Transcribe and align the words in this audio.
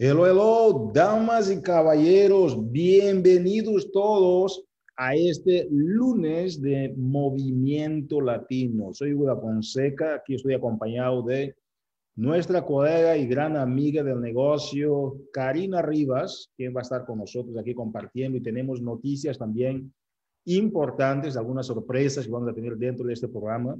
Hello, 0.00 0.28
hello, 0.28 0.92
damas 0.94 1.50
y 1.50 1.60
caballeros, 1.60 2.70
bienvenidos 2.70 3.90
todos 3.90 4.64
a 4.96 5.16
este 5.16 5.66
lunes 5.72 6.62
de 6.62 6.94
Movimiento 6.96 8.20
Latino. 8.20 8.94
Soy 8.94 9.12
Hugo 9.12 9.40
Fonseca, 9.40 10.14
aquí 10.14 10.36
estoy 10.36 10.54
acompañado 10.54 11.22
de 11.22 11.56
nuestra 12.14 12.64
colega 12.64 13.16
y 13.16 13.26
gran 13.26 13.56
amiga 13.56 14.04
del 14.04 14.20
negocio, 14.20 15.16
Karina 15.32 15.82
Rivas, 15.82 16.52
quien 16.56 16.72
va 16.76 16.78
a 16.78 16.82
estar 16.82 17.04
con 17.04 17.18
nosotros 17.18 17.58
aquí 17.58 17.74
compartiendo 17.74 18.38
y 18.38 18.40
tenemos 18.40 18.80
noticias 18.80 19.36
también 19.36 19.92
importantes, 20.44 21.36
algunas 21.36 21.66
sorpresas 21.66 22.24
que 22.24 22.30
vamos 22.30 22.50
a 22.50 22.54
tener 22.54 22.76
dentro 22.76 23.04
de 23.04 23.14
este 23.14 23.26
programa. 23.26 23.76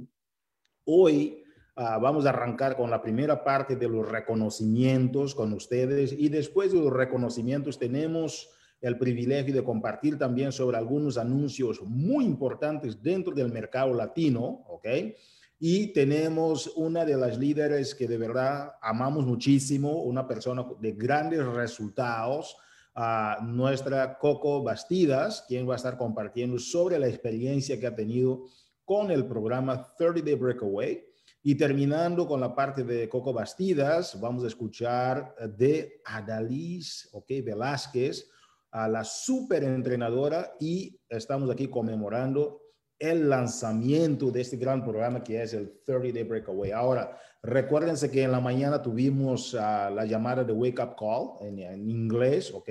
Hoy 0.83 1.43
Ah, 1.81 1.97
vamos 1.97 2.25
a 2.25 2.31
arrancar 2.31 2.75
con 2.75 2.91
la 2.91 3.01
primera 3.01 3.41
parte 3.41 3.77
de 3.77 3.87
los 3.87 4.05
reconocimientos 4.05 5.33
con 5.33 5.53
ustedes 5.53 6.11
y 6.11 6.27
después 6.27 6.73
de 6.73 6.79
los 6.79 6.91
reconocimientos 6.91 7.79
tenemos 7.79 8.49
el 8.81 8.97
privilegio 8.97 9.53
de 9.53 9.63
compartir 9.63 10.17
también 10.17 10.51
sobre 10.51 10.75
algunos 10.75 11.17
anuncios 11.17 11.81
muy 11.83 12.25
importantes 12.25 13.01
dentro 13.01 13.33
del 13.33 13.53
mercado 13.53 13.93
latino, 13.93 14.65
¿ok? 14.67 14.87
Y 15.57 15.93
tenemos 15.93 16.67
una 16.75 17.05
de 17.05 17.15
las 17.15 17.37
líderes 17.37 17.95
que 17.95 18.09
de 18.09 18.17
verdad 18.17 18.73
amamos 18.81 19.25
muchísimo, 19.25 20.01
una 20.03 20.27
persona 20.27 20.65
de 20.81 20.91
grandes 20.91 21.45
resultados, 21.45 22.57
nuestra 23.43 24.17
Coco 24.17 24.63
Bastidas, 24.63 25.45
quien 25.47 25.65
va 25.65 25.75
a 25.75 25.77
estar 25.77 25.97
compartiendo 25.97 26.59
sobre 26.59 26.99
la 26.99 27.07
experiencia 27.07 27.79
que 27.79 27.87
ha 27.87 27.95
tenido 27.95 28.47
con 28.83 29.11
el 29.11 29.25
programa 29.25 29.93
30 29.97 30.23
Day 30.25 30.35
Breakaway 30.35 31.08
y 31.41 31.55
terminando 31.55 32.27
con 32.27 32.41
la 32.41 32.53
parte 32.53 32.83
de 32.83 33.07
Coco 33.07 33.31
Bastidas, 33.31 34.19
vamos 34.19 34.43
a 34.43 34.47
escuchar 34.47 35.35
de 35.57 36.01
Adalys 36.05 37.09
okay, 37.13 37.41
Velázquez, 37.41 38.29
a 38.71 38.87
la 38.87 39.03
super 39.03 39.63
entrenadora, 39.63 40.53
y 40.59 40.99
estamos 41.09 41.49
aquí 41.49 41.67
conmemorando 41.67 42.61
el 42.99 43.29
lanzamiento 43.29 44.29
de 44.29 44.41
este 44.41 44.57
gran 44.57 44.83
programa 44.83 45.23
que 45.23 45.41
es 45.41 45.53
el 45.53 45.79
30 45.85 46.13
Day 46.13 46.23
Breakaway. 46.23 46.71
Ahora, 46.71 47.17
recuérdense 47.41 48.11
que 48.11 48.23
en 48.23 48.33
la 48.33 48.41
mañana 48.41 48.81
tuvimos 48.81 49.53
uh, 49.53 49.57
la 49.57 50.05
llamada 50.05 50.43
de 50.43 50.51
Wake 50.51 50.83
Up 50.83 50.95
Call 50.99 51.47
en, 51.47 51.59
en, 51.59 51.89
inglés, 51.89 52.53
¿ok? 52.53 52.69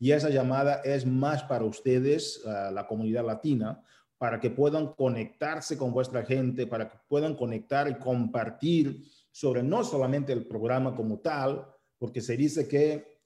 Y 0.00 0.10
esa 0.10 0.30
llamada 0.30 0.80
es 0.82 1.06
más 1.06 1.44
para 1.44 1.64
ustedes, 1.64 2.42
uh, 2.44 2.72
la 2.72 2.86
comunidad 2.88 3.24
latina, 3.24 3.80
para 4.18 4.40
que 4.40 4.50
puedan 4.50 4.94
conectarse 4.94 5.78
con 5.78 5.92
vuestra 5.92 6.24
gente, 6.24 6.66
para 6.66 6.90
que 6.90 6.98
puedan 7.08 7.34
conectar 7.34 7.88
y 7.88 7.94
compartir 7.94 9.04
sobre 9.30 9.62
no 9.62 9.84
solamente 9.84 10.32
el 10.32 10.46
programa 10.46 10.94
como 10.94 11.20
tal, 11.20 11.64
porque 11.98 12.20
se 12.20 12.36
dice 12.36 12.66
que 12.66 13.16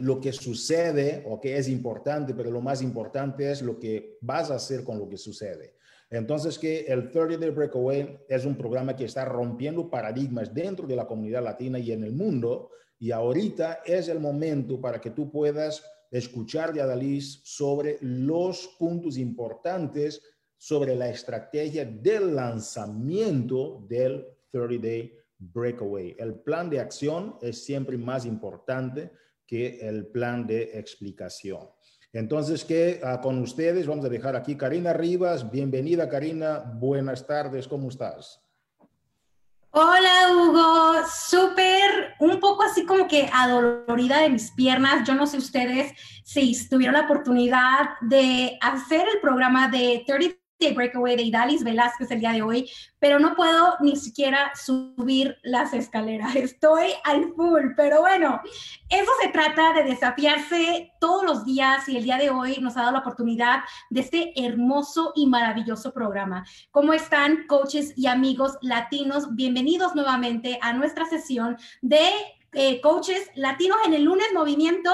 lo 0.00 0.20
que 0.20 0.32
sucede 0.32 1.24
o 1.26 1.40
que 1.40 1.56
es 1.56 1.68
importante, 1.68 2.34
pero 2.34 2.50
lo 2.50 2.60
más 2.60 2.82
importante 2.82 3.50
es 3.50 3.62
lo 3.62 3.78
que 3.78 4.18
vas 4.20 4.50
a 4.50 4.56
hacer 4.56 4.84
con 4.84 4.98
lo 4.98 5.08
que 5.08 5.16
sucede. 5.16 5.76
Entonces, 6.10 6.58
que 6.58 6.80
el 6.80 7.10
30 7.10 7.38
Day 7.38 7.50
Breakaway 7.50 8.18
es 8.28 8.44
un 8.44 8.56
programa 8.56 8.96
que 8.96 9.04
está 9.04 9.24
rompiendo 9.24 9.88
paradigmas 9.88 10.52
dentro 10.52 10.86
de 10.86 10.96
la 10.96 11.06
comunidad 11.06 11.42
latina 11.42 11.78
y 11.78 11.92
en 11.92 12.02
el 12.02 12.12
mundo, 12.12 12.70
y 12.98 13.10
ahorita 13.10 13.80
es 13.84 14.08
el 14.08 14.18
momento 14.18 14.80
para 14.80 15.00
que 15.00 15.10
tú 15.10 15.30
puedas 15.30 15.84
escuchar 16.10 16.72
de 16.72 16.80
Adalys 16.80 17.40
sobre 17.44 17.98
los 18.00 18.76
puntos 18.78 19.18
importantes 19.18 20.22
sobre 20.56 20.96
la 20.96 21.08
estrategia 21.08 21.84
del 21.84 22.34
lanzamiento 22.34 23.84
del 23.88 24.26
30 24.50 24.82
Day 24.82 25.14
Breakaway. 25.38 26.16
El 26.18 26.34
plan 26.40 26.68
de 26.68 26.80
acción 26.80 27.36
es 27.40 27.64
siempre 27.64 27.96
más 27.96 28.26
importante 28.26 29.12
que 29.46 29.78
el 29.80 30.08
plan 30.08 30.46
de 30.46 30.78
explicación. 30.78 31.68
Entonces, 32.12 32.64
que 32.64 33.00
ah, 33.04 33.20
con 33.20 33.38
ustedes 33.40 33.86
vamos 33.86 34.04
a 34.04 34.08
dejar 34.08 34.34
aquí 34.34 34.56
Karina 34.56 34.92
Rivas. 34.92 35.50
Bienvenida, 35.50 36.08
Karina. 36.08 36.58
Buenas 36.58 37.26
tardes. 37.26 37.68
¿Cómo 37.68 37.88
estás? 37.88 38.47
Hola 39.70 40.32
Hugo, 40.32 41.06
súper, 41.06 42.14
un 42.20 42.40
poco 42.40 42.62
así 42.62 42.86
como 42.86 43.06
que 43.06 43.28
adolorida 43.32 44.20
de 44.20 44.30
mis 44.30 44.50
piernas. 44.50 45.06
Yo 45.06 45.14
no 45.14 45.26
sé 45.26 45.36
ustedes 45.36 45.92
si 46.24 46.56
tuvieron 46.68 46.94
la 46.94 47.02
oportunidad 47.02 47.90
de 48.00 48.58
hacer 48.62 49.06
el 49.12 49.20
programa 49.20 49.68
de 49.68 50.04
30 50.06 50.36
de 50.58 50.72
Breakaway 50.72 51.16
de 51.16 51.22
Idalis 51.22 51.62
Velázquez 51.62 52.10
el 52.10 52.20
día 52.20 52.32
de 52.32 52.42
hoy, 52.42 52.68
pero 52.98 53.20
no 53.20 53.36
puedo 53.36 53.76
ni 53.80 53.94
siquiera 53.96 54.50
subir 54.56 55.36
las 55.42 55.72
escaleras. 55.72 56.34
Estoy 56.34 56.90
al 57.04 57.32
full, 57.34 57.74
pero 57.76 58.00
bueno, 58.00 58.40
eso 58.88 59.10
se 59.22 59.28
trata 59.28 59.72
de 59.72 59.84
desafiarse 59.84 60.92
todos 61.00 61.24
los 61.24 61.44
días 61.44 61.88
y 61.88 61.96
el 61.96 62.04
día 62.04 62.16
de 62.16 62.30
hoy 62.30 62.58
nos 62.60 62.76
ha 62.76 62.80
dado 62.80 62.92
la 62.92 62.98
oportunidad 63.00 63.60
de 63.90 64.00
este 64.00 64.32
hermoso 64.44 65.12
y 65.14 65.26
maravilloso 65.26 65.92
programa. 65.92 66.44
¿Cómo 66.72 66.92
están, 66.92 67.46
coaches 67.46 67.92
y 67.96 68.08
amigos 68.08 68.58
latinos? 68.60 69.34
Bienvenidos 69.36 69.94
nuevamente 69.94 70.58
a 70.60 70.72
nuestra 70.72 71.06
sesión 71.06 71.56
de 71.82 72.08
eh, 72.52 72.80
coaches 72.80 73.30
latinos 73.36 73.78
en 73.86 73.94
el 73.94 74.02
lunes 74.02 74.26
movimiento 74.34 74.90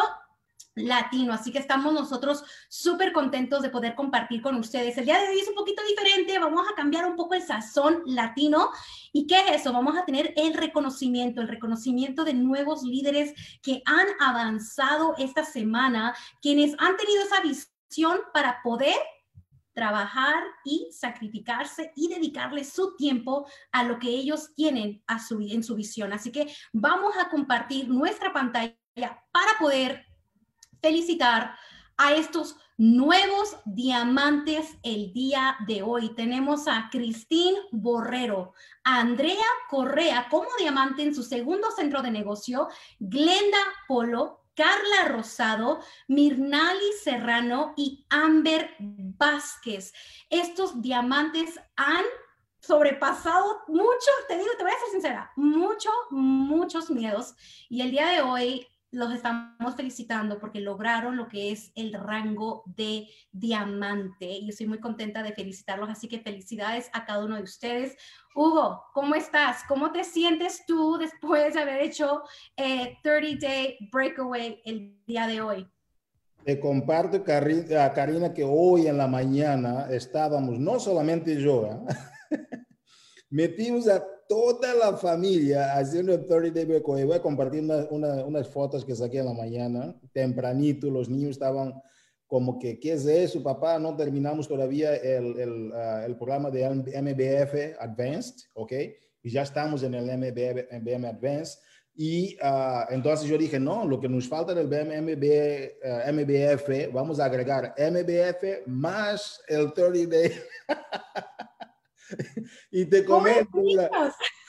latino. 0.74 1.32
Así 1.32 1.52
que 1.52 1.58
estamos 1.58 1.92
nosotros 1.92 2.44
súper 2.68 3.12
contentos 3.12 3.62
de 3.62 3.70
poder 3.70 3.94
compartir 3.94 4.42
con 4.42 4.56
ustedes. 4.56 4.96
El 4.98 5.06
día 5.06 5.20
de 5.20 5.28
hoy 5.28 5.38
es 5.38 5.48
un 5.48 5.54
poquito 5.54 5.82
diferente, 5.88 6.38
vamos 6.38 6.66
a 6.70 6.74
cambiar 6.74 7.06
un 7.06 7.16
poco 7.16 7.34
el 7.34 7.42
sazón 7.42 8.02
latino. 8.06 8.70
¿Y 9.12 9.26
qué 9.26 9.40
es 9.40 9.60
eso? 9.60 9.72
Vamos 9.72 9.96
a 9.96 10.04
tener 10.04 10.32
el 10.36 10.54
reconocimiento, 10.54 11.40
el 11.40 11.48
reconocimiento 11.48 12.24
de 12.24 12.34
nuevos 12.34 12.82
líderes 12.82 13.34
que 13.62 13.82
han 13.86 14.06
avanzado 14.20 15.14
esta 15.18 15.44
semana, 15.44 16.14
quienes 16.42 16.74
han 16.78 16.96
tenido 16.96 17.22
esa 17.22 17.40
visión 17.40 18.20
para 18.32 18.60
poder 18.62 18.96
trabajar 19.72 20.42
y 20.64 20.88
sacrificarse 20.92 21.92
y 21.96 22.08
dedicarle 22.08 22.64
su 22.64 22.96
tiempo 22.96 23.46
a 23.72 23.82
lo 23.82 23.98
que 23.98 24.08
ellos 24.08 24.54
tienen 24.54 25.02
a 25.06 25.18
su, 25.18 25.40
en 25.40 25.64
su 25.64 25.74
visión. 25.74 26.12
Así 26.12 26.30
que 26.30 26.54
vamos 26.72 27.14
a 27.18 27.28
compartir 27.28 27.88
nuestra 27.88 28.32
pantalla 28.32 28.78
para 28.94 29.58
poder 29.58 30.06
felicitar 30.84 31.56
a 31.96 32.12
estos 32.12 32.56
nuevos 32.76 33.56
diamantes 33.64 34.76
el 34.82 35.14
día 35.14 35.56
de 35.66 35.82
hoy. 35.82 36.14
Tenemos 36.14 36.68
a 36.68 36.90
Cristín 36.92 37.54
Borrero, 37.72 38.52
Andrea 38.82 39.46
Correa 39.70 40.28
como 40.28 40.46
diamante 40.58 41.02
en 41.02 41.14
su 41.14 41.22
segundo 41.22 41.70
centro 41.70 42.02
de 42.02 42.10
negocio, 42.10 42.68
Glenda 42.98 43.56
Polo, 43.88 44.42
Carla 44.54 45.08
Rosado, 45.08 45.80
Mirnali 46.06 46.92
Serrano 47.02 47.72
y 47.78 48.04
Amber 48.10 48.74
Vázquez. 48.78 49.94
Estos 50.28 50.82
diamantes 50.82 51.58
han 51.76 52.04
sobrepasado 52.60 53.62
mucho, 53.68 54.10
te 54.28 54.36
digo, 54.36 54.50
te 54.58 54.64
voy 54.64 54.72
a 54.72 54.80
ser 54.80 54.90
sincera, 54.90 55.32
mucho, 55.36 55.88
muchos 56.10 56.90
miedos. 56.90 57.34
Y 57.70 57.80
el 57.80 57.90
día 57.90 58.08
de 58.08 58.20
hoy 58.20 58.66
los 58.94 59.12
estamos 59.12 59.74
felicitando 59.76 60.38
porque 60.38 60.60
lograron 60.60 61.16
lo 61.16 61.28
que 61.28 61.50
es 61.50 61.72
el 61.74 61.92
rango 61.92 62.62
de 62.66 63.08
diamante 63.32 64.26
y 64.26 64.48
estoy 64.48 64.66
muy 64.66 64.78
contenta 64.78 65.22
de 65.22 65.32
felicitarlos, 65.32 65.90
así 65.90 66.08
que 66.08 66.20
felicidades 66.20 66.88
a 66.92 67.04
cada 67.04 67.24
uno 67.24 67.36
de 67.36 67.42
ustedes. 67.42 67.96
Hugo, 68.34 68.84
¿cómo 68.94 69.14
estás? 69.14 69.62
¿Cómo 69.68 69.92
te 69.92 70.04
sientes 70.04 70.64
tú 70.66 70.96
después 70.98 71.54
de 71.54 71.60
haber 71.60 71.82
hecho 71.82 72.22
30 72.56 73.02
eh, 73.18 73.38
Day 73.40 73.76
Breakaway 73.92 74.62
el 74.64 74.96
día 75.06 75.26
de 75.26 75.40
hoy? 75.40 75.68
Te 76.44 76.60
comparto, 76.60 77.16
a 77.16 77.92
Karina, 77.92 78.32
que 78.32 78.44
hoy 78.44 78.86
en 78.86 78.98
la 78.98 79.08
mañana 79.08 79.88
estábamos, 79.90 80.58
no 80.58 80.78
solamente 80.78 81.40
yo, 81.40 81.66
¿eh? 81.66 81.78
metimos 83.30 83.88
a 83.88 84.04
toda 84.28 84.74
la 84.74 84.96
familia 84.96 85.76
haciendo 85.76 86.12
el 86.14 86.24
30 86.26 86.50
Day 86.54 86.64
Breakaway. 86.64 87.04
Voy 87.04 87.16
a 87.16 87.22
compartir 87.22 87.62
unas 87.90 88.48
fotos 88.48 88.84
que 88.84 88.94
saqué 88.94 89.18
en 89.18 89.26
la 89.26 89.34
mañana, 89.34 89.94
tempranito, 90.12 90.90
los 90.90 91.08
niños 91.08 91.30
estaban 91.30 91.74
como 92.26 92.58
que, 92.58 92.80
¿qué 92.80 92.94
es 92.94 93.06
eso, 93.06 93.42
papá? 93.42 93.78
No 93.78 93.94
terminamos 93.96 94.48
todavía 94.48 94.96
el, 94.96 95.38
el, 95.38 95.72
ah, 95.74 96.04
el 96.06 96.16
programa 96.16 96.50
de 96.50 96.68
MBF 96.68 97.78
Advanced, 97.78 98.46
¿ok? 98.54 98.72
Y 99.22 99.30
ya 99.30 99.42
estamos 99.42 99.82
en 99.82 99.94
el 99.94 100.04
MBF, 100.04 100.72
MBM 100.72 101.04
Advanced. 101.06 101.60
Y 101.96 102.36
uh, 102.42 102.92
entonces 102.92 103.28
yo 103.28 103.38
dije, 103.38 103.60
no, 103.60 103.86
lo 103.86 104.00
que 104.00 104.08
nos 104.08 104.28
falta 104.28 104.52
del 104.52 104.66
MBF, 104.66 105.76
uh, 105.84 106.12
MBF, 106.12 106.92
vamos 106.92 107.20
a 107.20 107.26
agregar 107.26 107.72
MBF 107.78 108.66
más 108.66 109.40
el 109.46 109.72
30 109.72 110.16
Day. 110.16 110.32
y 112.70 112.84
te 112.86 113.04
comento, 113.04 113.58
mira, 113.58 113.90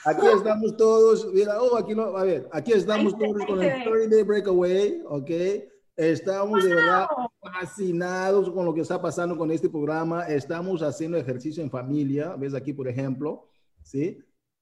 aquí 0.04 0.26
estamos 0.26 0.76
todos, 0.76 1.32
mira, 1.32 1.60
oh, 1.60 1.76
aquí 1.76 1.94
no, 1.94 2.16
a 2.16 2.24
ver, 2.24 2.48
aquí 2.52 2.72
estamos 2.72 3.16
todos 3.18 3.44
con 3.46 3.62
el 3.62 3.84
30 3.84 4.14
Day 4.14 4.22
Breakaway, 4.22 5.02
¿ok? 5.06 5.30
Estamos 5.96 6.62
de 6.62 6.74
verdad 6.74 7.06
fascinados 7.40 8.50
con 8.50 8.66
lo 8.66 8.74
que 8.74 8.82
está 8.82 9.00
pasando 9.00 9.34
con 9.34 9.50
este 9.50 9.70
programa. 9.70 10.28
Estamos 10.28 10.82
haciendo 10.82 11.16
ejercicio 11.16 11.62
en 11.62 11.70
familia, 11.70 12.36
ves 12.36 12.52
aquí, 12.52 12.74
por 12.74 12.86
ejemplo, 12.86 13.48
¿sí? 13.82 14.18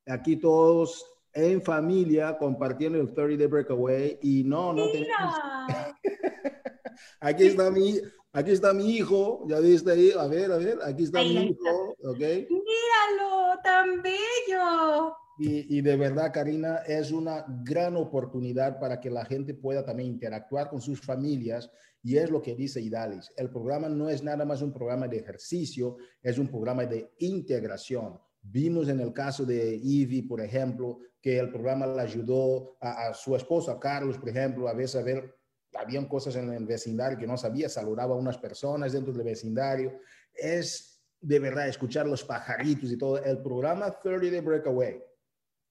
Aquí 0.06 0.36
todos 0.36 1.04
en 1.32 1.60
familia 1.60 2.38
compartiendo 2.38 3.00
el 3.00 3.12
30 3.12 3.36
Day 3.36 3.46
Breakaway 3.48 4.18
y 4.22 4.44
no, 4.44 4.72
no 4.72 4.88
tenemos... 4.92 5.34
aquí 7.20 7.46
está 7.46 7.68
mi, 7.68 8.00
aquí 8.34 8.50
está 8.50 8.74
mi 8.74 8.96
hijo, 8.96 9.44
ya 9.48 9.60
viste 9.60 9.92
ahí, 9.92 10.10
a 10.10 10.26
ver, 10.26 10.52
a 10.52 10.58
ver, 10.58 10.78
aquí 10.84 11.04
está 11.04 11.20
mi 11.20 11.50
hijo, 11.50 11.96
¿ok? 12.02 12.18
Míralo, 12.18 13.60
tan 13.62 14.02
bello. 14.02 15.16
Y, 15.38 15.78
y, 15.78 15.80
de 15.80 15.96
verdad, 15.96 16.32
Karina, 16.32 16.78
es 16.86 17.10
una 17.10 17.44
gran 17.64 17.96
oportunidad 17.96 18.78
para 18.78 19.00
que 19.00 19.10
la 19.10 19.24
gente 19.24 19.54
pueda 19.54 19.84
también 19.84 20.10
interactuar 20.10 20.68
con 20.68 20.80
sus 20.80 21.00
familias. 21.00 21.70
Y 22.02 22.18
es 22.18 22.30
lo 22.30 22.40
que 22.40 22.54
dice 22.54 22.80
Idalis. 22.80 23.32
El 23.36 23.50
programa 23.50 23.88
no 23.88 24.08
es 24.08 24.22
nada 24.22 24.44
más 24.44 24.62
un 24.62 24.72
programa 24.72 25.08
de 25.08 25.16
ejercicio, 25.16 25.96
es 26.22 26.38
un 26.38 26.48
programa 26.48 26.84
de 26.84 27.14
integración. 27.18 28.20
Vimos 28.42 28.88
en 28.88 29.00
el 29.00 29.12
caso 29.12 29.44
de 29.44 29.74
Ivy, 29.82 30.22
por 30.22 30.40
ejemplo, 30.40 30.98
que 31.20 31.38
el 31.38 31.50
programa 31.50 31.86
le 31.86 32.02
ayudó 32.02 32.76
a, 32.80 33.08
a 33.08 33.14
su 33.14 33.34
esposo, 33.34 33.72
a 33.72 33.80
Carlos, 33.80 34.18
por 34.18 34.28
ejemplo, 34.28 34.68
a 34.68 34.74
veces 34.74 35.00
a 35.00 35.02
ver, 35.02 35.34
habían 35.76 36.06
cosas 36.06 36.36
en 36.36 36.52
el 36.52 36.66
vecindario 36.66 37.18
que 37.18 37.26
no 37.26 37.36
sabía, 37.36 37.68
saludaba 37.68 38.14
a 38.14 38.18
unas 38.18 38.38
personas 38.38 38.92
dentro 38.92 39.12
del 39.12 39.24
vecindario. 39.24 40.00
Es 40.34 41.02
de 41.20 41.38
verdad 41.38 41.68
escuchar 41.68 42.06
los 42.06 42.22
pajaritos 42.22 42.92
y 42.92 42.98
todo. 42.98 43.22
El 43.22 43.38
programa 43.38 43.90
30 43.90 44.30
Day 44.30 44.40
Breakaway 44.40 45.02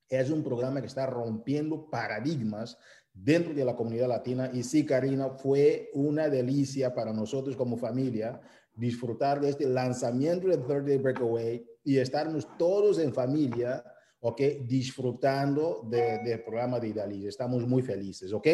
es 0.09 0.29
un 0.29 0.43
programa 0.43 0.81
que 0.81 0.87
está 0.87 1.05
rompiendo 1.05 1.89
paradigmas 1.89 2.77
dentro 3.13 3.53
de 3.53 3.63
la 3.63 3.75
comunidad 3.75 4.07
latina. 4.07 4.49
Y 4.51 4.63
sí, 4.63 4.85
Karina, 4.85 5.29
fue 5.29 5.89
una 5.93 6.29
delicia 6.29 6.93
para 6.93 7.13
nosotros 7.13 7.55
como 7.55 7.77
familia 7.77 8.41
disfrutar 8.75 9.39
de 9.39 9.49
este 9.49 9.67
lanzamiento 9.67 10.47
de 10.47 10.57
30 10.57 10.81
Day 10.81 10.97
Breakaway 10.97 11.65
y 11.83 11.97
estarnos 11.99 12.47
todos 12.57 12.97
en 12.97 13.13
familia, 13.13 13.83
¿ok? 14.19 14.41
Disfrutando 14.65 15.87
del 15.87 16.43
programa 16.43 16.79
de 16.79 16.87
Idaliz. 16.87 17.25
Estamos 17.25 17.67
muy 17.67 17.83
felices, 17.83 18.33
¿ok? 18.33 18.47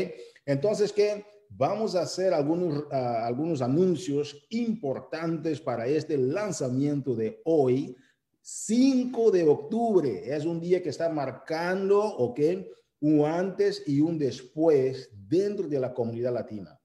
Entonces, 0.45 0.91
¿qué? 0.91 1.25
Vamos 1.49 1.95
a 1.95 2.01
hacer 2.01 2.33
algunos, 2.33 2.83
uh, 2.85 2.93
algunos 2.93 3.61
anuncios 3.61 4.45
importantes 4.49 5.59
para 5.59 5.87
este 5.87 6.17
lanzamiento 6.17 7.15
de 7.15 7.41
hoy 7.43 7.95
5 8.41 9.31
de 9.31 9.47
octubre 9.47 10.35
es 10.35 10.45
un 10.45 10.59
día 10.59 10.81
que 10.81 10.89
está 10.89 11.09
marcando, 11.09 12.01
¿ok? 12.01 12.39
Un 13.01 13.25
antes 13.25 13.83
y 13.85 13.99
un 13.99 14.17
después 14.17 15.09
dentro 15.27 15.67
de 15.67 15.79
la 15.79 15.93
comunidad 15.93 16.33
latina. 16.33 16.79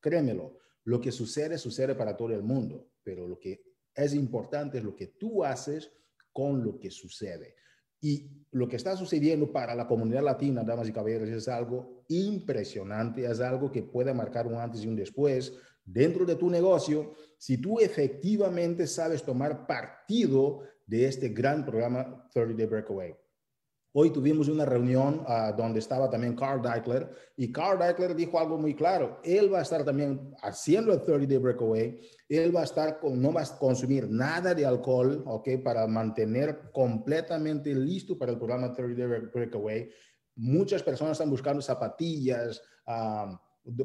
Créemelo, 0.00 0.58
lo 0.84 1.00
que 1.00 1.12
sucede, 1.12 1.58
sucede 1.58 1.94
para 1.94 2.16
todo 2.16 2.32
el 2.32 2.42
mundo, 2.42 2.90
pero 3.02 3.28
lo 3.28 3.38
que 3.38 3.62
es 3.94 4.14
importante 4.14 4.78
es 4.78 4.84
lo 4.84 4.94
que 4.94 5.08
tú 5.08 5.44
haces 5.44 5.92
con 6.32 6.64
lo 6.64 6.78
que 6.78 6.90
sucede. 6.90 7.56
Y 8.00 8.46
lo 8.52 8.68
que 8.68 8.76
está 8.76 8.96
sucediendo 8.96 9.52
para 9.52 9.74
la 9.74 9.86
comunidad 9.86 10.22
latina, 10.22 10.64
damas 10.64 10.88
y 10.88 10.92
caballeros, 10.92 11.28
es 11.28 11.48
algo 11.48 12.04
impresionante, 12.08 13.24
es 13.24 13.40
algo 13.40 13.70
que 13.70 13.82
puede 13.82 14.12
marcar 14.12 14.46
un 14.46 14.54
antes 14.54 14.84
y 14.84 14.88
un 14.88 14.96
después 14.96 15.52
dentro 15.84 16.24
de 16.24 16.36
tu 16.36 16.50
negocio 16.50 17.12
si 17.38 17.58
tú 17.58 17.80
efectivamente 17.80 18.86
sabes 18.86 19.22
tomar 19.22 19.66
partido 19.66 20.60
de 20.86 21.06
este 21.06 21.28
gran 21.28 21.64
programa 21.64 22.28
30 22.32 22.54
Day 22.56 22.66
Breakaway. 22.66 23.14
Hoy 23.92 24.10
tuvimos 24.10 24.48
una 24.48 24.64
reunión 24.64 25.26
uh, 25.26 25.56
donde 25.56 25.80
estaba 25.80 26.08
también 26.08 26.36
Carl 26.36 26.62
Deichler 26.62 27.10
y 27.36 27.50
Carl 27.50 27.78
Deichler 27.78 28.14
dijo 28.14 28.38
algo 28.38 28.56
muy 28.56 28.74
claro. 28.76 29.20
Él 29.24 29.52
va 29.52 29.58
a 29.58 29.62
estar 29.62 29.84
también 29.84 30.32
haciendo 30.42 30.92
el 30.92 31.02
30 31.02 31.26
Day 31.26 31.38
Breakaway. 31.38 32.00
Él 32.28 32.54
va 32.54 32.60
a 32.60 32.64
estar 32.64 33.00
con, 33.00 33.20
no 33.20 33.32
va 33.32 33.42
a 33.42 33.58
consumir 33.58 34.08
nada 34.08 34.54
de 34.54 34.64
alcohol, 34.64 35.24
¿ok? 35.26 35.48
Para 35.64 35.86
mantener 35.88 36.70
completamente 36.72 37.74
listo 37.74 38.16
para 38.16 38.30
el 38.30 38.38
programa 38.38 38.72
30 38.72 39.06
Day 39.06 39.20
Breakaway. 39.32 39.90
Muchas 40.36 40.82
personas 40.84 41.12
están 41.12 41.30
buscando 41.30 41.60
zapatillas 41.60 42.62
uh, 42.86 43.36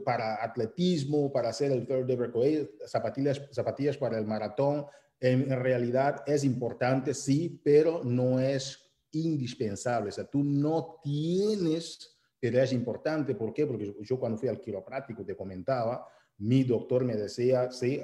para 0.04 0.44
atletismo, 0.44 1.32
para 1.32 1.50
hacer 1.50 1.72
el 1.72 1.88
30 1.88 2.06
Day 2.06 2.16
Breakaway, 2.16 2.70
zapatillas, 2.86 3.42
zapatillas 3.52 3.98
para 3.98 4.20
el 4.20 4.28
maratón 4.28 4.86
en, 5.20 5.50
realidad 5.50 6.24
es 6.26 6.44
importante, 6.44 7.14
sí, 7.14 7.62
pero 7.64 8.04
no 8.04 8.40
es 8.40 8.85
indispensable. 9.16 10.10
O 10.10 10.12
sea, 10.12 10.26
tú 10.26 10.44
no 10.44 11.00
tienes, 11.04 12.18
pero 12.40 12.62
es 12.62 12.74
importante. 12.74 13.36
¿Por 13.36 13.54
qué? 13.54 13.66
Porque 13.66 13.96
yo 14.02 14.20
cuando 14.20 14.38
fui 14.38 14.50
al 14.50 14.60
quiropráctico 14.60 15.26
te 15.26 15.36
comentaba, 15.36 16.08
mi 16.38 16.64
doctor 16.64 17.06
me 17.06 17.16
decía, 17.16 17.72
sí, 17.72 18.02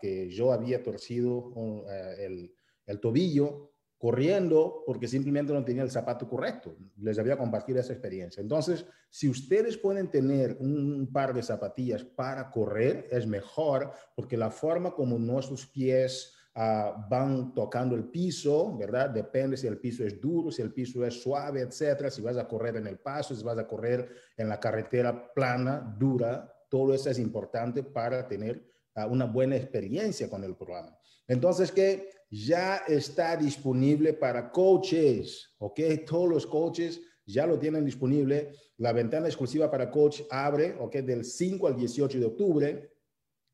que 0.00 0.30
yo 0.30 0.52
había 0.52 0.82
torcido 0.82 1.52
eh, 1.90 2.26
el, 2.26 2.54
el 2.86 3.00
tobillo 3.00 3.72
corriendo 4.04 4.82
porque 4.86 5.08
simplemente 5.08 5.52
no 5.52 5.64
tenía 5.64 5.82
el 5.82 5.90
zapato 5.90 6.28
correcto. 6.28 6.76
Les 6.98 7.18
había 7.18 7.38
compartido 7.38 7.80
esa 7.80 7.94
experiencia. 7.94 8.40
Entonces, 8.42 8.84
si 9.08 9.30
ustedes 9.30 9.78
pueden 9.78 10.10
tener 10.10 10.58
un 10.60 11.08
par 11.10 11.32
de 11.32 11.42
zapatillas 11.42 12.04
para 12.04 12.50
correr, 12.50 13.08
es 13.10 13.26
mejor 13.26 13.92
porque 14.14 14.36
la 14.36 14.50
forma 14.50 14.94
como 14.94 15.18
nuestros 15.18 15.66
pies 15.66 16.33
Uh, 16.56 17.08
van 17.10 17.52
tocando 17.52 17.96
el 17.96 18.04
piso, 18.04 18.76
¿verdad? 18.78 19.10
Depende 19.10 19.56
si 19.56 19.66
el 19.66 19.78
piso 19.78 20.04
es 20.04 20.20
duro, 20.20 20.52
si 20.52 20.62
el 20.62 20.72
piso 20.72 21.04
es 21.04 21.20
suave, 21.20 21.62
etcétera, 21.62 22.10
si 22.10 22.22
vas 22.22 22.36
a 22.36 22.46
correr 22.46 22.76
en 22.76 22.86
el 22.86 22.98
paso, 22.98 23.34
si 23.34 23.42
vas 23.42 23.58
a 23.58 23.66
correr 23.66 24.08
en 24.36 24.48
la 24.48 24.60
carretera 24.60 25.32
plana, 25.34 25.96
dura, 25.98 26.48
todo 26.70 26.94
eso 26.94 27.10
es 27.10 27.18
importante 27.18 27.82
para 27.82 28.28
tener 28.28 28.64
uh, 28.94 29.06
una 29.06 29.24
buena 29.24 29.56
experiencia 29.56 30.30
con 30.30 30.44
el 30.44 30.54
programa. 30.54 30.96
Entonces, 31.26 31.72
que 31.72 32.10
ya 32.30 32.76
está 32.86 33.36
disponible 33.36 34.12
para 34.12 34.50
coaches, 34.50 35.54
¿ok? 35.58 35.80
Todos 36.06 36.28
los 36.28 36.46
coaches 36.46 37.00
ya 37.26 37.46
lo 37.46 37.58
tienen 37.58 37.84
disponible. 37.84 38.52
La 38.78 38.92
ventana 38.92 39.26
exclusiva 39.26 39.70
para 39.70 39.90
coach 39.90 40.22
abre, 40.30 40.76
¿ok? 40.78 40.96
Del 40.96 41.24
5 41.24 41.66
al 41.66 41.76
18 41.76 42.18
de 42.18 42.24
octubre. 42.26 42.90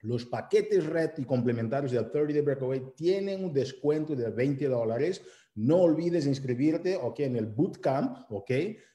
Los 0.02 0.24
paquetes 0.24 0.86
red 0.86 1.10
y 1.18 1.24
complementarios 1.24 1.92
del 1.92 2.10
30 2.10 2.32
Day 2.32 2.42
Breakaway 2.42 2.82
tienen 2.96 3.44
un 3.44 3.52
descuento 3.52 4.16
de 4.16 4.30
20 4.30 4.66
dólares. 4.68 5.22
No 5.54 5.82
olvides 5.82 6.26
inscribirte, 6.26 6.96
ok, 6.96 7.20
en 7.20 7.36
el 7.36 7.46
bootcamp, 7.46 8.30
ok, 8.30 8.50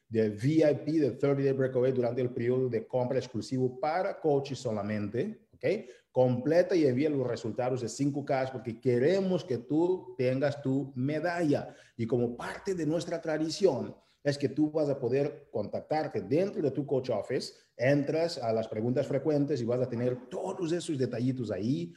de 0.10 0.30
VIP 0.30 1.00
de 1.00 1.12
30 1.12 1.44
Day 1.44 1.52
Breakaway 1.52 1.92
durante 1.92 2.22
el 2.22 2.32
periodo 2.32 2.70
de 2.70 2.88
compra 2.88 3.20
exclusivo 3.20 3.80
para 3.80 4.20
coaches 4.20 4.58
solamente, 4.58 5.48
ok. 5.54 5.66
Completa 6.12 6.76
y 6.76 6.86
envía 6.86 7.10
los 7.10 7.28
resultados 7.28 7.82
de 7.82 7.88
5K 7.88 8.52
porque 8.52 8.80
queremos 8.80 9.44
que 9.44 9.58
tú 9.58 10.16
tengas 10.18 10.62
tu 10.62 10.94
medalla. 10.96 11.76
Y 11.98 12.08
como 12.08 12.38
parte 12.38 12.74
de 12.74 12.86
nuestra 12.86 13.22
tradición, 13.22 13.94
es 14.26 14.38
que 14.40 14.50
tú 14.50 14.72
vas 14.72 14.90
a 14.90 15.00
poder 15.00 15.48
contactarte 15.52 16.22
dentro 16.22 16.62
de 16.62 16.72
tu 16.72 16.86
coach 16.86 17.12
office, 17.12 17.54
entras 17.78 18.40
a 18.40 18.52
las 18.52 18.68
preguntas 18.68 19.06
frecuentes 19.06 19.62
y 19.62 19.66
vas 19.66 19.80
a 19.82 19.88
tener 19.88 20.28
todos 20.30 20.72
esos 20.72 20.98
detallitos 20.98 21.52
ahí, 21.52 21.94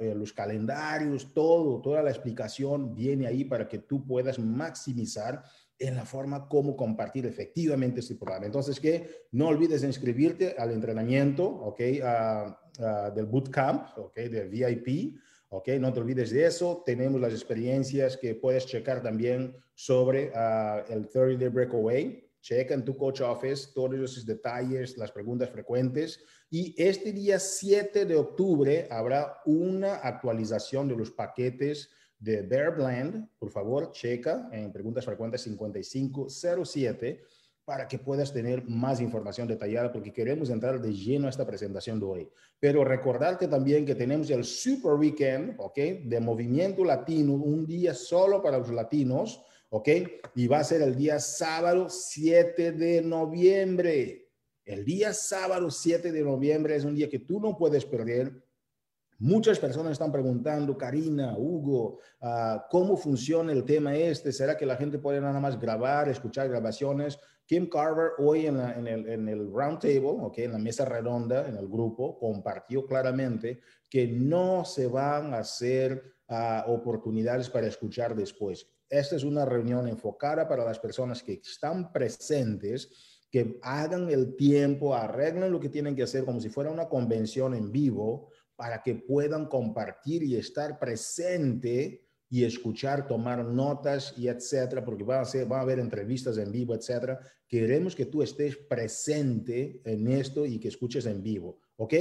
eh, 0.00 0.14
los 0.14 0.34
calendarios, 0.34 1.32
todo, 1.32 1.80
toda 1.80 2.02
la 2.02 2.10
explicación 2.10 2.94
viene 2.94 3.26
ahí 3.26 3.44
para 3.44 3.66
que 3.66 3.78
tú 3.78 4.06
puedas 4.06 4.38
maximizar 4.38 5.42
en 5.78 5.96
la 5.96 6.04
forma 6.04 6.46
como 6.46 6.76
compartir 6.76 7.24
efectivamente 7.26 8.00
este 8.00 8.16
programa. 8.16 8.46
Entonces, 8.46 8.78
que 8.78 9.26
no 9.32 9.48
olvides 9.48 9.82
inscribirte 9.82 10.54
al 10.58 10.72
entrenamiento, 10.72 11.46
¿ok? 11.46 11.80
del 13.14 13.26
bootcamp, 13.26 13.98
¿ok? 13.98 14.14
De 14.14 14.48
VIP 14.48 15.18
¿ok? 15.52 15.68
No 15.78 15.92
te 15.92 16.00
olvides 16.00 16.30
de 16.30 16.46
eso. 16.46 16.82
Tenemos 16.84 17.20
las 17.20 17.32
experiencias 17.32 18.16
que 18.16 18.34
puedes 18.34 18.64
checar 18.66 19.02
también 19.02 19.54
sobre 19.74 20.30
uh, 20.30 20.90
el 20.90 21.08
30 21.08 21.38
Day 21.38 21.48
Breakaway. 21.48 22.26
Checa 22.40 22.74
en 22.74 22.84
tu 22.84 22.96
coach 22.96 23.20
office 23.20 23.70
todos 23.74 23.94
esos 23.94 24.24
detalles, 24.24 24.96
las 24.96 25.12
preguntas 25.12 25.50
frecuentes. 25.50 26.24
Y 26.50 26.74
este 26.82 27.12
día 27.12 27.38
7 27.38 28.06
de 28.06 28.16
octubre 28.16 28.88
habrá 28.90 29.42
una 29.44 29.96
actualización 29.96 30.88
de 30.88 30.96
los 30.96 31.10
paquetes 31.10 31.90
de 32.18 32.40
Bear 32.42 32.74
Blend. 32.74 33.28
Por 33.38 33.50
favor, 33.50 33.92
checa 33.92 34.48
en 34.52 34.72
preguntas 34.72 35.04
frecuentes 35.04 35.42
5507 35.42 37.22
para 37.64 37.86
que 37.86 37.98
puedas 37.98 38.32
tener 38.32 38.64
más 38.68 39.00
información 39.00 39.46
detallada, 39.46 39.92
porque 39.92 40.12
queremos 40.12 40.50
entrar 40.50 40.80
de 40.80 40.92
lleno 40.92 41.26
a 41.26 41.30
esta 41.30 41.46
presentación 41.46 42.00
de 42.00 42.06
hoy. 42.06 42.28
Pero 42.58 42.84
recordarte 42.84 43.46
también 43.46 43.86
que 43.86 43.94
tenemos 43.94 44.30
el 44.30 44.44
Super 44.44 44.94
Weekend, 44.94 45.54
¿ok? 45.58 45.76
De 46.04 46.20
Movimiento 46.20 46.84
Latino, 46.84 47.34
un 47.34 47.64
día 47.64 47.94
solo 47.94 48.42
para 48.42 48.58
los 48.58 48.70
latinos, 48.70 49.44
¿ok? 49.70 49.88
Y 50.34 50.48
va 50.48 50.58
a 50.58 50.64
ser 50.64 50.82
el 50.82 50.96
día 50.96 51.20
sábado 51.20 51.88
7 51.88 52.72
de 52.72 53.00
noviembre. 53.00 54.30
El 54.64 54.84
día 54.84 55.12
sábado 55.12 55.70
7 55.70 56.10
de 56.10 56.22
noviembre 56.22 56.74
es 56.74 56.84
un 56.84 56.94
día 56.94 57.08
que 57.08 57.20
tú 57.20 57.40
no 57.40 57.56
puedes 57.56 57.84
perder. 57.84 58.44
Muchas 59.18 59.60
personas 59.60 59.92
están 59.92 60.10
preguntando, 60.10 60.76
Karina, 60.76 61.36
Hugo, 61.38 62.00
uh, 62.22 62.58
¿cómo 62.68 62.96
funciona 62.96 63.52
el 63.52 63.64
tema 63.64 63.94
este? 63.94 64.32
¿Será 64.32 64.56
que 64.56 64.66
la 64.66 64.76
gente 64.76 64.98
puede 64.98 65.20
nada 65.20 65.38
más 65.38 65.60
grabar, 65.60 66.08
escuchar 66.08 66.48
grabaciones? 66.48 67.20
Kim 67.52 67.68
Carver 67.68 68.12
hoy 68.16 68.46
en, 68.46 68.58
el, 68.58 69.06
en 69.06 69.28
el 69.28 69.52
round 69.52 69.76
okay, 70.22 70.44
en 70.44 70.52
la 70.52 70.58
mesa 70.58 70.86
redonda, 70.86 71.46
en 71.46 71.58
el 71.58 71.68
grupo, 71.68 72.18
compartió 72.18 72.86
claramente 72.86 73.60
que 73.90 74.06
no 74.06 74.64
se 74.64 74.86
van 74.86 75.34
a 75.34 75.40
hacer 75.40 76.02
ah, 76.28 76.64
oportunidades 76.68 77.50
para 77.50 77.66
escuchar 77.66 78.16
después. 78.16 78.66
Esta 78.88 79.16
es 79.16 79.24
una 79.24 79.44
reunión 79.44 79.86
enfocada 79.86 80.48
para 80.48 80.64
las 80.64 80.78
personas 80.78 81.22
que 81.22 81.42
están 81.44 81.92
presentes, 81.92 83.20
que 83.30 83.58
hagan 83.60 84.08
el 84.08 84.34
tiempo, 84.34 84.94
arreglen 84.94 85.52
lo 85.52 85.60
que 85.60 85.68
tienen 85.68 85.94
que 85.94 86.04
hacer 86.04 86.24
como 86.24 86.40
si 86.40 86.48
fuera 86.48 86.70
una 86.70 86.88
convención 86.88 87.52
en 87.54 87.70
vivo 87.70 88.30
para 88.56 88.82
que 88.82 88.94
puedan 88.94 89.44
compartir 89.44 90.22
y 90.22 90.36
estar 90.36 90.78
presente 90.78 92.00
y 92.32 92.44
escuchar, 92.44 93.06
tomar 93.06 93.44
notas 93.44 94.14
y 94.16 94.26
etcétera, 94.26 94.82
porque 94.82 95.04
va 95.04 95.20
a, 95.20 95.24
ser, 95.26 95.52
va 95.52 95.58
a 95.58 95.60
haber 95.60 95.78
entrevistas 95.78 96.38
en 96.38 96.50
vivo, 96.50 96.74
etcétera. 96.74 97.20
Queremos 97.46 97.94
que 97.94 98.06
tú 98.06 98.22
estés 98.22 98.56
presente 98.56 99.82
en 99.84 100.08
esto 100.08 100.46
y 100.46 100.58
que 100.58 100.68
escuches 100.68 101.04
en 101.04 101.22
vivo, 101.22 101.58
¿ok? 101.76 101.92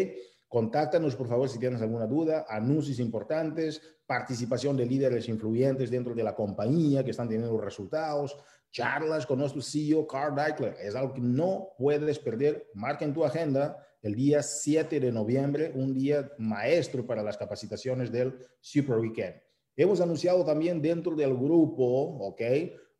Contáctanos, 0.47 1.17
por 1.17 1.27
favor, 1.27 1.49
si 1.49 1.59
tienes 1.59 1.81
alguna 1.81 2.07
duda, 2.07 2.45
anuncios 2.47 2.99
importantes, 2.99 3.81
participación 4.05 4.77
de 4.77 4.85
líderes 4.85 5.27
influyentes 5.27 5.91
dentro 5.91 6.15
de 6.15 6.23
la 6.23 6.33
compañía 6.33 7.03
que 7.03 7.11
están 7.11 7.27
teniendo 7.27 7.59
resultados, 7.59 8.37
charlas 8.71 9.25
con 9.25 9.37
nuestro 9.37 9.61
CEO, 9.61 10.07
Carl 10.07 10.33
Deichler. 10.33 10.77
Es 10.81 10.95
algo 10.95 11.13
que 11.13 11.19
no 11.19 11.73
puedes 11.77 12.19
perder. 12.19 12.69
Marca 12.73 13.03
en 13.03 13.13
tu 13.13 13.25
agenda 13.25 13.85
el 14.01 14.15
día 14.15 14.41
7 14.41 14.97
de 14.97 15.11
noviembre, 15.11 15.73
un 15.75 15.93
día 15.93 16.31
maestro 16.37 17.05
para 17.05 17.21
las 17.21 17.35
capacitaciones 17.35 18.09
del 18.13 18.39
Super 18.61 18.95
Weekend. 18.95 19.50
Hemos 19.75 20.01
anunciado 20.01 20.43
también 20.43 20.81
dentro 20.81 21.15
del 21.15 21.35
grupo, 21.35 21.83
¿ok? 21.85 22.41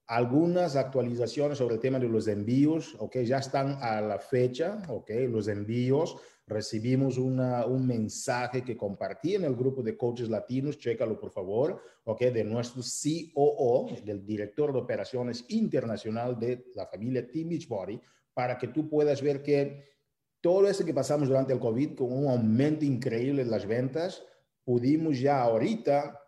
Algunas 0.08 0.76
actualizaciones 0.76 1.58
sobre 1.58 1.76
el 1.76 1.82
tema 1.82 2.00
de 2.00 2.08
los 2.08 2.28
envíos, 2.28 2.96
¿ok? 3.00 3.18
Ya 3.20 3.38
están 3.38 3.78
a 3.82 4.02
la 4.02 4.20
fecha, 4.20 4.82
¿ok? 4.88 5.10
Los 5.30 5.48
envíos. 5.48 6.18
Recibimos 6.48 7.18
una, 7.18 7.66
un 7.66 7.86
mensaje 7.88 8.64
que 8.64 8.76
compartí 8.76 9.36
en 9.36 9.46
el 9.46 9.56
grupo 9.56 9.82
de 9.84 9.96
coaches 9.96 10.30
latinos, 10.30 10.78
chécalo 10.78 11.20
por 11.20 11.32
favor, 11.32 11.82
¿ok? 12.04 12.22
De 12.24 12.44
nuestro 12.44 12.82
COO, 13.34 13.88
del 14.04 14.26
director 14.26 14.74
de 14.74 14.80
operaciones 14.80 15.46
internacional 15.50 16.40
de 16.40 16.66
la 16.76 16.88
familia 16.88 17.30
Team 17.30 17.50
Beachbody, 17.50 18.02
para 18.34 18.58
que 18.58 18.70
tú 18.70 18.90
puedas 18.90 19.22
ver 19.22 19.44
que 19.44 19.92
todo 20.42 20.68
eso 20.68 20.84
que 20.84 20.94
pasamos 20.94 21.28
durante 21.28 21.54
el 21.54 21.60
COVID, 21.60 21.96
con 21.96 22.12
un 22.12 22.28
aumento 22.28 22.84
increíble 22.84 23.44
en 23.44 23.52
las 23.52 23.66
ventas, 23.66 24.24
pudimos 24.64 25.20
ya 25.20 25.42
ahorita 25.42 26.21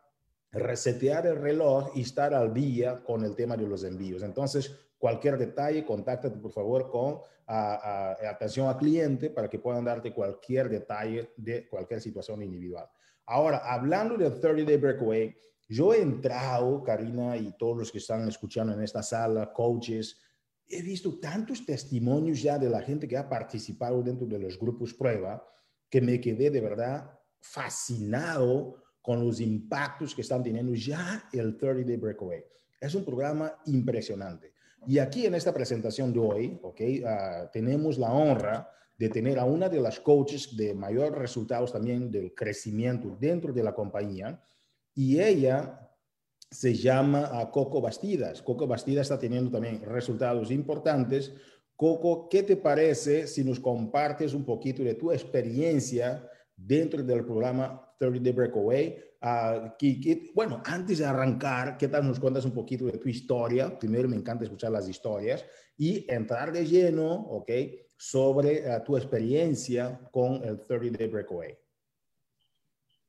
resetear 0.53 1.25
el 1.25 1.37
reloj 1.37 1.91
y 1.95 2.01
estar 2.01 2.33
al 2.33 2.53
día 2.53 3.03
con 3.03 3.23
el 3.25 3.35
tema 3.35 3.57
de 3.57 3.67
los 3.67 3.83
envíos. 3.83 4.21
Entonces, 4.21 4.71
cualquier 4.97 5.37
detalle, 5.37 5.83
contáctate 5.83 6.37
por 6.37 6.51
favor 6.51 6.89
con 6.89 7.19
atención 7.45 8.67
al 8.67 8.77
cliente 8.77 9.29
para 9.29 9.49
que 9.49 9.59
puedan 9.59 9.83
darte 9.83 10.13
cualquier 10.13 10.69
detalle 10.69 11.33
de 11.35 11.67
cualquier 11.67 11.99
situación 11.99 12.41
individual. 12.41 12.87
Ahora, 13.25 13.57
hablando 13.57 14.15
del 14.15 14.39
30 14.39 14.63
Day 14.63 14.77
Breakaway, 14.77 15.35
yo 15.67 15.93
he 15.93 16.01
entrado, 16.01 16.83
Karina 16.83 17.35
y 17.35 17.53
todos 17.57 17.77
los 17.79 17.91
que 17.91 17.97
están 17.97 18.27
escuchando 18.27 18.73
en 18.73 18.81
esta 18.81 19.01
sala, 19.01 19.51
coaches, 19.51 20.19
he 20.67 20.81
visto 20.81 21.19
tantos 21.19 21.65
testimonios 21.65 22.41
ya 22.41 22.57
de 22.57 22.69
la 22.69 22.81
gente 22.81 23.07
que 23.07 23.17
ha 23.17 23.27
participado 23.27 24.01
dentro 24.03 24.27
de 24.27 24.39
los 24.39 24.57
grupos 24.57 24.93
prueba 24.93 25.45
que 25.89 26.01
me 26.01 26.21
quedé 26.21 26.49
de 26.49 26.61
verdad 26.61 27.19
fascinado 27.39 28.82
con 29.03 29.23
los 29.23 29.41
impactos 29.41 30.15
que 30.15 30.21
están 30.21 30.41
teniendo 30.41 30.73
ya 30.73 31.27
el 31.33 31.57
30 31.57 31.85
Day 31.85 31.97
Breakaway. 31.97 32.41
Es 32.79 32.95
un 32.95 33.03
programa 33.03 33.53
impresionante. 33.65 34.53
Y 34.87 34.97
aquí 34.97 35.25
en 35.25 35.35
esta 35.35 35.53
presentación 35.53 36.13
de 36.13 36.19
hoy, 36.19 36.59
okay, 36.63 37.03
ah, 37.05 37.49
tenemos 37.51 37.97
la 37.97 38.13
honra 38.13 38.69
de 38.97 39.09
tener 39.09 39.39
a 39.39 39.45
una 39.45 39.67
de 39.67 39.81
las 39.81 39.99
coaches 39.99 40.55
de 40.55 40.73
mayor 40.73 41.19
resultados 41.19 41.73
también 41.73 42.09
del 42.09 42.33
crecimiento 42.33 43.17
dentro 43.19 43.51
de 43.51 43.61
la 43.61 43.75
compañía. 43.75 44.41
Y 44.95 45.19
ella 45.19 45.91
se 46.49 46.73
llama 46.73 47.29
ah, 47.29 47.51
Coco 47.51 47.81
Bastidas. 47.81 48.41
Coco 48.41 48.67
Bastidas 48.67 49.07
está 49.07 49.19
teniendo 49.19 49.51
también 49.51 49.81
resultados 49.83 50.49
importantes. 50.49 51.33
Coco, 51.75 52.29
¿qué 52.29 52.43
te 52.43 52.55
parece 52.55 53.27
si 53.27 53.43
nos 53.43 53.59
compartes 53.59 54.33
un 54.33 54.45
poquito 54.45 54.81
de 54.81 54.93
tu 54.95 55.11
experiencia 55.11 56.25
dentro 56.55 57.03
del 57.03 57.25
programa 57.25 57.92
30 58.11 58.23
Day 58.23 58.33
Breakaway. 58.33 59.03
Uh, 59.21 59.69
bueno, 60.33 60.61
antes 60.65 60.97
de 60.97 61.05
arrancar, 61.05 61.77
¿qué 61.77 61.87
tal 61.87 62.05
nos 62.05 62.19
cuentas 62.19 62.43
un 62.43 62.53
poquito 62.53 62.85
de 62.85 62.97
tu 62.97 63.07
historia? 63.07 63.77
Primero 63.79 64.09
me 64.09 64.17
encanta 64.17 64.43
escuchar 64.43 64.71
las 64.71 64.89
historias 64.89 65.45
y 65.77 66.05
entrar 66.11 66.51
de 66.51 66.65
lleno, 66.65 67.13
¿ok? 67.13 67.49
Sobre 67.95 68.69
uh, 68.69 68.83
tu 68.83 68.97
experiencia 68.97 69.99
con 70.11 70.43
el 70.43 70.59
30 70.59 70.97
Day 70.97 71.07
Breakaway. 71.07 71.57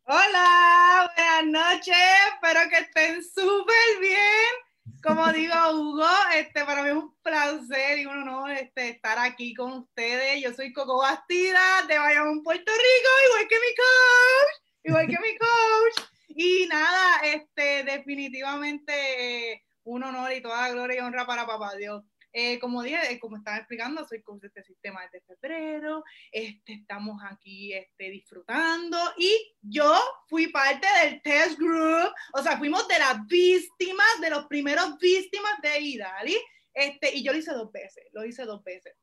Hola, 0.06 1.10
buenas 1.16 1.72
noches, 1.72 1.96
espero 2.34 2.60
que 2.70 2.78
estén 2.78 3.24
súper 3.24 4.00
bien. 4.00 4.64
Como 5.02 5.32
digo, 5.32 5.54
Hugo, 5.72 6.06
este, 6.34 6.64
para 6.64 6.82
mí 6.82 6.90
es 6.90 6.94
un 6.94 7.14
placer 7.22 7.98
y 7.98 8.06
un 8.06 8.22
honor 8.22 8.50
este, 8.52 8.90
estar 8.90 9.18
aquí 9.18 9.54
con 9.54 9.72
ustedes. 9.72 10.42
Yo 10.42 10.52
soy 10.54 10.72
Coco 10.72 10.98
Bastida 10.98 11.82
de 11.88 11.98
Bayamón, 11.98 12.42
Puerto 12.42 12.70
Rico, 12.70 13.10
igual 13.28 13.48
que 13.48 13.56
mi 13.56 13.74
coach, 13.76 14.63
igual 14.84 15.06
que 15.06 15.18
mi 15.18 15.36
coach. 15.36 16.08
Y 16.28 16.66
nada, 16.66 17.20
este, 17.24 17.84
definitivamente 17.84 19.52
eh, 19.52 19.62
un 19.84 20.02
honor 20.02 20.32
y 20.32 20.42
toda 20.42 20.70
gloria 20.70 20.96
y 20.96 21.00
honra 21.00 21.26
para 21.26 21.46
Papá 21.46 21.74
Dios. 21.76 22.04
Eh, 22.36 22.58
como 22.58 22.82
dije, 22.82 23.12
eh, 23.12 23.20
como 23.20 23.36
estaba 23.36 23.58
explicando, 23.58 24.04
soy 24.04 24.20
coach 24.20 24.40
de 24.40 24.48
este 24.48 24.64
sistema 24.64 25.02
desde 25.02 25.24
febrero, 25.24 26.02
este, 26.32 26.72
estamos 26.72 27.22
aquí 27.30 27.72
este, 27.72 28.10
disfrutando 28.10 28.98
y 29.16 29.54
yo 29.62 29.96
fui 30.26 30.48
parte 30.48 30.88
del 31.04 31.22
test 31.22 31.56
group, 31.56 32.12
o 32.32 32.42
sea, 32.42 32.58
fuimos 32.58 32.88
de 32.88 32.98
las 32.98 33.24
víctimas, 33.28 34.20
de 34.20 34.30
los 34.30 34.46
primeros 34.46 34.98
víctimas 34.98 35.60
de 35.62 35.78
IDALI, 35.78 36.36
este, 36.74 37.14
y 37.14 37.22
yo 37.22 37.30
lo 37.30 37.38
hice 37.38 37.52
dos 37.52 37.70
veces, 37.70 38.04
lo 38.10 38.24
hice 38.24 38.44
dos 38.44 38.64
veces. 38.64 38.96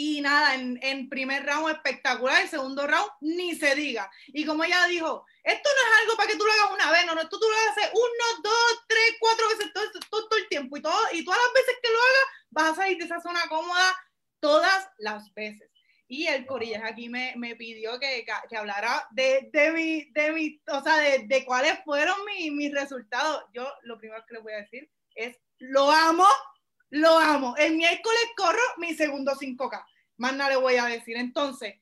Y 0.00 0.20
nada, 0.20 0.54
en, 0.54 0.78
en 0.80 1.08
primer 1.08 1.44
round 1.44 1.70
espectacular, 1.70 2.42
el 2.42 2.48
segundo 2.48 2.86
round 2.86 3.10
ni 3.20 3.56
se 3.56 3.74
diga. 3.74 4.08
Y 4.28 4.46
como 4.46 4.62
ella 4.62 4.86
dijo, 4.86 5.26
esto 5.42 5.68
no 5.74 5.90
es 5.90 6.00
algo 6.02 6.16
para 6.16 6.28
que 6.28 6.36
tú 6.36 6.44
lo 6.46 6.52
hagas 6.52 6.70
una 6.72 6.92
vez, 6.92 7.04
no, 7.04 7.16
no, 7.16 7.20
esto 7.22 7.36
tú 7.36 7.46
lo 7.50 7.72
haces 7.72 7.90
uno, 7.92 8.42
dos, 8.44 8.84
tres, 8.86 9.16
cuatro 9.18 9.48
veces 9.48 9.72
todo, 9.72 9.84
todo, 10.08 10.28
todo 10.28 10.38
el 10.38 10.48
tiempo 10.48 10.76
y, 10.76 10.82
todo, 10.82 10.94
y 11.10 11.24
todas 11.24 11.40
las 11.42 11.52
veces 11.52 11.80
que 11.82 11.90
lo 11.90 11.98
hagas 11.98 12.28
vas 12.50 12.70
a 12.70 12.74
salir 12.76 12.98
de 12.98 13.06
esa 13.06 13.20
zona 13.20 13.40
cómoda 13.48 13.96
todas 14.38 14.88
las 14.98 15.34
veces. 15.34 15.68
Y 16.06 16.28
el 16.28 16.46
Corillas 16.46 16.84
aquí 16.84 17.08
me, 17.08 17.34
me 17.36 17.56
pidió 17.56 17.98
que, 17.98 18.24
que, 18.48 18.56
hablara 18.56 19.04
de, 19.10 19.50
de, 19.52 19.72
mi, 19.72 20.04
de 20.12 20.30
mi, 20.30 20.62
o 20.68 20.80
sea, 20.80 20.98
de, 20.98 21.26
de 21.26 21.44
cuáles 21.44 21.76
fueron 21.84 22.24
mis, 22.24 22.52
mis 22.52 22.72
resultados. 22.72 23.46
Yo 23.52 23.68
lo 23.82 23.98
primero 23.98 24.24
que 24.28 24.34
les 24.34 24.44
voy 24.44 24.52
a 24.52 24.58
decir 24.58 24.88
es, 25.16 25.36
lo 25.58 25.90
amo, 25.90 26.28
lo 26.90 27.18
amo. 27.18 27.54
El 27.56 27.76
miércoles 27.76 28.22
corro 28.36 28.62
mi 28.78 28.94
segundo 28.94 29.32
5K. 29.34 29.84
Más 30.18 30.34
nada 30.34 30.50
le 30.50 30.56
voy 30.56 30.76
a 30.76 30.86
decir. 30.86 31.16
Entonces, 31.16 31.74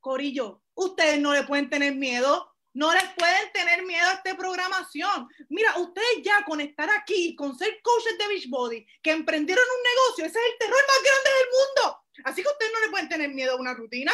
Corillo, 0.00 0.62
ustedes 0.74 1.20
no 1.20 1.32
le 1.32 1.44
pueden 1.44 1.68
tener 1.68 1.94
miedo 1.94 2.54
no 2.78 2.92
les 2.92 3.08
pueden 3.14 3.52
tener 3.52 3.84
miedo 3.84 4.06
a 4.06 4.12
esta 4.12 4.36
programación. 4.36 5.28
Mira, 5.48 5.76
ustedes 5.78 6.22
ya 6.22 6.44
con 6.44 6.60
estar 6.60 6.88
aquí, 6.90 7.34
con 7.34 7.58
ser 7.58 7.80
coaches 7.82 8.16
de 8.16 8.28
Beachbody, 8.28 8.86
que 9.02 9.10
emprendieron 9.10 9.64
un 9.64 9.82
negocio, 9.82 10.24
ese 10.26 10.38
es 10.38 10.52
el 10.52 10.58
terror 10.58 10.84
más 10.86 11.02
grande 11.02 11.30
del 11.38 11.48
mundo. 11.58 12.04
Así 12.22 12.40
que 12.40 12.48
ustedes 12.48 12.72
no 12.72 12.80
le 12.80 12.90
pueden 12.90 13.08
tener 13.08 13.30
miedo 13.30 13.54
a 13.54 13.60
una 13.60 13.74
rutina. 13.74 14.12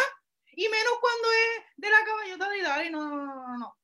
Y 0.53 0.67
menos 0.69 0.95
cuando 0.99 1.29
es 1.31 1.65
de 1.77 1.91
la 1.91 2.05
caballota 2.05 2.49
de. 2.49 2.91
No, 2.91 3.05
no, 3.05 3.17
no, 3.17 3.35
no, 3.35 3.59
no. 3.59 3.77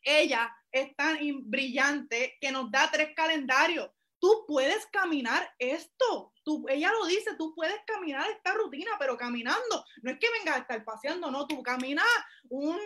Ella 0.00 0.56
es 0.72 0.96
tan 0.96 1.18
brillante 1.42 2.38
que 2.40 2.50
nos 2.50 2.70
da 2.70 2.90
tres 2.90 3.10
calendarios 3.14 3.90
tú 4.24 4.46
puedes 4.48 4.86
caminar 4.86 5.54
esto. 5.58 6.32
Tú, 6.42 6.64
ella 6.70 6.90
lo 6.90 7.04
dice, 7.04 7.36
tú 7.36 7.54
puedes 7.54 7.76
caminar 7.86 8.26
esta 8.30 8.54
rutina, 8.54 8.92
pero 8.98 9.18
caminando. 9.18 9.84
No 10.00 10.10
es 10.10 10.18
que 10.18 10.30
vengas 10.38 10.56
a 10.56 10.60
estar 10.60 10.82
paseando, 10.82 11.30
no, 11.30 11.46
tú 11.46 11.62
caminas 11.62 12.06
un, 12.48 12.78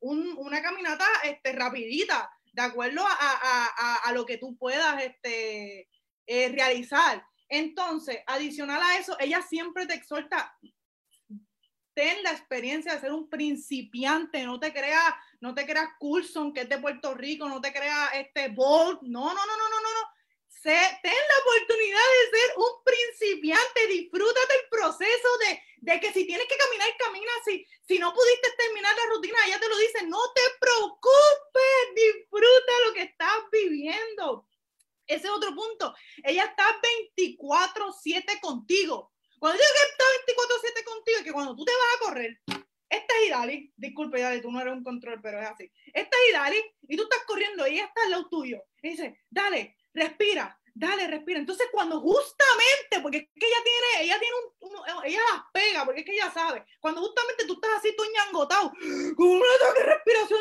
un, 0.00 0.34
una 0.36 0.60
caminata 0.60 1.06
este, 1.22 1.52
rapidita, 1.52 2.28
de 2.52 2.62
acuerdo 2.62 3.06
a, 3.06 3.16
a, 3.20 3.96
a, 3.98 4.12
lo 4.12 4.26
que 4.26 4.36
tú 4.36 4.56
puedas 4.56 5.00
este, 5.00 5.88
eh, 6.26 6.48
realizar. 6.48 7.24
Entonces, 7.48 8.18
adicional 8.26 8.82
a 8.82 8.98
eso, 8.98 9.16
ella 9.20 9.42
siempre 9.42 9.86
te 9.86 9.94
exhorta, 9.94 10.58
ten 11.94 12.20
la 12.24 12.32
experiencia 12.32 12.94
de 12.94 13.00
ser 13.00 13.12
un 13.12 13.30
principiante, 13.30 14.42
no 14.42 14.58
te 14.58 14.72
creas, 14.72 15.14
no 15.40 15.54
te 15.54 15.66
creas 15.66 15.90
Coulson, 16.00 16.52
que 16.52 16.62
es 16.62 16.68
de 16.68 16.78
Puerto 16.78 17.14
Rico, 17.14 17.48
no 17.48 17.60
te 17.60 17.72
creas 17.72 18.10
este 18.14 18.48
Bolt, 18.48 19.02
no, 19.02 19.20
no, 19.20 19.34
no, 19.34 19.56
no, 19.56 19.68
no, 19.68 19.80
no 19.80 20.13
ten 20.72 21.12
la 21.28 21.38
oportunidad 21.42 22.00
de 22.00 22.38
ser 22.38 22.56
un 22.56 22.84
principiante, 22.84 23.86
disfrútate 23.86 24.54
el 24.62 24.68
proceso 24.70 25.28
de, 25.40 25.60
de, 25.92 26.00
que 26.00 26.12
si 26.12 26.26
tienes 26.26 26.46
que 26.48 26.56
caminar, 26.56 26.88
camina. 26.98 27.32
Si, 27.44 27.66
si 27.86 27.98
no 27.98 28.14
pudiste 28.14 28.48
terminar 28.56 28.94
la 28.96 29.14
rutina, 29.14 29.38
ella 29.46 29.60
te 29.60 29.68
lo 29.68 29.76
dice, 29.76 30.06
no 30.06 30.20
te 30.34 30.40
preocupes, 30.58 31.94
disfruta 31.94 32.72
lo 32.86 32.94
que 32.94 33.02
estás 33.02 33.38
viviendo. 33.52 34.48
Ese 35.06 35.26
es 35.26 35.32
otro 35.32 35.54
punto. 35.54 35.94
Ella 36.22 36.44
está 36.44 36.80
24/7 36.80 38.40
contigo. 38.40 39.12
Cuando 39.38 39.58
digo 39.58 39.70
que 39.76 39.90
está 39.90 40.04
24/7 40.26 40.84
contigo, 40.84 41.18
es 41.18 41.24
que 41.24 41.32
cuando 41.32 41.54
tú 41.54 41.64
te 41.64 41.72
vas 41.72 41.96
a 41.96 42.04
correr, 42.04 42.40
esta 42.88 43.14
es 43.18 43.28
Idali, 43.28 43.72
disculpe 43.76 44.18
Idali, 44.18 44.40
tú 44.40 44.50
no 44.50 44.60
eres 44.60 44.72
un 44.72 44.82
control, 44.82 45.20
pero 45.20 45.40
es 45.40 45.46
así. 45.46 45.70
Esta 45.92 46.16
es 46.16 46.30
Idali 46.30 46.64
y 46.88 46.96
tú 46.96 47.02
estás 47.02 47.24
corriendo 47.26 47.66
y 47.66 47.74
ella 47.74 47.84
está 47.84 48.02
al 48.04 48.10
lado 48.12 48.28
tuyo. 48.30 48.62
Y 48.80 48.90
dice, 48.90 49.20
dale, 49.28 49.76
respira, 49.94 50.58
dale, 50.74 51.06
respira. 51.06 51.38
Entonces 51.38 51.68
cuando 51.72 52.00
justamente, 52.00 53.00
porque 53.00 53.18
es 53.18 53.28
que 53.40 53.46
ella 53.46 53.62
tiene, 53.64 54.04
ella 54.04 54.20
tiene 54.20 54.34
un, 54.60 55.04
ella 55.04 55.20
las 55.32 55.42
pega, 55.52 55.84
porque 55.84 56.00
es 56.00 56.06
que 56.06 56.14
ella 56.14 56.30
sabe, 56.32 56.64
cuando 56.80 57.00
justamente 57.00 57.46
tú 57.46 57.54
estás 57.54 57.78
así, 57.78 57.94
tú 57.96 58.02
ñangotado, 58.12 58.72
con 59.16 59.26
un 59.26 59.42
ataque 59.42 59.80
de 59.80 59.86
respiración, 59.86 60.40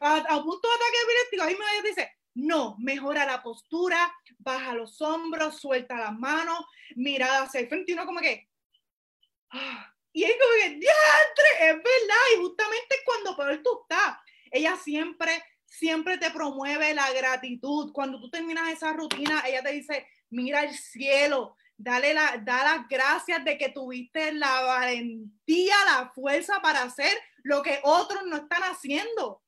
a, 0.00 0.42
punto 0.42 0.68
de 0.68 0.74
ataque 0.74 0.96
epiléptico, 1.04 1.42
ahí 1.42 1.56
me 1.82 1.88
dice, 1.88 2.12
no, 2.34 2.76
mejora 2.78 3.26
la 3.26 3.42
postura, 3.42 4.14
baja 4.38 4.74
los 4.74 5.00
hombros, 5.00 5.60
suelta 5.60 5.96
las 5.96 6.16
manos, 6.16 6.64
mirada 6.94 7.42
hacia 7.42 7.60
el 7.60 7.68
frente 7.68 7.92
y 7.92 7.94
uno 7.94 8.06
como 8.06 8.20
que... 8.20 8.48
¡ah! 9.50 9.92
Y 10.12 10.24
es 10.24 10.32
como 10.32 10.52
que, 10.54 10.70
diantre, 10.70 11.50
es 11.60 11.74
verdad, 11.76 12.24
y 12.34 12.40
justamente 12.40 12.96
cuando 13.04 13.36
peor 13.36 13.62
tú 13.62 13.82
estás, 13.82 14.16
ella 14.50 14.76
siempre, 14.76 15.42
siempre 15.66 16.18
te 16.18 16.30
promueve 16.30 16.94
la 16.94 17.12
gratitud. 17.12 17.92
Cuando 17.92 18.20
tú 18.20 18.30
terminas 18.30 18.72
esa 18.72 18.92
rutina, 18.92 19.42
ella 19.46 19.62
te 19.62 19.72
dice, 19.72 20.06
mira 20.30 20.62
el 20.62 20.74
cielo, 20.74 21.56
dale 21.76 22.14
la, 22.14 22.38
da 22.38 22.64
las 22.64 22.88
gracias 22.88 23.44
de 23.44 23.58
que 23.58 23.68
tuviste 23.68 24.32
la 24.32 24.62
valentía, 24.62 25.74
la 25.84 26.10
fuerza 26.14 26.60
para 26.62 26.82
hacer 26.82 27.16
lo 27.42 27.62
que 27.62 27.80
otros 27.84 28.24
no 28.26 28.36
están 28.36 28.62
haciendo. 28.62 29.42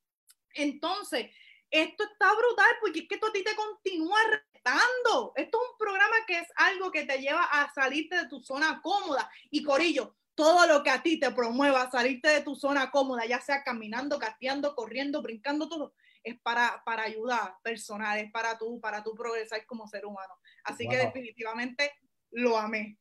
Entonces, 0.55 1.31
esto 1.71 2.05
está 2.05 2.35
brutal 2.35 2.77
porque 2.81 3.01
es 3.01 3.09
que 3.09 3.17
a 3.17 3.33
ti 3.33 3.45
te 3.45 3.57
continúa 3.57 4.19
retando. 4.31 5.33
Esto 5.37 5.59
es 5.59 5.71
un 5.71 5.79
programa 5.79 6.17
que 6.27 6.39
es 6.39 6.49
algo 6.57 6.91
que 6.91 7.05
te 7.05 7.19
lleva 7.19 7.45
a 7.45 7.73
salirte 7.73 8.17
de 8.17 8.29
tu 8.29 8.41
zona 8.41 8.81
cómoda. 8.83 9.31
Y 9.51 9.63
Corillo, 9.63 10.17
todo 10.35 10.67
lo 10.67 10.83
que 10.83 10.91
a 10.91 11.03
ti 11.03 11.19
te 11.19 11.31
promueva 11.31 11.91
salirte 11.91 12.29
de 12.29 12.43
tu 12.43 12.55
zona 12.55 12.91
cómoda, 12.91 13.27
ya 13.27 13.41
sea 13.41 13.65
caminando, 13.65 14.19
gateando, 14.19 14.75
corriendo, 14.75 15.21
brincando, 15.21 15.69
todo, 15.69 15.95
es 16.29 16.41
para, 16.41 16.83
para 16.85 17.05
ayuda 17.05 17.59
personal, 17.63 18.19
es 18.19 18.31
para 18.31 18.57
tú, 18.59 18.81
para 18.81 19.03
tú 19.03 19.15
progresar 19.15 19.65
como 19.67 19.87
ser 19.87 20.07
humano. 20.07 20.35
Así 20.65 20.89
que 20.89 20.97
definitivamente 20.97 21.91
lo 22.31 22.59
amé. 22.59 22.99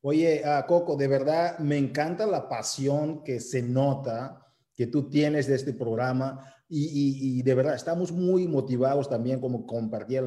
Oye, 0.00 0.42
uh, 0.44 0.66
Coco, 0.66 0.96
de 0.96 1.08
verdad 1.08 1.58
me 1.58 1.76
encanta 1.76 2.26
la 2.26 2.48
pasión 2.48 3.24
que 3.24 3.40
se 3.40 3.62
nota 3.62 4.44
que 4.74 4.86
tú 4.86 5.08
tienes 5.08 5.48
de 5.48 5.56
este 5.56 5.72
programa 5.72 6.54
y, 6.68 7.38
y, 7.38 7.42
de 7.42 7.54
verdad 7.54 7.74
estamos 7.74 8.12
muy 8.12 8.46
motivados 8.46 9.08
también 9.08 9.40
como 9.40 9.66
compartir, 9.66 10.22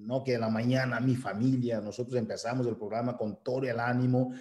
¿no? 0.00 0.24
Que 0.24 0.34
en 0.34 0.40
la 0.40 0.50
mañana 0.50 0.98
mi 0.98 1.14
familia, 1.14 1.80
nosotros 1.80 2.18
empezamos 2.18 2.66
el 2.66 2.76
programa 2.76 3.16
con 3.16 3.42
todo 3.42 3.62
el 3.62 3.78
ánimo 3.78 4.32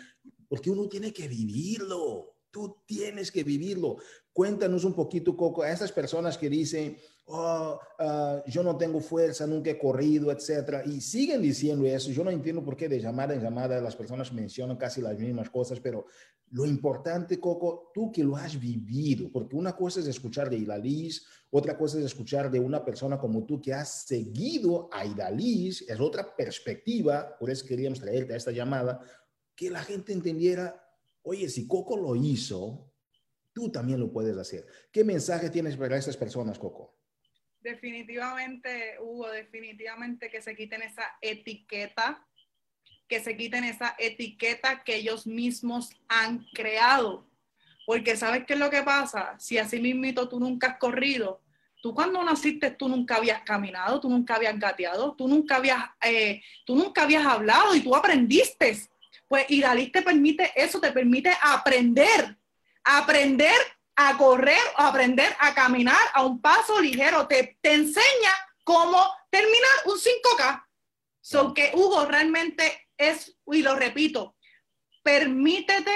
porque 0.47 0.69
uno 0.69 0.88
tiene 0.88 1.13
que 1.13 1.27
vivirlo. 1.27 2.35
Tú 2.55 2.77
tienes 2.85 3.33
que 3.33 3.43
vivirlo. 3.43 3.97
Cuéntanos 4.31 4.85
un 4.85 4.93
poquito, 4.93 5.35
Coco, 5.35 5.63
a 5.63 5.69
esas 5.69 5.91
personas 5.91 6.38
que 6.38 6.50
dicen, 6.50 6.95
oh, 7.25 7.77
uh, 8.00 8.50
yo 8.50 8.63
no 8.63 8.77
tengo 8.77 9.01
fuerza, 9.01 9.45
nunca 9.45 9.71
he 9.71 9.77
corrido, 9.77 10.31
etcétera, 10.31 10.81
y 10.85 11.01
siguen 11.01 11.41
diciendo 11.41 11.85
eso. 11.85 12.12
Yo 12.12 12.24
no 12.24 12.31
entiendo 12.31 12.63
por 12.63 12.77
qué 12.77 12.88
de 12.88 13.01
llamada 13.01 13.33
en 13.33 13.41
llamada 13.41 13.81
las 13.81 13.97
personas 13.97 14.31
mencionan 14.31 14.77
casi 14.77 15.01
las 15.01 15.19
mismas 15.19 15.50
cosas, 15.50 15.81
pero 15.81 16.05
lo 16.51 16.65
importante, 16.65 17.41
Coco, 17.41 17.91
tú 17.93 18.09
que 18.09 18.24
lo 18.24 18.38
has 18.38 18.57
vivido, 18.57 19.29
porque 19.33 19.57
una 19.57 19.75
cosa 19.75 20.00
es 20.00 20.07
escuchar 20.07 20.50
de 20.50 20.55
Idalis, 20.55 21.27
otra 21.50 21.77
cosa 21.77 22.00
es 22.00 22.05
escuchar 22.05 22.50
de 22.50 22.62
una 22.62 22.85
persona 22.85 23.17
como 23.17 23.45
tú 23.45 23.62
que 23.62 23.74
has 23.74 24.05
seguido 24.05 24.88
a 24.93 25.05
Idalis, 25.05 25.81
es 25.89 26.00
otra 26.00 26.33
perspectiva, 26.38 27.35
por 27.38 27.50
eso 27.50 27.65
queríamos 27.65 28.00
traerte 28.00 28.33
a 28.33 28.38
esta 28.38 28.51
llamada, 28.51 29.01
que 29.55 29.69
la 29.69 29.83
gente 29.83 30.13
entendiera, 30.13 30.85
oye, 31.25 31.50
si 31.50 31.67
Coco 31.67 31.98
lo 31.98 32.15
hizo, 32.15 32.91
tú 33.53 33.72
también 33.72 34.00
lo 34.00 34.12
puedes 34.12 34.38
hacer. 34.38 34.65
¿Qué 34.91 35.03
mensaje 35.03 35.50
tienes 35.50 35.75
para 35.75 35.98
esas 35.98 36.15
personas, 36.15 36.58
Coco? 36.58 36.96
Definitivamente, 37.62 38.98
Hugo, 39.01 39.29
definitivamente 39.29 40.29
que 40.29 40.41
se 40.41 40.55
quiten 40.55 40.84
esa 40.84 41.17
etiqueta, 41.20 42.25
que 43.08 43.20
se 43.20 43.36
quiten 43.36 43.63
esa 43.63 43.96
etiqueta 43.98 44.84
que 44.84 44.98
ellos 44.98 45.25
mismos 45.25 45.89
han 46.08 46.46
creado. 46.53 47.27
Porque 47.88 48.16
¿sabes 48.16 48.46
qué 48.46 48.53
es 48.53 48.59
lo 48.59 48.70
que 48.70 48.83
pasa? 48.83 49.35
Si 49.40 49.57
así 49.57 49.79
mismito 49.79 50.29
tú 50.29 50.40
nunca 50.40 50.68
has 50.68 50.77
corrido, 50.77 51.42
tú 51.81 51.94
cuando 51.94 52.24
naciste 52.24 52.72
tú 52.72 52.88
nunca 52.88 53.16
habías 53.16 53.42
caminado, 53.42 54.00
tú 54.00 54.09
nunca 54.09 54.35
habías 54.35 54.59
gateado, 54.59 55.16
tú 55.16 55.27
nunca 55.27 55.57
habías, 55.57 55.83
eh, 56.03 56.42
tú 56.66 56.75
nunca 56.75 57.03
habías 57.03 57.25
hablado 57.25 57.75
y 57.75 57.81
tú 57.81 57.96
aprendiste 57.96 58.77
pues 59.35 59.51
Idalis 59.51 59.91
te 59.91 60.01
permite 60.01 60.50
eso, 60.55 60.79
te 60.79 60.93
permite 60.93 61.29
aprender, 61.41 62.37
aprender 62.85 63.51
a 63.98 64.15
correr, 64.15 64.61
aprender 64.77 65.35
a 65.39 65.53
caminar 65.53 66.00
a 66.13 66.25
un 66.25 66.39
paso 66.39 66.79
ligero, 66.79 67.27
te, 67.27 67.57
te 67.59 67.74
enseña 67.74 68.31
cómo 68.63 69.05
terminar 69.29 69.71
un 69.87 69.98
5K. 69.98 70.65
So 71.19 71.53
que 71.53 71.71
Hugo 71.74 72.05
realmente 72.05 72.87
es, 72.98 73.37
y 73.51 73.61
lo 73.61 73.75
repito, 73.75 74.37
permítete 75.03 75.91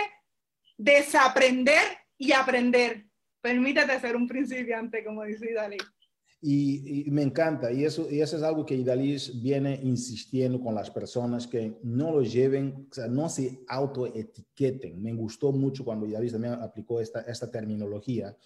desaprender 0.75 1.97
y 2.17 2.33
aprender. 2.33 3.05
Permítete 3.39 4.01
ser 4.01 4.17
un 4.17 4.27
principiante, 4.27 5.01
como 5.01 5.23
dice 5.23 5.49
Idalis. 5.49 5.83
Y, 6.41 7.05
me 7.11 7.21
encanta, 7.21 7.69
y 7.69 7.83
eso, 7.83 8.09
y 8.09 8.21
eso 8.21 8.37
es 8.37 8.43
algo 8.43 8.65
que 8.65 8.75
Idalis 8.75 9.41
viene 9.41 9.77
insistiendo 9.83 10.61
con 10.61 10.73
las 10.73 10.89
personas 10.89 11.45
que 11.45 11.77
no 11.83 12.13
lo 12.13 12.21
lleven, 12.21 12.87
o 12.89 12.93
sea, 12.93 13.07
no 13.07 13.27
se 13.27 13.59
autoetiqueten. 13.67 15.01
Me 15.01 15.13
gustó 15.13 15.51
mucho 15.51 15.83
cuando 15.83 16.05
Idalis 16.05 16.31
también 16.31 16.53
aplicó 16.53 17.01
esta, 17.01 17.21
esta 17.21 17.51
terminología 17.51 18.37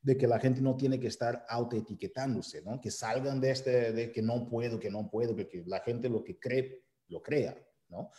de 0.00 0.16
que 0.16 0.26
la 0.26 0.40
gente 0.40 0.62
no 0.62 0.76
tiene 0.76 0.98
que 0.98 1.08
estar 1.08 1.44
autoetiquetándose, 1.48 2.62
¿no? 2.62 2.80
Que 2.80 2.90
salgan 2.90 3.40
de 3.40 3.50
este, 3.50 3.92
de 3.92 4.10
que 4.10 4.22
no 4.22 4.48
puedo, 4.48 4.80
que 4.80 4.90
no 4.90 5.10
puedo, 5.10 5.36
porque 5.36 5.62
la 5.66 5.80
gente 5.80 6.08
lo 6.08 6.24
que 6.24 6.38
cree, 6.38 6.82
lo 7.08 7.22
crea, 7.22 7.56
¿no? 7.88 8.10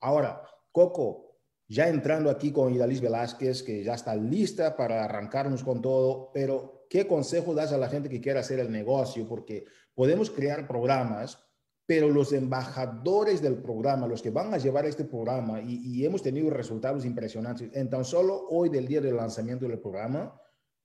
Ahora, 0.00 0.42
Coco, 0.70 1.31
ya 1.68 1.88
entrando 1.88 2.30
aquí 2.30 2.52
con 2.52 2.72
Idalis 2.72 3.00
Velázquez, 3.00 3.62
que 3.62 3.82
ya 3.82 3.94
está 3.94 4.14
lista 4.14 4.76
para 4.76 5.04
arrancarnos 5.04 5.64
con 5.64 5.80
todo, 5.80 6.30
pero 6.32 6.82
¿Qué 6.92 7.06
consejo 7.06 7.54
das 7.54 7.72
a 7.72 7.78
la 7.78 7.88
gente 7.88 8.10
que 8.10 8.20
quiere 8.20 8.38
hacer 8.38 8.58
el 8.58 8.70
negocio? 8.70 9.26
Porque 9.26 9.64
podemos 9.94 10.30
crear 10.30 10.68
programas, 10.68 11.42
pero 11.86 12.10
los 12.10 12.34
embajadores 12.34 13.40
del 13.40 13.62
programa, 13.62 14.06
los 14.06 14.20
que 14.20 14.28
van 14.28 14.52
a 14.52 14.58
llevar 14.58 14.84
este 14.84 15.06
programa, 15.06 15.62
y, 15.62 16.04
hemos 16.04 16.22
tenido 16.22 16.50
resultados 16.50 17.06
impresionantes, 17.06 17.70
en 17.72 17.88
tan 17.88 18.04
solo 18.04 18.46
hoy 18.50 18.68
del 18.68 18.86
día 18.86 19.00
del 19.00 19.16
lanzamiento 19.16 19.66
del 19.66 19.80
programa, 19.80 20.38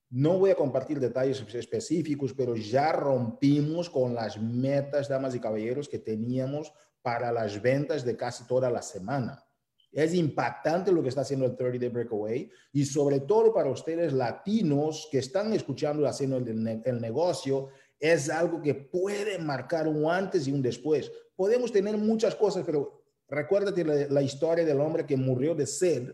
no 0.08 0.38
voy 0.38 0.48
a 0.48 0.54
compartir 0.54 0.98
detalles 0.98 1.44
específicos, 1.54 2.32
pero 2.32 2.56
ya 2.56 2.90
rompimos 2.92 3.90
con 3.90 4.14
las 4.14 4.40
metas, 4.40 5.10
damas 5.10 5.34
y 5.34 5.40
caballeros, 5.40 5.90
que 5.90 5.98
teníamos 5.98 6.72
para 7.02 7.30
las 7.30 7.60
ventas 7.60 8.02
de 8.02 8.16
casi 8.16 8.46
toda 8.46 8.70
la 8.70 8.80
semana. 8.80 9.44
Es 9.90 10.14
impactante 10.14 10.92
lo 10.92 11.02
que 11.02 11.08
está 11.08 11.22
haciendo 11.22 11.46
el 11.46 11.56
30 11.56 11.78
Day 11.78 11.88
Breakaway 11.88 12.50
y 12.72 12.84
sobre 12.84 13.20
todo 13.20 13.52
para 13.52 13.70
ustedes 13.70 14.12
latinos 14.12 15.08
que 15.10 15.18
están 15.18 15.52
escuchando 15.52 16.06
haciendo 16.06 16.36
el, 16.36 17.00
negocio, 17.00 17.68
es 17.98 18.28
algo 18.28 18.60
que 18.60 18.74
puede 18.74 19.38
marcar 19.38 19.88
un 19.88 20.10
antes 20.10 20.46
y 20.46 20.52
un 20.52 20.62
después. 20.62 21.10
Podemos 21.34 21.72
tener 21.72 21.96
muchas 21.96 22.34
cosas, 22.34 22.64
pero 22.66 23.02
recuérdate 23.28 23.84
la, 23.84 24.06
la 24.08 24.22
historia 24.22 24.64
del 24.64 24.80
hombre 24.80 25.06
que 25.06 25.16
murió 25.16 25.54
de 25.54 25.66
sed 25.66 26.12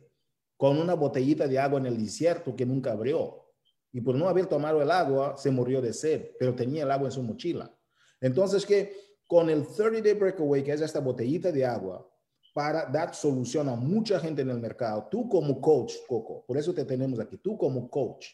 con 0.57 0.79
una 0.79 0.95
botellita 0.95 1.49
de 1.49 1.59
agua 1.59 1.81
en 1.81 1.87
el 1.87 1.99
desierto 1.99 2.55
que 2.55 2.65
nunca 2.65 2.93
abrió. 2.93 3.45
Y 3.93 4.01
por 4.01 4.15
no 4.15 4.29
haber 4.29 4.47
tomado 4.47 4.81
el 4.83 4.91
agua, 4.91 5.37
se 5.37 5.51
murió 5.51 5.81
de 5.81 5.93
sed, 5.93 6.31
pero 6.39 6.55
tenía 6.55 6.85
el 6.85 6.91
agua 6.91 7.09
en 7.09 7.13
su 7.13 7.23
mochila. 7.23 7.73
Entonces, 8.21 8.65
que 8.65 8.97
con 9.27 9.51
el 9.51 9.67
30 9.67 10.01
Day 10.01 10.15
Breakaway, 10.15 10.63
que 10.63 10.73
es 10.73 10.81
esta 10.81 11.01
botellita 11.01 11.53
de 11.53 11.65
agua, 11.65 12.09
para 12.55 12.87
dar 12.87 13.13
solución 13.15 13.69
a 13.69 13.75
mucha 13.75 14.21
gente 14.21 14.43
en 14.43 14.49
el 14.49 14.61
mercado. 14.61 15.09
Tú 15.11 15.29
como 15.29 15.61
coach, 15.61 15.95
Coco, 16.09 16.45
por 16.47 16.57
eso 16.57 16.73
te 16.73 16.85
tenemos 16.85 17.19
aquí, 17.19 17.37
tú 17.37 17.59
como 17.59 17.91
coach, 17.91 18.29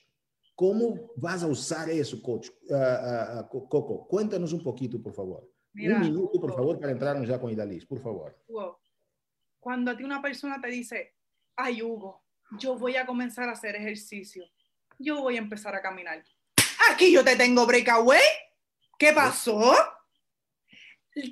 ¿cómo 0.54 1.10
vas 1.16 1.42
a 1.42 1.46
usar 1.46 1.88
eso, 1.88 2.20
coach? 2.22 2.50
Uh, 2.68 2.74
uh, 2.74 3.48
Coco, 3.48 4.06
cuéntanos 4.06 4.52
un 4.52 4.62
poquito, 4.62 5.02
por 5.02 5.14
favor. 5.14 5.50
un 5.74 6.00
minuto, 6.00 6.38
por 6.38 6.54
favor, 6.54 6.78
para 6.78 6.92
entrarnos 6.92 7.26
ya 7.26 7.40
con 7.40 7.50
Idalis, 7.50 7.86
por 7.86 7.98
favor. 7.98 8.36
Cuando 9.58 9.90
a 9.90 9.96
ti 9.96 10.04
una 10.04 10.20
persona 10.20 10.60
te 10.60 10.68
dice, 10.68 11.14
ay, 11.56 11.82
Hugo, 11.82 12.22
yo 12.58 12.76
voy 12.76 12.96
a 12.96 13.06
comenzar 13.06 13.48
a 13.48 13.52
hacer 13.52 13.74
ejercicio, 13.74 14.44
yo 14.98 15.22
voy 15.22 15.36
a 15.36 15.38
empezar 15.38 15.74
a 15.74 15.80
caminar. 15.80 16.22
Aquí 16.90 17.10
yo 17.10 17.24
te 17.24 17.36
tengo 17.36 17.66
breakaway. 17.66 18.20
¿Qué 18.98 19.14
pasó? 19.14 19.72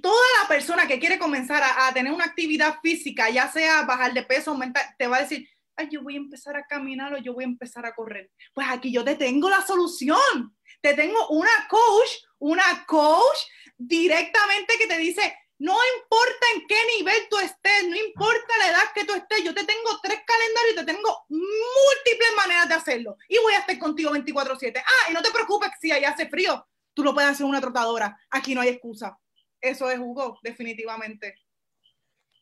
Toda 0.03 0.27
la 0.43 0.49
persona 0.49 0.87
que 0.87 0.99
quiere 0.99 1.19
comenzar 1.19 1.63
a, 1.63 1.93
tener 1.93 2.13
una 2.13 2.25
actividad 2.25 2.79
física, 2.83 3.31
ya 3.31 3.51
sea 3.51 3.83
bajar 3.83 4.13
de 4.13 4.23
peso, 4.23 4.51
aumentar, 4.51 4.95
te 4.99 5.07
va 5.07 5.19
a 5.19 5.23
decir, 5.23 5.49
ay, 5.77 5.89
yo 5.91 6.03
voy 6.03 6.15
a 6.15 6.19
empezar 6.19 6.57
a 6.57 6.67
caminar 6.67 7.15
o 7.15 7.19
yo 7.19 7.33
voy 7.33 7.45
a 7.45 7.49
empezar 7.49 7.87
a 7.87 7.95
correr. 7.95 8.31
Pues 8.53 8.67
aquí 8.69 8.93
yo 8.93 9.05
te 9.05 9.15
tengo 9.15 9.49
la 9.49 9.65
solución. 9.65 10.57
Te 10.81 10.95
tengo 10.95 11.29
una 11.29 11.51
coach, 11.69 12.11
una 12.39 12.85
coach 12.87 13.39
directamente 13.77 14.75
que 14.79 14.87
te 14.87 14.99
dice, 14.99 15.37
no 15.59 15.77
importa 15.97 16.47
en 16.55 16.67
qué 16.69 16.77
nivel 16.97 17.29
tú 17.29 17.39
estés, 17.39 17.89
no 17.89 17.97
importa 17.97 18.59
la 18.59 18.71
edad 18.71 18.93
que 18.95 19.05
tú 19.05 19.13
estés, 19.15 19.43
yo 19.43 19.53
te 19.53 19.65
tengo 19.65 19.99
tres 20.03 20.21
calendarios 20.25 20.73
y 20.73 20.77
te 20.77 20.85
tengo 20.85 21.25
múltiples 21.29 22.31
maneras 22.37 22.69
de 22.69 22.75
hacerlo. 22.75 23.17
Y 23.29 23.39
voy 23.39 23.55
a 23.55 23.59
estar 23.59 23.77
contigo 23.79 24.13
24/7. 24.13 24.81
Ah, 24.85 25.11
y 25.11 25.15
no 25.15 25.23
te 25.23 25.33
preocupes 25.33 25.71
si 25.81 25.91
allá 25.91 26.11
hace 26.11 26.29
frío, 26.29 26.65
tú 26.95 27.03
lo 27.03 27.13
puedes 27.13 27.31
hacer 27.31 27.47
una 27.47 27.61
trotadora. 27.61 28.17
Aquí 28.31 28.55
no 28.55 28.61
hay 28.61 28.69
excusa. 28.69 29.19
Eso 29.61 29.91
es 29.91 29.99
Hugo, 29.99 30.39
definitivamente. 30.43 31.35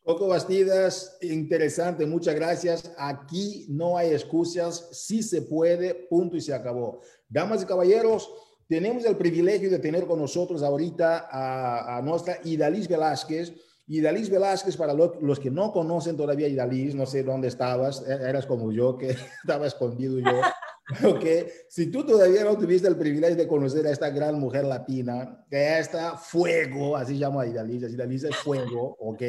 Coco 0.07 0.27
Bastidas, 0.27 1.17
interesante, 1.21 2.05
muchas 2.05 2.33
gracias. 2.33 2.93
Aquí 2.97 3.65
no 3.67 3.97
hay 3.97 4.11
excusas, 4.11 4.87
sí 4.93 5.21
se 5.21 5.41
puede, 5.41 5.93
punto 5.93 6.37
y 6.37 6.41
se 6.41 6.53
acabó. 6.53 7.01
Damas 7.27 7.63
y 7.63 7.65
caballeros, 7.65 8.31
tenemos 8.69 9.03
el 9.03 9.17
privilegio 9.17 9.69
de 9.69 9.79
tener 9.79 10.05
con 10.05 10.19
nosotros 10.19 10.63
ahorita 10.63 11.27
a, 11.29 12.01
nuestra 12.01 12.39
Idalis 12.45 12.87
Velázquez. 12.87 13.53
Idalis 13.87 14.29
Velázquez, 14.29 14.77
para 14.77 14.93
los 14.93 15.39
que 15.39 15.51
no 15.51 15.73
conocen 15.73 16.15
todavía 16.15 16.47
Idalis, 16.47 16.95
no 16.95 17.05
sé 17.05 17.23
dónde 17.23 17.49
estabas, 17.49 18.01
e, 18.07 18.13
eras 18.13 18.45
como 18.45 18.71
yo, 18.71 18.97
que 18.97 19.09
estaba 19.43 19.67
escondido 19.67 20.19
yo. 20.19 20.41
Ok, 21.03 21.25
si 21.67 21.91
tú 21.91 22.05
todavía 22.05 22.45
no 22.45 22.57
tuviste 22.57 22.87
el 22.87 22.95
privilegio 22.95 23.35
de 23.35 23.47
conocer 23.47 23.85
a 23.87 23.91
esta 23.91 24.09
gran 24.09 24.39
mujer 24.39 24.63
latina, 24.63 25.45
que 25.49 25.79
está 25.79 26.15
fuego, 26.15 26.95
así 26.95 27.15
llamo 27.15 27.41
a 27.41 27.47
Idalis, 27.47 27.83
Idalis 27.83 28.23
es 28.23 28.35
fuego, 28.37 28.95
ok, 28.99 29.21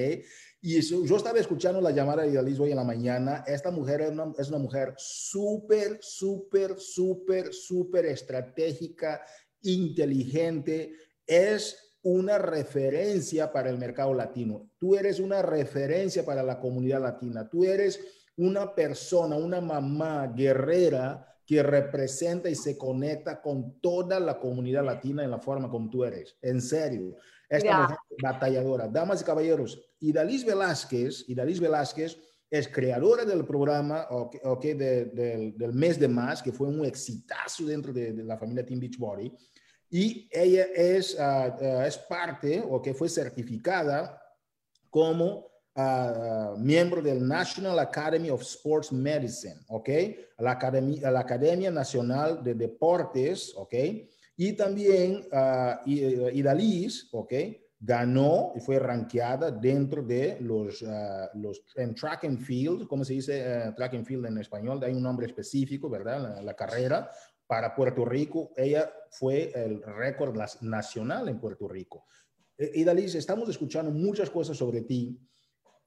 y 0.60 0.80
yo 0.80 1.16
estaba 1.16 1.38
escuchando 1.38 1.80
la 1.80 1.92
llamada 1.92 2.22
de 2.22 2.30
Idaliz 2.30 2.58
hoy 2.58 2.70
en 2.70 2.76
la 2.76 2.84
mañana. 2.84 3.44
Esta 3.46 3.70
mujer 3.70 4.00
es 4.00 4.10
una, 4.10 4.32
es 4.36 4.48
una 4.48 4.58
mujer 4.58 4.92
súper, 4.96 5.98
súper, 6.00 6.80
súper, 6.80 7.54
súper 7.54 8.06
estratégica, 8.06 9.22
inteligente. 9.62 10.94
Es 11.24 11.96
una 12.02 12.38
referencia 12.38 13.52
para 13.52 13.70
el 13.70 13.78
mercado 13.78 14.12
latino. 14.14 14.68
Tú 14.78 14.96
eres 14.96 15.20
una 15.20 15.42
referencia 15.42 16.24
para 16.24 16.42
la 16.42 16.58
comunidad 16.58 17.02
latina. 17.02 17.48
Tú 17.48 17.62
eres 17.64 18.00
una 18.36 18.74
persona, 18.74 19.36
una 19.36 19.60
mamá 19.60 20.26
guerrera 20.26 21.27
que 21.48 21.62
representa 21.62 22.50
y 22.50 22.54
se 22.54 22.76
conecta 22.76 23.40
con 23.40 23.80
toda 23.80 24.20
la 24.20 24.38
comunidad 24.38 24.84
latina 24.84 25.24
en 25.24 25.30
la 25.30 25.38
forma 25.38 25.70
como 25.70 25.88
tú 25.88 26.04
eres. 26.04 26.36
En 26.42 26.60
serio. 26.60 27.16
Esta 27.48 27.84
mujer 27.84 27.96
batalladora. 28.22 28.86
Damas 28.86 29.22
y 29.22 29.24
caballeros, 29.24 29.80
Idalis 30.00 30.44
Velázquez, 30.44 31.26
Idalis 31.26 31.58
Velázquez 31.58 32.18
es 32.50 32.68
creadora 32.68 33.24
del 33.24 33.46
programa 33.46 34.06
okay, 34.10 34.74
del 34.74 35.72
mes 35.72 35.98
de 35.98 36.08
más, 36.08 36.42
que 36.42 36.52
fue 36.52 36.68
un 36.68 36.84
exitazo 36.84 37.64
dentro 37.64 37.94
de, 37.94 38.12
la 38.12 38.36
familia 38.36 38.66
Team 38.66 38.80
Beachbody. 38.80 39.32
Y 39.88 40.28
ella 40.30 40.66
es, 40.74 41.18
ah, 41.18 41.56
ah, 41.58 41.86
es 41.86 41.96
parte, 41.96 42.62
o 42.68 42.82
que 42.82 42.92
fue 42.92 43.08
certificada 43.08 44.20
como 44.90 45.47
ah, 45.78 46.54
miembro 46.58 47.00
del 47.00 47.26
National 47.26 47.78
Academy 47.78 48.28
of 48.28 48.42
Sports 48.42 48.92
Medicine, 48.92 49.56
¿ok? 49.68 49.88
La 50.38 50.52
Academia, 50.52 51.10
la 51.10 51.20
Academia 51.20 51.70
Nacional 51.70 52.42
de 52.42 52.54
Deportes, 52.54 53.54
¿ok? 53.56 53.74
Y 54.40 54.52
también 54.52 55.26
uh, 55.32 57.10
¿ok? 57.12 57.32
Ganó 57.80 58.52
y 58.54 58.60
fue 58.60 58.78
rankeada 58.78 59.50
dentro 59.50 60.00
de 60.02 60.38
los, 60.40 60.80
uh, 60.82 61.28
los 61.34 61.64
en 61.74 61.92
track 61.94 62.24
and 62.24 62.38
field, 62.38 62.86
¿cómo 62.86 63.04
se 63.04 63.14
dice 63.14 63.68
uh, 63.68 63.74
track 63.74 63.94
and 63.94 64.06
field 64.06 64.26
en 64.26 64.38
español? 64.38 64.82
Hay 64.84 64.94
un 64.94 65.02
nombre 65.02 65.26
específico, 65.26 65.90
¿verdad? 65.90 66.40
La, 66.40 66.54
carrera 66.54 67.10
para 67.48 67.74
Puerto 67.74 68.04
Rico. 68.04 68.52
Ella 68.56 68.88
fue 69.10 69.50
el 69.52 69.82
récord 69.82 70.36
nacional 70.60 71.28
en 71.28 71.40
Puerto 71.40 71.66
Rico. 71.66 72.06
Idalis, 72.56 73.16
estamos 73.16 73.48
escuchando 73.48 73.90
muchas 73.90 74.30
cosas 74.30 74.56
sobre 74.56 74.82
ti. 74.82 75.20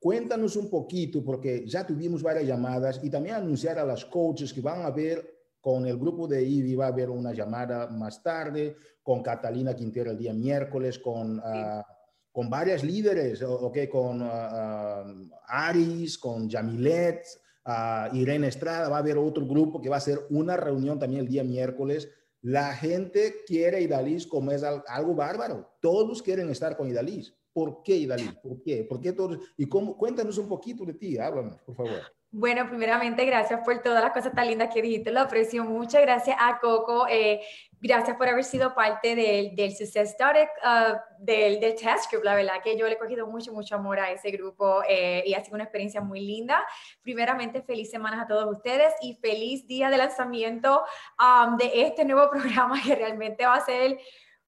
Cuéntanos 0.02 0.56
un 0.56 0.68
poquito, 0.68 1.24
porque 1.24 1.64
ya 1.68 1.86
tuvimos 1.86 2.24
varias 2.24 2.48
llamadas 2.48 3.00
y 3.04 3.10
también 3.12 3.36
anunciar 3.36 3.78
a 3.78 3.86
las 3.86 4.04
coaches 4.04 4.52
que 4.52 4.60
van 4.60 4.82
a 4.82 4.90
ver 4.90 5.42
con 5.62 5.86
el 5.86 5.96
grupo 5.96 6.28
de 6.28 6.44
IBI 6.44 6.74
va 6.74 6.86
a 6.86 6.88
haber 6.88 7.12
una 7.12 7.34
llamada 7.34 7.86
más 7.86 8.24
tarde, 8.24 8.76
con 9.04 9.22
Catalina 9.22 9.76
Quintero 9.76 10.10
el 10.10 10.18
día 10.18 10.34
miércoles, 10.34 10.98
con, 10.98 11.38
uh, 11.38 11.84
con 12.32 12.50
varias 12.50 12.84
líderes, 12.84 13.44
okay, 13.44 13.88
con 13.88 14.24
uh, 14.24 15.30
Aris, 15.46 16.18
con 16.18 16.50
Jamilet, 16.50 17.24
uh, 17.68 18.16
Irene 18.16 18.48
Estrada, 18.48 18.90
va 18.90 18.96
a 18.96 19.02
haber 19.02 19.20
otro 19.20 19.46
grupo 19.46 19.80
que 19.80 19.90
va 19.90 19.98
a 19.98 20.00
hacer 20.00 20.18
una 20.32 20.58
reunión 20.58 20.98
también 20.98 21.22
el 21.22 21.28
día 21.28 21.44
miércoles. 21.44 22.10
La 22.42 22.74
gente 22.74 23.36
quiere 23.46 23.84
Idalis 23.84 24.26
como 24.26 24.50
es 24.50 24.64
algo 24.64 25.14
bárbaro. 25.14 25.78
Todos 25.80 26.24
quieren 26.24 26.50
estar 26.50 26.76
con 26.76 26.90
Idalis. 26.90 27.36
¿Por 27.54 27.84
qué 27.84 27.96
Idalis? 27.96 28.34
¿Por 28.36 28.62
qué? 28.62 28.84
¿Por 28.84 29.00
qué 29.00 29.14
todos? 29.14 29.38
Y 29.58 29.68
cómo, 29.68 29.98
cuéntanos 29.98 30.38
un 30.38 30.48
poquito 30.48 30.86
de 30.86 30.94
ti, 30.94 31.18
háblanos, 31.18 31.62
por 31.62 31.76
favor. 31.76 32.02
Bueno, 32.34 32.66
primeramente, 32.70 33.26
gracias 33.26 33.60
por 33.66 33.82
todas 33.82 34.02
las 34.02 34.14
cosas 34.14 34.34
tan 34.34 34.48
lindas 34.48 34.74
que 34.74 34.82
dijiste, 34.82 35.12
lo 35.12 35.20
aprecio 35.20 35.66
mucho. 35.66 36.00
Gracias 36.00 36.38
a 36.40 36.60
Coco, 36.60 37.06
eh, 37.10 37.42
gracias 37.82 38.16
por 38.16 38.30
haber 38.30 38.46
sido 38.46 38.74
parte 38.74 39.18
del, 39.18 39.54
del 39.54 39.76
Success 39.76 40.12
Story, 40.12 40.40
uh, 40.40 40.96
del, 41.20 41.60
del, 41.60 41.76
Test 41.76 42.10
Group. 42.10 42.24
La 42.24 42.36
verdad 42.36 42.64
que 42.64 42.78
yo 42.78 42.88
le 42.88 42.94
he 42.94 42.98
cogido 42.98 43.28
mucho, 43.28 43.52
mucho 43.52 43.76
amor 43.76 44.00
a 44.00 44.12
ese 44.12 44.32
grupo 44.32 44.82
eh, 44.88 45.24
y 45.26 45.34
ha 45.34 45.44
sido 45.44 45.56
una 45.56 45.66
experiencia 45.66 46.00
muy 46.00 46.22
linda. 46.22 46.66
Primeramente, 47.02 47.64
feliz 47.64 47.92
semanas 47.92 48.24
a 48.24 48.28
todos 48.28 48.50
ustedes 48.50 48.94
y 49.02 49.16
feliz 49.16 49.68
día 49.68 49.90
de 49.90 49.98
lanzamiento 49.98 50.84
um, 51.20 51.58
de 51.58 51.82
este 51.82 52.06
nuevo 52.06 52.30
programa 52.32 52.82
que 52.82 52.96
realmente 52.96 53.46
va 53.46 53.56
a 53.56 53.66
ser 53.66 54.00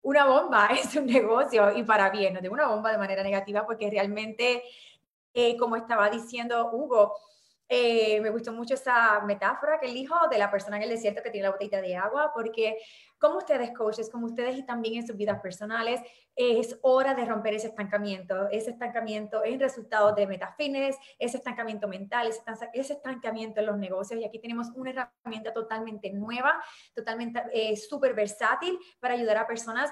una 0.04 0.26
bomba, 0.26 0.68
es 0.72 0.96
un 0.96 1.08
negocio 1.08 1.76
y 1.76 1.84
para 1.84 2.10
bien, 2.10 2.34
no 2.34 2.42
de 2.42 2.50
una 2.50 2.68
bomba 2.68 2.92
de 2.92 2.98
manera 2.98 3.24
negativa 3.24 3.66
porque 3.66 3.90
realmente, 3.90 4.64
eh, 5.34 5.58
como 5.58 5.76
estaba 5.76 6.10
diciendo 6.10 6.70
Hugo, 6.72 7.16
eh, 7.68 8.20
me 8.22 8.30
gustó 8.30 8.52
mucho 8.52 8.74
esa 8.74 9.22
metáfora 9.22 9.80
que 9.80 9.88
elijo 9.88 10.16
de 10.30 10.38
la 10.38 10.52
persona 10.52 10.78
en 10.78 10.84
el 10.84 10.90
desierto 10.90 11.24
que 11.24 11.30
tiene 11.30 11.48
la 11.48 11.52
botella 11.52 11.82
de 11.82 11.96
agua, 11.96 12.32
porque 12.34 12.78
como 13.18 13.38
ustedes 13.38 13.72
coaches, 13.72 14.10
como 14.10 14.26
ustedes 14.26 14.58
y 14.58 14.66
también 14.66 14.96
en 14.96 15.08
sus 15.08 15.16
vidas 15.16 15.40
personales, 15.42 16.02
es 16.36 16.78
hora 16.82 17.14
de 17.14 17.26
romper 17.26 17.54
ese 17.54 17.68
estancamiento. 17.68 18.50
Ese 18.50 18.72
estancamiento 18.72 19.44
es 19.44 19.58
resultado 19.60 20.14
de 20.14 20.28
metafines, 20.28 20.98
ese 21.18 21.38
estancamiento 21.38 21.88
mental, 21.88 22.30
ese 22.74 22.94
estancamiento 22.94 23.62
en 23.62 23.66
los 23.68 23.78
negocios. 23.78 24.20
Y 24.20 24.26
aquí 24.26 24.40
tenemos 24.40 24.70
una 24.76 24.92
herramienta 25.24 25.54
totalmente 25.54 26.12
nueva, 26.12 26.62
totalmente 26.94 27.42
eh, 27.54 27.78
súper 27.78 28.14
versátil 28.14 28.78
para 29.00 29.14
ayudar 29.14 29.38
a 29.38 29.48
personas 29.48 29.90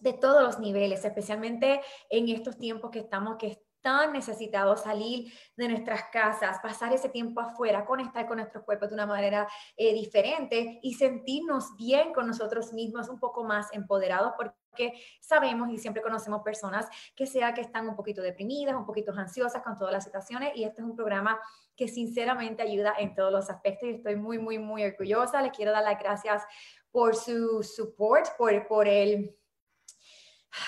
de 0.00 0.12
todos 0.12 0.42
los 0.42 0.58
niveles, 0.58 1.04
especialmente 1.04 1.80
en 2.10 2.28
estos 2.28 2.58
tiempos 2.58 2.90
que 2.90 3.00
estamos, 3.00 3.36
que 3.36 3.46
tan 3.80 4.12
necesitados 4.12 4.82
salir 4.82 5.32
de 5.56 5.68
nuestras 5.68 6.04
casas, 6.12 6.58
pasar 6.62 6.92
ese 6.92 7.08
tiempo 7.08 7.40
afuera, 7.40 7.84
conectar 7.84 8.26
con 8.26 8.38
nuestros 8.38 8.64
cuerpos 8.64 8.88
de 8.88 8.94
una 8.94 9.06
manera 9.06 9.48
eh, 9.76 9.92
diferente 9.92 10.80
y 10.82 10.94
sentirnos 10.94 11.76
bien 11.76 12.12
con 12.12 12.26
nosotros 12.26 12.72
mismos, 12.72 13.08
un 13.08 13.18
poco 13.18 13.44
más 13.44 13.68
empoderados, 13.72 14.32
porque 14.36 14.92
sabemos 15.20 15.70
y 15.70 15.78
siempre 15.78 16.02
conocemos 16.02 16.42
personas 16.42 16.88
que 17.14 17.26
sea 17.26 17.54
que 17.54 17.60
están 17.60 17.88
un 17.88 17.96
poquito 17.96 18.22
deprimidas, 18.22 18.76
un 18.76 18.86
poquito 18.86 19.12
ansiosas 19.12 19.62
con 19.62 19.76
todas 19.76 19.92
las 19.92 20.04
situaciones 20.04 20.52
y 20.54 20.64
este 20.64 20.82
es 20.82 20.86
un 20.86 20.94
programa 20.94 21.40
que 21.76 21.88
sinceramente 21.88 22.62
ayuda 22.62 22.94
en 22.98 23.14
todos 23.14 23.32
los 23.32 23.50
aspectos 23.50 23.88
y 23.88 23.92
estoy 23.94 24.16
muy, 24.16 24.38
muy, 24.38 24.58
muy 24.58 24.84
orgullosa. 24.84 25.42
Les 25.42 25.52
quiero 25.52 25.72
dar 25.72 25.84
las 25.84 25.98
gracias 25.98 26.42
por 26.90 27.14
su 27.14 27.62
support, 27.62 28.26
por, 28.36 28.66
por 28.66 28.88
el 28.88 29.37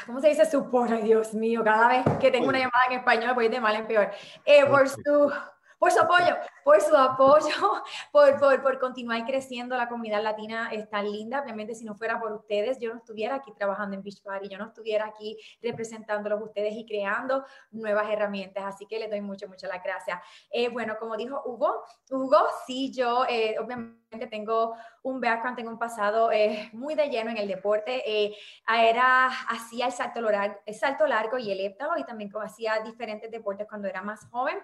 ¿cómo 0.07 0.21
se 0.21 0.29
dice 0.29 0.45
support? 0.51 0.91
Ay, 0.91 1.03
Dios 1.03 1.35
mío, 1.35 1.63
cada 1.65 1.89
vez 1.89 2.05
que 2.21 2.31
tengo 2.31 2.49
una 2.49 2.59
llamada 2.59 2.87
en 2.91 2.99
español 2.99 3.35
voy 3.35 3.49
de 3.49 3.61
mal 3.61 3.77
en 3.77 3.87
peor. 3.87 4.11
Eh, 4.45 4.65
por 4.67 4.89
su 4.89 5.33
por 5.79 5.91
su 5.91 5.99
apoyo, 5.99 6.37
por 6.65 6.81
su 6.81 6.95
apoyo, 6.97 7.49
por, 8.13 8.39
por, 8.39 8.63
por, 8.63 8.79
continuar 8.79 9.25
creciendo. 9.25 9.77
La 9.77 9.89
comunidad 9.89 10.23
latina 10.23 10.71
es 10.73 10.89
tan 10.89 11.11
linda. 11.11 11.43
Obviamente, 11.43 11.75
si 11.75 11.85
no 11.85 11.95
fuera 11.95 12.21
por 12.21 12.33
ustedes, 12.33 12.79
yo 12.79 12.93
no 12.93 12.99
estuviera 12.99 13.37
aquí 13.37 13.53
trabajando 13.53 13.97
en 13.97 14.03
Beach 14.03 14.23
Party, 14.23 14.49
yo 14.49 14.59
no 14.59 14.67
estuviera 14.67 15.07
aquí 15.07 15.39
representándolos 15.63 16.43
ustedes 16.43 16.75
y 16.75 16.87
creando 16.87 17.45
nuevas 17.71 18.09
herramientas. 18.11 18.65
Así 18.65 18.87
que 18.87 18.99
les 18.99 19.11
doy 19.11 19.21
mucho, 19.21 19.49
mucho 19.49 19.67
las 19.67 19.83
gracias. 19.83 20.21
Eh, 20.51 20.69
bueno, 20.69 20.97
como 20.99 21.17
dijo 21.17 21.43
Hugo, 21.45 21.83
Hugo, 22.11 22.47
sí, 22.67 22.93
yo 22.93 23.25
eh, 23.29 23.57
obviamente 23.59 24.27
tengo 24.29 24.75
un 25.03 25.21
background, 25.21 25.57
tengo 25.57 25.71
un 25.71 25.79
pasado 25.79 26.33
eh, 26.33 26.69
muy 26.73 26.95
de 26.95 27.09
lleno 27.09 27.31
en 27.31 27.39
el 27.39 27.49
deporte. 27.49 28.03
era, 28.67 29.27
hacía 29.27 29.87
el 29.87 29.93
salto, 29.93 30.21
largo, 30.21 30.61
el 30.67 30.75
salto 30.75 31.07
largo 31.07 31.39
y 31.39 31.51
el 31.51 31.61
héptalo 31.61 31.97
y 31.99 32.05
también 32.05 32.31
hacía 32.43 32.81
diferentes 32.81 33.31
deportes 33.31 33.67
cuando 33.69 33.89
era 33.89 34.03
más 34.03 34.27
joven 34.31 34.59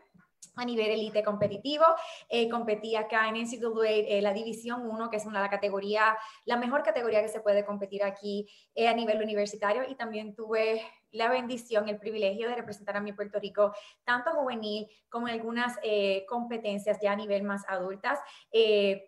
a 0.57 0.65
nivel 0.65 0.91
elite 0.91 1.23
competitivo. 1.23 1.85
Eh, 2.29 2.49
competí 2.49 2.97
acá 2.97 3.29
en 3.29 3.35
NCAA 3.35 3.89
eh, 3.89 4.21
la 4.23 4.33
División 4.33 4.89
1, 4.89 5.11
que 5.11 5.17
es 5.17 5.27
una 5.27 5.41
la 5.41 5.51
categoría, 5.51 6.17
la 6.45 6.57
mejor 6.57 6.83
categoría 6.83 7.23
que 7.23 7.29
se 7.29 7.41
puede 7.41 7.65
competir 7.65 8.03
aquí 8.03 8.49
eh, 8.75 8.89
a 8.89 8.95
nivel 8.95 9.23
universitario 9.23 9.83
y 9.89 9.95
también 9.95 10.35
tuve 10.35 10.83
la 11.13 11.31
bendición, 11.31 11.89
el 11.89 11.99
privilegio 11.99 12.49
de 12.49 12.57
representar 12.57 12.97
a 12.97 13.01
mi 13.01 13.13
Puerto 13.13 13.39
Rico, 13.39 13.73
tanto 14.05 14.33
juvenil 14.33 14.87
como 15.09 15.29
algunas 15.29 15.79
eh, 15.83 16.27
competencias 16.29 16.99
ya 17.01 17.13
a 17.13 17.17
nivel 17.17 17.43
más 17.43 17.63
adultas, 17.69 18.19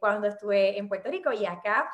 cuando 0.00 0.28
estuve 0.28 0.78
en 0.78 0.88
Puerto 0.88 1.10
Rico 1.10 1.32
y 1.32 1.44
acá 1.44 1.90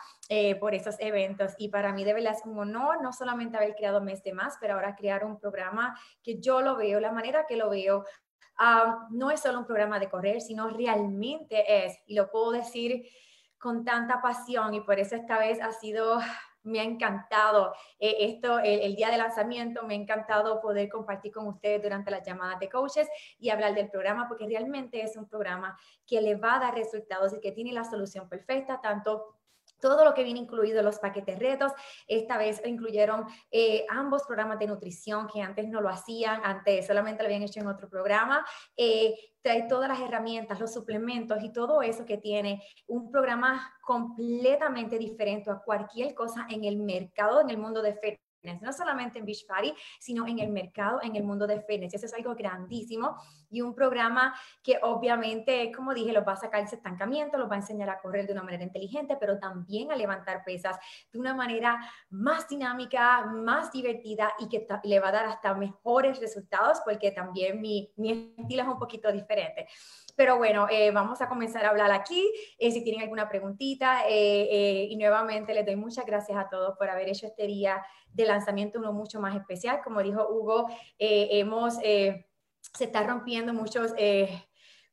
por 0.61 0.75
esos 0.75 0.97
eventos. 1.01 1.55
Y 1.59 1.69
para 1.69 1.93
mí 1.93 2.05
de 2.05 2.13
verdad 2.13 2.35
es 2.37 2.45
un 2.45 2.59
honor 2.59 3.03
no 3.03 3.13
solamente 3.13 3.57
haber 3.57 3.75
creado 3.75 4.01
Mes 4.01 4.23
de 4.23 4.33
Más, 4.33 4.57
pero 4.61 4.75
ahora 4.75 4.95
crear 4.95 5.25
un 5.25 5.39
programa 5.39 5.99
que 6.23 6.39
yo 6.41 6.61
lo 6.61 6.77
veo, 6.77 7.01
la 7.01 7.13
manera 7.13 7.47
que 7.47 7.57
lo 7.57 7.71
veo, 7.71 8.05
no 9.11 9.31
es 9.31 9.41
solo 9.41 9.59
un 9.59 9.67
programa 9.67 9.99
de 9.99 10.09
correr, 10.09 10.41
sino 10.41 10.69
realmente 10.69 11.87
es, 11.87 11.99
y 12.07 12.15
lo 12.15 12.31
puedo 12.31 12.53
decir 12.53 13.07
con 13.59 13.85
tanta 13.85 14.21
pasión 14.21 14.75
y 14.75 14.81
por 14.81 14.99
eso 14.99 15.17
esta 15.17 15.39
vez 15.39 15.61
ha 15.61 15.73
sido 15.73 16.19
me 16.65 16.81
ha 16.81 16.83
encantado 16.83 17.75
eh, 17.99 18.17
esto, 18.21 18.59
el, 18.59 18.97
día 18.97 19.11
de 19.11 19.19
lanzamiento, 19.19 19.85
me 19.85 19.95
ha 19.95 19.97
encantado 19.99 20.61
poder 20.61 20.89
compartir 20.89 21.31
con 21.33 21.47
ustedes 21.47 21.83
durante 21.83 22.11
las 22.11 22.27
llamadas 22.27 22.59
de 22.59 22.69
coaches 22.69 23.09
y 23.39 23.51
hablar 23.51 23.75
del 23.75 23.91
programa, 23.91 24.27
porque 24.27 24.47
realmente 24.47 25.03
es 25.03 25.17
un 25.17 25.29
programa 25.29 25.79
que 26.07 26.21
le 26.21 26.35
va 26.37 26.57
a 26.57 26.61
dar 26.61 26.75
resultados 26.75 27.35
y 27.35 27.41
que 27.41 27.53
tiene 27.53 27.73
la 27.73 27.85
solución 27.85 28.29
perfecta, 28.29 28.81
tanto 28.81 29.34
todo 29.85 30.03
lo 30.03 30.15
que 30.15 30.25
viene 30.25 30.41
incluido 30.41 30.79
en 30.79 30.87
los 30.87 30.99
paquetes 30.99 31.39
retos. 31.39 31.71
Esta 32.09 32.39
vez 32.39 32.63
incluyeron 32.65 33.27
eh, 33.51 33.85
ambos 33.91 34.23
programas 34.23 34.59
de 34.59 34.67
nutrición 34.67 35.29
que 35.29 35.43
antes 35.43 35.69
no 35.69 35.83
lo 35.83 35.91
hacían, 35.91 36.41
antes 36.43 36.87
solamente 36.87 37.23
lo 37.23 37.27
habían 37.27 37.43
hecho 37.43 37.61
en 37.61 37.67
otro 37.67 37.87
programa. 37.87 38.47
Eh, 38.79 39.15
trae 39.43 39.65
todas 39.69 39.91
las 39.91 40.01
herramientas, 40.01 40.59
los 40.59 40.73
suplementos 40.73 41.43
y 41.43 41.53
todo 41.53 41.83
eso 41.83 42.07
que 42.07 42.17
tiene 42.17 42.63
un 42.87 43.11
programa 43.11 43.75
completamente 43.83 44.99
diferente 44.99 45.51
a 45.51 45.59
cualquier 45.59 46.15
cosa 46.15 46.47
en 46.49 46.65
el 46.65 46.79
mercado, 46.79 47.43
en 47.43 47.51
el 47.51 47.59
mundo 47.59 47.83
de 47.83 47.93
fitness 47.93 48.25
no 48.61 48.73
solamente 48.73 49.19
en 49.19 49.25
Beach 49.25 49.47
Party, 49.47 49.73
sino 49.99 50.27
en 50.27 50.39
el 50.39 50.51
mercado, 50.51 51.01
en 51.03 51.17
el 51.17 51.25
mundo 51.25 51.47
de 51.47 51.63
fitness. 51.63 51.95
Eso 51.95 52.07
es 52.07 52.15
algo 52.15 52.35
grandísimo 52.35 53.17
y 53.55 53.61
un 53.61 53.75
programa 53.75 54.35
que 54.63 54.79
obviamente, 54.83 55.71
como 55.73 55.95
dije, 55.95 56.13
los 56.13 56.27
va 56.27 56.33
a 56.33 56.37
sacar 56.37 56.63
ese 56.63 56.77
estancamiento, 56.77 57.39
los 57.39 57.49
va 57.49 57.55
a 57.55 57.59
enseñar 57.59 57.89
a 57.89 58.01
correr 58.01 58.27
de 58.27 58.33
una 58.33 58.43
manera 58.43 58.65
inteligente, 58.65 59.17
pero 59.19 59.39
también 59.39 59.93
a 59.93 59.97
levantar 59.97 60.45
pesas 60.45 60.77
de 61.13 61.19
una 61.19 61.35
manera 61.35 61.79
más 62.11 62.49
dinámica, 62.49 63.25
más 63.27 63.71
divertida 63.71 64.33
y 64.39 64.49
que 64.49 64.67
le 64.85 65.01
va 65.01 65.09
a 65.09 65.13
dar 65.13 65.27
hasta 65.27 65.55
mejores 65.55 66.21
resultados 66.21 66.81
porque 66.85 67.13
también 67.13 67.61
mi, 67.61 67.93
mi 67.97 68.35
estilo 68.37 68.63
es 68.63 68.69
un 68.69 68.79
poquito 68.79 69.13
diferente. 69.13 69.67
Pero 70.17 70.37
bueno, 70.37 70.67
eh, 70.71 70.91
vamos 70.91 71.21
a 71.21 71.29
comenzar 71.29 71.65
a 71.65 71.71
hablar 71.71 71.91
aquí. 71.91 72.33
Eh, 72.59 72.71
si 72.71 72.83
tienen 72.85 73.03
alguna 73.03 73.29
preguntita, 73.29 74.03
eh, 74.09 74.87
y 74.89 74.97
nuevamente 74.97 75.55
les 75.55 75.67
doy 75.67 75.77
muchas 75.77 76.07
gracias 76.07 76.39
a 76.39 76.49
todos 76.49 76.77
por 76.79 76.89
haber 76.89 77.09
hecho 77.09 77.27
este 77.27 77.47
día 77.47 77.85
de 78.13 78.27
lanzamiento 78.27 78.79
uno 78.79 78.93
mucho 78.93 79.21
más 79.21 79.35
especial. 79.35 79.81
Como 79.83 80.03
dijo 80.03 80.27
Hugo, 80.29 80.69
hemos, 80.99 81.79
se 82.73 82.85
está 82.85 83.03
rompiendo 83.03 83.53
muchos, 83.53 83.93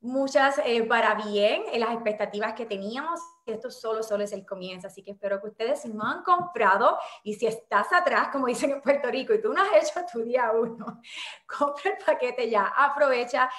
muchas 0.02 0.60
para 0.90 1.16
bien 1.16 1.64
en 1.72 1.80
las 1.80 1.94
expectativas 1.94 2.54
que 2.54 2.66
teníamos. 2.66 3.20
Esto 3.46 3.72
solo, 3.72 4.04
solo 4.04 4.24
es 4.24 4.34
el 4.34 4.46
comienzo. 4.46 4.88
Así 4.88 5.04
que 5.04 5.12
espero 5.12 5.40
que 5.42 5.48
ustedes, 5.48 5.82
si 5.82 5.90
no 5.90 6.04
han 6.04 6.24
comprado 6.24 6.98
y 7.24 7.36
si 7.36 7.48
estás 7.48 7.92
atrás, 7.94 8.30
como 8.32 8.48
dicen 8.48 8.72
en 8.72 8.82
Puerto 8.82 9.10
Rico, 9.10 9.34
y 9.34 9.42
tú 9.42 9.54
no 9.54 9.62
has 9.62 9.90
hecho 9.90 10.06
tu 10.12 10.24
día 10.24 10.52
uno, 10.52 11.02
compra 11.48 11.92
el 11.92 12.06
paquete 12.06 12.50
ya, 12.50 12.66
aprovecha 12.76 13.50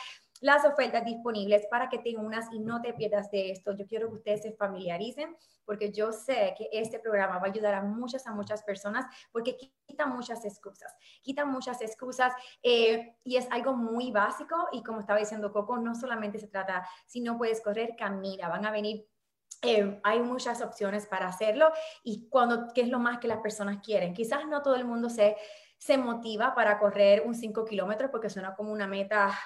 las 0.43 0.65
ofertas 0.65 1.05
disponibles 1.05 1.67
para 1.71 1.89
que 1.89 1.99
te 1.99 2.17
unas 2.17 2.53
y 2.53 2.59
no 2.59 2.83
te 2.83 2.93
pierdas 2.93 3.31
de 3.31 3.53
esto. 3.53 3.73
Yo 3.77 3.87
quiero 3.87 4.09
que 4.09 4.17
ustedes 4.17 4.43
se 4.43 4.53
familiaricen 4.53 5.37
porque 5.65 5.93
yo 5.93 6.13
sé 6.13 6.55
que 6.59 6.69
este 6.73 6.99
programa 6.99 7.39
va 7.39 7.47
a 7.47 7.51
ayudar 7.51 7.75
a 7.75 7.83
muchas, 7.83 8.27
a 8.27 8.33
muchas 8.33 8.63
personas 8.65 9.07
porque 9.31 9.57
quita 9.87 10.07
muchas 10.07 10.45
excusas, 10.45 10.93
quita 11.23 11.45
muchas 11.45 11.81
excusas 11.81 12.33
eh, 12.61 13.17
y 13.23 13.37
es 13.37 13.47
algo 13.53 13.75
muy 13.75 14.11
básico 14.11 14.57
y 14.73 14.83
como 14.83 14.99
estaba 14.99 15.21
diciendo 15.21 15.53
Coco, 15.53 15.79
no 15.79 15.95
solamente 15.95 16.41
se 16.41 16.49
trata, 16.49 16.87
si 17.07 17.21
no 17.21 17.39
puedes 17.39 17.61
correr, 17.61 17.95
camina, 17.97 18.49
van 18.49 18.67
a 18.67 18.73
venir 18.73 19.07
eh, 19.65 20.01
hay 20.03 20.19
muchas 20.19 20.61
opciones 20.61 21.07
para 21.07 21.29
hacerlo 21.29 21.71
y 22.03 22.29
cuando, 22.29 22.73
¿qué 22.75 22.81
es 22.81 22.89
lo 22.89 22.99
más 22.99 23.21
que 23.21 23.29
las 23.29 23.39
personas 23.39 23.79
quieren? 23.81 24.13
Quizás 24.13 24.45
no 24.49 24.61
todo 24.61 24.75
el 24.75 24.85
mundo 24.85 25.09
se, 25.09 25.37
se 25.79 25.99
motiva 25.99 26.53
para 26.53 26.81
correr 26.81 27.23
un 27.25 27.37
5 27.37 27.65
kilómetros 27.65 28.11
porque 28.11 28.29
suena 28.29 28.57
como 28.57 28.73
una 28.73 28.89
meta 28.89 29.39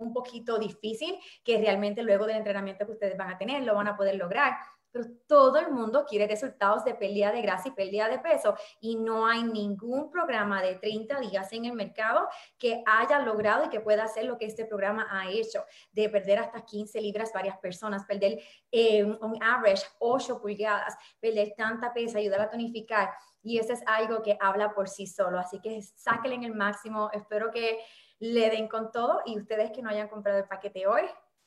un 0.00 0.12
poquito 0.12 0.58
difícil, 0.58 1.18
que 1.44 1.58
realmente 1.58 2.02
luego 2.02 2.26
del 2.26 2.36
entrenamiento 2.36 2.86
que 2.86 2.92
ustedes 2.92 3.16
van 3.16 3.30
a 3.30 3.38
tener 3.38 3.62
lo 3.62 3.74
van 3.74 3.88
a 3.88 3.96
poder 3.96 4.16
lograr. 4.16 4.54
Pero 4.92 5.06
todo 5.28 5.58
el 5.58 5.70
mundo 5.70 6.04
quiere 6.04 6.26
resultados 6.26 6.84
de 6.84 6.94
pérdida 6.94 7.30
de 7.30 7.42
grasa 7.42 7.68
y 7.68 7.72
pérdida 7.72 8.08
de 8.08 8.18
peso 8.18 8.56
y 8.80 8.96
no 8.96 9.26
hay 9.26 9.44
ningún 9.44 10.10
programa 10.10 10.60
de 10.62 10.74
30 10.76 11.20
días 11.20 11.52
en 11.52 11.66
el 11.66 11.74
mercado 11.74 12.28
que 12.58 12.82
haya 12.86 13.20
logrado 13.20 13.66
y 13.66 13.68
que 13.68 13.80
pueda 13.80 14.04
hacer 14.04 14.24
lo 14.24 14.36
que 14.36 14.46
este 14.46 14.64
programa 14.64 15.06
ha 15.08 15.30
hecho, 15.30 15.64
de 15.92 16.08
perder 16.08 16.40
hasta 16.40 16.64
15 16.64 17.00
libras 17.00 17.30
varias 17.32 17.56
personas, 17.58 18.04
perder 18.04 18.40
eh, 18.72 19.04
un 19.04 19.40
average 19.40 19.84
8 20.00 20.40
pulgadas, 20.40 20.96
perder 21.20 21.54
tanta 21.56 21.92
pesa, 21.92 22.18
ayudar 22.18 22.40
a 22.40 22.50
tonificar. 22.50 23.10
Y 23.42 23.58
eso 23.58 23.72
es 23.72 23.82
algo 23.86 24.22
que 24.22 24.36
habla 24.40 24.74
por 24.74 24.88
sí 24.88 25.06
solo. 25.06 25.38
Así 25.38 25.60
que 25.60 25.80
sáquenle 25.82 26.36
en 26.36 26.44
el 26.44 26.54
máximo. 26.54 27.10
Espero 27.12 27.50
que 27.50 27.80
le 28.20 28.50
den 28.50 28.68
con 28.68 28.92
todo 28.92 29.22
y 29.24 29.38
ustedes 29.38 29.70
que 29.72 29.82
no 29.82 29.88
hayan 29.88 30.08
comprado 30.08 30.38
el 30.38 30.44
paquete 30.44 30.86
hoy, 30.86 31.02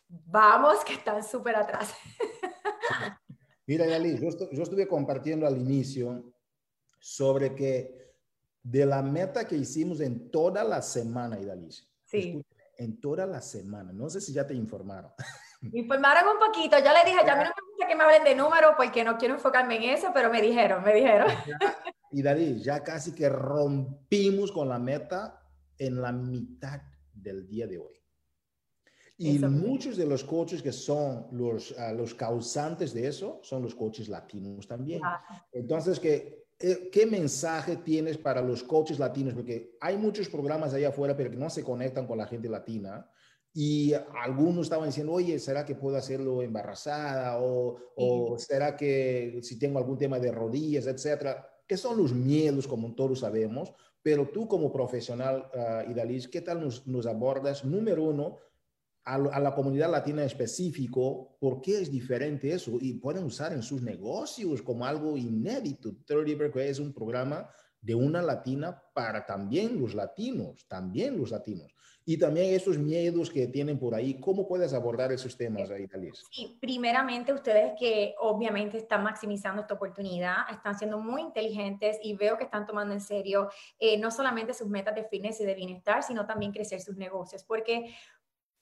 vamos 0.08 0.84
que 0.84 0.94
están 0.94 1.24
súper 1.24 1.56
atrás. 1.56 1.94
Mira, 3.66 3.88
Yali, 3.88 4.20
yo, 4.20 4.30
yo, 4.52 4.64
estuve 4.64 4.88
compartiendo 4.88 5.48
al 5.48 5.58
inicio 5.58 6.34
sobre 7.00 7.56
que 7.56 8.14
de 8.62 8.86
la 8.86 9.02
meta 9.02 9.48
que 9.48 9.56
hicimos 9.56 10.02
en 10.02 10.32
toda 10.32 10.64
la 10.64 10.82
semana, 10.82 11.40
Idalicia. 11.40 11.88
Sí. 12.04 12.44
En 12.78 13.00
toda 13.00 13.26
la 13.26 13.40
semana. 13.40 13.94
No 13.94 14.10
sé 14.10 14.20
si 14.20 14.34
ya 14.34 14.46
te 14.46 14.54
informaron. 14.54 15.12
Me 15.62 15.80
informaron 15.80 16.28
un 16.28 16.40
poquito. 16.40 16.78
Yo 16.80 16.92
le 16.92 17.10
dije, 17.10 17.26
ya 17.26 17.34
a 17.34 17.38
mí 17.38 17.44
no 17.44 17.52
me 17.52 17.70
gusta 17.70 17.88
que 17.88 17.96
me 17.96 18.04
hablen 18.04 18.24
de 18.24 18.36
números 18.36 18.74
porque 18.76 19.04
no 19.04 19.18
quiero 19.18 19.36
enfocarme 19.36 19.78
en 19.78 19.96
eso, 19.96 20.12
pero 20.14 20.30
me 20.30 20.42
dijeron, 20.42 20.84
me 20.84 20.94
dijeron. 20.94 21.28
Y 22.12 22.22
Dalí, 22.22 22.62
ya 22.62 22.84
casi 22.84 23.16
que 23.16 23.30
rompimos 23.30 24.52
con 24.52 24.68
la 24.68 24.78
meta 24.78 25.43
en 25.78 26.02
la 26.02 26.12
mitad 26.12 26.82
del 27.14 27.48
día 27.48 27.68
de 27.68 27.78
hoy. 27.78 28.04
Y 29.18 29.40
muchos 29.40 29.96
de 29.96 30.06
los 30.06 30.24
coaches 30.24 30.62
que 30.62 30.72
son 30.72 31.28
los, 31.32 31.74
ah, 31.78 31.94
los 31.94 32.14
causantes 32.16 32.94
de 32.94 33.08
eso 33.08 33.40
son 33.44 33.62
los 33.62 33.76
coaches 33.76 34.10
latinos 34.10 34.68
también. 34.68 35.02
Entonces, 35.52 36.00
¿qué, 36.00 36.48
eh, 36.60 36.90
¿qué 36.92 37.06
mensaje 37.06 37.78
tienes 37.78 38.18
para 38.18 38.42
los 38.42 38.64
coaches 38.64 38.98
latinos? 39.00 39.34
Porque 39.34 39.78
hay 39.80 39.98
muchos 39.98 40.28
programas 40.30 40.74
allá 40.74 40.90
afuera, 40.90 41.16
pero 41.16 41.30
que 41.30 41.38
no 41.38 41.50
se 41.50 41.64
conectan 41.64 42.08
con 42.08 42.18
la 42.18 42.26
gente 42.26 42.50
latina. 42.50 43.08
Y 43.54 43.94
algunos 44.24 44.66
estaban 44.66 44.90
diciendo, 44.90 45.14
oye, 45.14 45.38
¿será 45.38 45.64
que 45.64 45.76
puedo 45.76 45.96
hacerlo 45.96 46.42
embarazada? 46.42 47.40
O, 47.40 47.78
o 47.96 48.38
será 48.40 48.76
que 48.76 49.40
si 49.44 49.60
tengo 49.60 49.78
algún 49.78 49.98
tema 49.98 50.20
de 50.20 50.32
rodillas, 50.32 50.88
etcétera? 50.88 51.48
¿Qué 51.68 51.78
son 51.78 51.98
los 51.98 52.12
miedos, 52.14 52.68
como 52.68 52.96
todos 52.96 53.20
sabemos? 53.20 53.72
Pero 54.04 54.30
tú 54.30 54.48
como 54.48 54.72
profesional, 54.72 55.50
uh, 55.56 56.30
¿qué 56.30 56.42
tal 56.42 56.62
nos, 56.86 57.08
abordas? 57.08 57.64
Número 57.64 58.04
uno, 58.04 58.38
a, 59.06 59.18
la 59.18 59.56
comunidad 59.56 59.90
latina 59.90 60.24
específico, 60.24 61.38
¿por 61.40 61.62
qué 61.62 61.82
es 61.82 61.92
diferente 61.92 62.52
eso? 62.52 62.78
Y 62.80 62.96
pueden 62.96 63.24
usar 63.24 63.54
en 63.54 63.64
sus 63.64 63.82
negocios 63.82 64.62
como 64.62 64.86
algo 64.86 65.18
inédito. 65.18 65.96
30 66.06 66.62
es 66.64 66.80
un 66.80 66.94
programa 66.94 67.50
de 67.82 67.96
una 67.96 68.22
latina 68.22 68.82
para 68.94 69.26
también 69.26 69.80
los 69.80 69.96
latinos, 69.96 70.66
también 70.68 71.18
los 71.18 71.32
latinos. 71.32 71.74
Y 72.06 72.18
también 72.18 72.54
esos 72.54 72.78
miedos 72.78 73.30
que 73.30 73.48
tienen 73.48 73.80
por 73.80 73.96
ahí, 73.96 74.16
¿cómo 74.16 74.48
puedes 74.48 74.74
abordar 74.74 75.12
esos 75.12 75.38
temas 75.38 75.70
ahí, 75.72 75.88
Talís? 75.88 76.24
Sí, 76.32 76.58
primeramente 76.60 77.32
ustedes 77.32 77.74
que 77.80 78.14
obviamente 78.20 78.78
están 78.78 79.04
maximizando 79.04 79.62
esta 79.62 79.76
oportunidad, 79.76 80.38
están 80.52 80.78
siendo 80.78 81.00
muy 81.00 81.22
inteligentes 81.22 81.98
y 82.04 82.16
veo 82.16 82.38
que 82.38 82.44
están 82.44 82.66
tomando 82.66 82.94
en 82.94 83.02
serio 83.02 83.50
eh, 83.80 83.98
no 83.98 84.12
solamente 84.12 84.54
sus 84.54 84.68
metas 84.68 84.96
de 84.96 85.06
fitness 85.06 85.40
y 85.42 85.46
de 85.46 85.56
bienestar, 85.56 86.04
sino 86.04 86.26
también 86.26 86.52
crecer 86.52 86.82
sus 86.82 86.98
negocios, 86.98 87.44
porque 87.44 87.96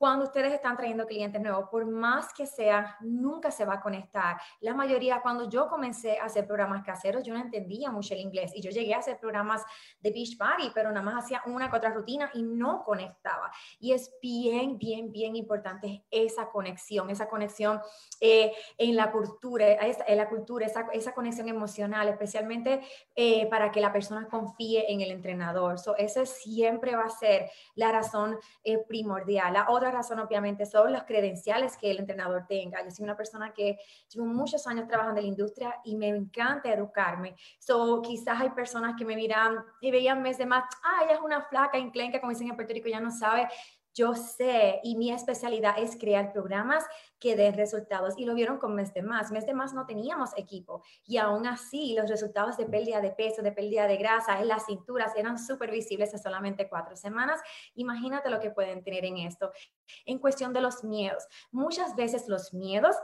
cuando 0.02 0.26
ustedes 0.26 0.52
están 0.52 0.76
trayendo 0.76 1.06
clientes 1.06 1.40
nuevos, 1.40 1.70
por 1.70 1.86
más 1.86 2.34
que 2.34 2.48
sea, 2.48 2.98
nunca 3.02 3.52
se 3.52 3.66
va 3.66 3.76
a 3.76 3.82
conectar. 3.82 4.36
La 4.60 4.74
mayoría, 4.74 5.22
cuando 5.22 5.48
yo 5.48 5.68
comencé 5.68 6.18
a 6.18 6.26
hacer 6.26 6.48
programas 6.48 6.84
caseros, 6.84 7.22
yo 7.22 7.36
no 7.36 7.40
entendía 7.40 7.92
mucho 7.92 8.16
el 8.16 8.22
inglés 8.22 8.52
y 8.56 8.62
yo 8.62 8.72
llegué 8.72 8.96
a 8.96 8.98
hacer 8.98 9.20
programas 9.20 9.64
de 10.00 10.10
Beach 10.10 10.40
Party, 10.40 10.72
pero 10.74 10.90
nada 10.90 11.04
más 11.04 11.24
hacía 11.24 11.44
una 11.46 11.70
que 11.70 11.78
otra 11.78 11.92
rutina 11.94 12.32
y 12.34 12.42
no 12.42 12.84
conectaba. 12.84 13.52
Y 13.80 13.92
es 13.92 14.12
bien, 14.20 14.80
bien, 14.80 15.12
bien 15.12 15.36
importante 15.36 16.04
esa 16.10 16.50
conexión, 16.50 17.12
esa 17.12 17.30
conexión 17.30 17.80
eh, 18.20 18.54
en 18.80 18.96
la 18.96 19.12
cultura, 19.12 19.68
en 19.68 20.18
la 20.18 20.28
cultura, 20.30 20.66
esa, 20.66 20.88
esa 20.94 21.14
conexión 21.14 21.48
emocional, 21.48 22.10
especialmente 22.10 22.82
eh, 23.16 23.48
para 23.52 23.72
que 23.72 23.80
la 23.80 23.94
persona 23.94 24.28
confíe 24.28 24.92
en 24.92 25.02
el 25.02 25.12
entrenador. 25.12 25.78
So, 25.78 25.94
siempre 26.26 26.96
va 26.96 27.04
a 27.04 27.10
ser 27.12 27.52
la 27.76 27.92
razón 27.92 28.40
eh, 28.64 28.80
primordial. 28.80 29.54
La 29.54 29.70
otra 29.70 29.91
razón, 29.92 30.20
obviamente, 30.20 30.66
son 30.66 30.92
los 30.92 31.04
credenciales 31.04 31.78
que 31.78 31.92
el 31.92 32.00
entrenador 32.00 32.46
tenga. 32.48 32.84
Yo 32.84 32.92
soy 32.92 33.04
una 33.04 33.16
persona 33.16 33.54
que 33.54 33.78
llevo 34.10 34.26
muchos 34.26 34.66
años 34.68 34.88
trabajando 34.88 35.20
en 35.20 35.26
la 35.26 35.30
industria 35.30 35.76
y 35.84 35.96
me 35.96 36.08
encanta 36.08 36.74
educarme. 36.74 37.36
So, 37.60 38.02
quizás 38.02 38.40
hay 38.42 38.50
personas 38.52 38.96
que 38.98 39.06
me 39.06 39.16
miran 39.16 39.64
y 39.82 39.92
veían 39.92 40.22
mes 40.22 40.38
de 40.38 40.46
más, 40.46 40.64
ah, 40.84 41.04
ella 41.04 41.14
es 41.14 41.22
una 41.22 41.42
flaca, 41.42 41.78
enclenca, 41.78 42.20
como 42.20 42.32
dicen 42.32 42.50
en 42.50 42.56
Puerto 42.56 42.74
Rico, 42.74 42.90
ya 42.90 43.00
no 43.00 43.12
sabe 43.12 43.48
yo 43.94 44.16
sé 44.16 44.80
y 44.84 44.96
mi 44.96 45.12
especialidad 45.12 45.76
es 45.78 45.98
crear 45.98 46.32
programas 46.32 46.86
que 47.20 47.36
den 47.36 47.54
resultados. 47.54 48.16
Y 48.18 48.26
lo 48.26 48.34
vieron 48.34 48.58
con 48.58 48.76
Mes 48.76 48.94
de 48.94 49.02
Más. 49.02 49.32
Mes 49.32 49.46
de 49.46 49.54
Más 49.54 49.74
no 49.74 49.86
teníamos 49.86 50.32
equipo 50.38 50.84
y 51.06 51.18
aún 51.18 51.46
así 51.46 51.94
los 51.96 52.10
resultados 52.10 52.58
de 52.58 52.66
pérdida 52.66 53.02
de 53.02 53.12
peso, 53.12 53.42
de 53.42 53.52
pérdida 53.52 53.88
de 53.88 53.98
grasa 53.98 54.40
en 54.40 54.48
las 54.48 54.66
cinturas 54.66 55.14
eran 55.16 55.38
súper 55.38 55.72
visibles 55.72 56.14
en 56.14 56.20
solamente 56.20 56.68
cuatro 56.70 56.96
semanas. 56.96 57.40
Imagínate 57.76 58.30
lo 58.30 58.40
que 58.40 58.52
pueden 58.52 58.84
tener 58.84 59.06
en 59.06 59.18
esto. 59.18 59.52
En 60.06 60.20
cuestión 60.20 60.54
de 60.54 60.62
los 60.62 60.84
miedos, 60.84 61.28
muchas 61.52 61.96
veces 61.96 62.28
los 62.28 62.54
miedos 62.54 62.96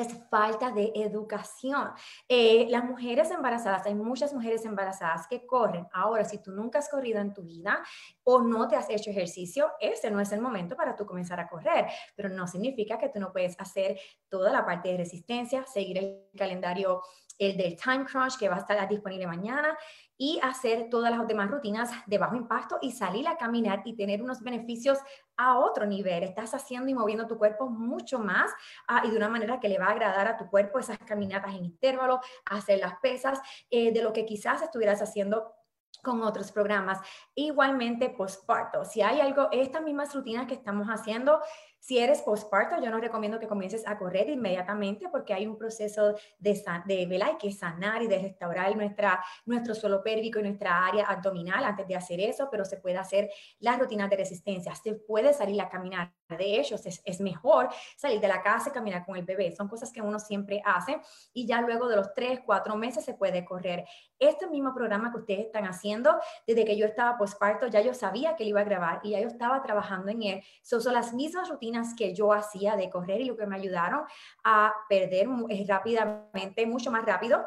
es 0.00 0.08
falta 0.30 0.70
de 0.70 0.90
educación. 0.94 1.90
Eh, 2.26 2.66
las 2.70 2.84
mujeres 2.84 3.30
embarazadas, 3.30 3.86
hay 3.86 3.94
muchas 3.94 4.32
mujeres 4.32 4.64
embarazadas 4.64 5.26
que 5.26 5.46
corren. 5.46 5.86
Ahora, 5.92 6.24
si 6.24 6.38
tú 6.38 6.50
nunca 6.50 6.78
has 6.78 6.88
corrido 6.88 7.20
en 7.20 7.34
tu 7.34 7.42
vida 7.42 7.82
o 8.24 8.40
no 8.40 8.66
te 8.68 8.76
has 8.76 8.88
hecho 8.88 9.10
ejercicio, 9.10 9.72
ese 9.80 10.10
no 10.10 10.20
es 10.20 10.32
el 10.32 10.40
momento 10.40 10.76
para 10.76 10.96
tú 10.96 11.04
comenzar 11.04 11.38
a 11.40 11.48
correr, 11.48 11.86
pero 12.16 12.28
no 12.30 12.46
significa 12.46 12.96
que 12.96 13.10
tú 13.10 13.20
no 13.20 13.32
puedes 13.32 13.58
hacer 13.60 14.00
toda 14.28 14.50
la 14.50 14.64
parte 14.64 14.88
de 14.88 14.96
resistencia, 14.96 15.66
seguir 15.66 15.98
el 15.98 16.30
calendario 16.36 17.02
el 17.38 17.56
del 17.56 17.76
time 17.76 18.04
crunch 18.04 18.38
que 18.38 18.48
va 18.48 18.56
a 18.56 18.60
estar 18.60 18.88
disponible 18.88 19.26
mañana 19.26 19.76
y 20.22 20.38
hacer 20.40 20.88
todas 20.88 21.10
las 21.10 21.26
demás 21.26 21.50
rutinas 21.50 21.90
de 22.06 22.16
bajo 22.16 22.36
impacto 22.36 22.78
y 22.80 22.92
salir 22.92 23.26
a 23.26 23.36
caminar 23.36 23.82
y 23.84 23.96
tener 23.96 24.22
unos 24.22 24.40
beneficios 24.40 25.00
a 25.36 25.58
otro 25.58 25.84
nivel. 25.84 26.22
Estás 26.22 26.54
haciendo 26.54 26.88
y 26.88 26.94
moviendo 26.94 27.26
tu 27.26 27.36
cuerpo 27.36 27.68
mucho 27.68 28.20
más 28.20 28.52
ah, 28.86 29.02
y 29.04 29.10
de 29.10 29.16
una 29.16 29.28
manera 29.28 29.58
que 29.58 29.68
le 29.68 29.80
va 29.80 29.86
a 29.86 29.90
agradar 29.90 30.28
a 30.28 30.36
tu 30.36 30.48
cuerpo 30.48 30.78
esas 30.78 30.96
caminatas 30.98 31.52
en 31.56 31.64
intervalo, 31.64 32.20
hacer 32.44 32.78
las 32.78 33.00
pesas, 33.00 33.40
eh, 33.68 33.92
de 33.92 34.00
lo 34.00 34.12
que 34.12 34.24
quizás 34.24 34.62
estuvieras 34.62 35.02
haciendo 35.02 35.56
con 36.04 36.22
otros 36.22 36.52
programas. 36.52 37.00
Igualmente, 37.34 38.08
postparto. 38.10 38.84
Si 38.84 39.02
hay 39.02 39.20
algo, 39.20 39.48
estas 39.50 39.82
mismas 39.82 40.14
rutinas 40.14 40.46
que 40.46 40.54
estamos 40.54 40.86
haciendo, 40.86 41.40
si 41.82 41.98
eres 41.98 42.22
postparto, 42.22 42.80
yo 42.80 42.90
no 42.92 43.00
recomiendo 43.00 43.40
que 43.40 43.48
comiences 43.48 43.82
a 43.88 43.98
correr 43.98 44.28
inmediatamente 44.28 45.08
porque 45.08 45.34
hay 45.34 45.48
un 45.48 45.58
proceso 45.58 46.14
de, 46.38 46.62
de 46.86 47.06
¿verdad? 47.06 47.30
Hay 47.30 47.38
que 47.38 47.50
sanar 47.50 48.02
y 48.02 48.06
de 48.06 48.20
restaurar 48.20 48.76
nuestra, 48.76 49.20
nuestro 49.46 49.74
suelo 49.74 50.00
pélvico 50.00 50.38
y 50.38 50.44
nuestra 50.44 50.86
área 50.86 51.06
abdominal 51.06 51.64
antes 51.64 51.88
de 51.88 51.96
hacer 51.96 52.20
eso, 52.20 52.46
pero 52.52 52.64
se 52.64 52.76
puede 52.76 52.98
hacer 52.98 53.30
las 53.58 53.80
rutinas 53.80 54.08
de 54.08 54.16
resistencia. 54.16 54.72
Se 54.76 54.94
puede 54.94 55.32
salir 55.32 55.60
a 55.60 55.68
caminar. 55.68 56.12
De 56.28 56.60
hecho, 56.60 56.76
es, 56.76 57.02
es 57.04 57.20
mejor 57.20 57.68
salir 57.96 58.20
de 58.20 58.28
la 58.28 58.42
casa 58.42 58.68
y 58.68 58.72
caminar 58.72 59.04
con 59.04 59.16
el 59.16 59.24
bebé. 59.24 59.50
Son 59.50 59.66
cosas 59.66 59.92
que 59.92 60.00
uno 60.00 60.20
siempre 60.20 60.62
hace 60.64 61.00
y 61.32 61.46
ya 61.46 61.62
luego 61.62 61.88
de 61.88 61.96
los 61.96 62.14
tres, 62.14 62.38
cuatro 62.46 62.76
meses 62.76 63.04
se 63.04 63.14
puede 63.14 63.44
correr. 63.44 63.86
Este 64.20 64.46
mismo 64.46 64.72
programa 64.72 65.10
que 65.10 65.18
ustedes 65.18 65.46
están 65.46 65.64
haciendo, 65.64 66.16
desde 66.46 66.64
que 66.64 66.76
yo 66.76 66.86
estaba 66.86 67.18
postparto, 67.18 67.66
ya 67.66 67.80
yo 67.80 67.92
sabía 67.92 68.36
que 68.36 68.44
lo 68.44 68.50
iba 68.50 68.60
a 68.60 68.64
grabar 68.64 69.00
y 69.02 69.10
ya 69.10 69.20
yo 69.20 69.26
estaba 69.26 69.60
trabajando 69.64 70.12
en 70.12 70.22
él. 70.22 70.42
son 70.62 70.94
las 70.94 71.12
mismas 71.12 71.50
rutinas 71.50 71.71
que 71.96 72.14
yo 72.14 72.32
hacía 72.32 72.76
de 72.76 72.90
correr 72.90 73.20
y 73.20 73.24
lo 73.24 73.36
que 73.36 73.46
me 73.46 73.56
ayudaron 73.56 74.04
a 74.44 74.74
perder 74.88 75.28
eh, 75.48 75.64
rápidamente, 75.66 76.66
mucho 76.66 76.90
más 76.90 77.04
rápido 77.04 77.44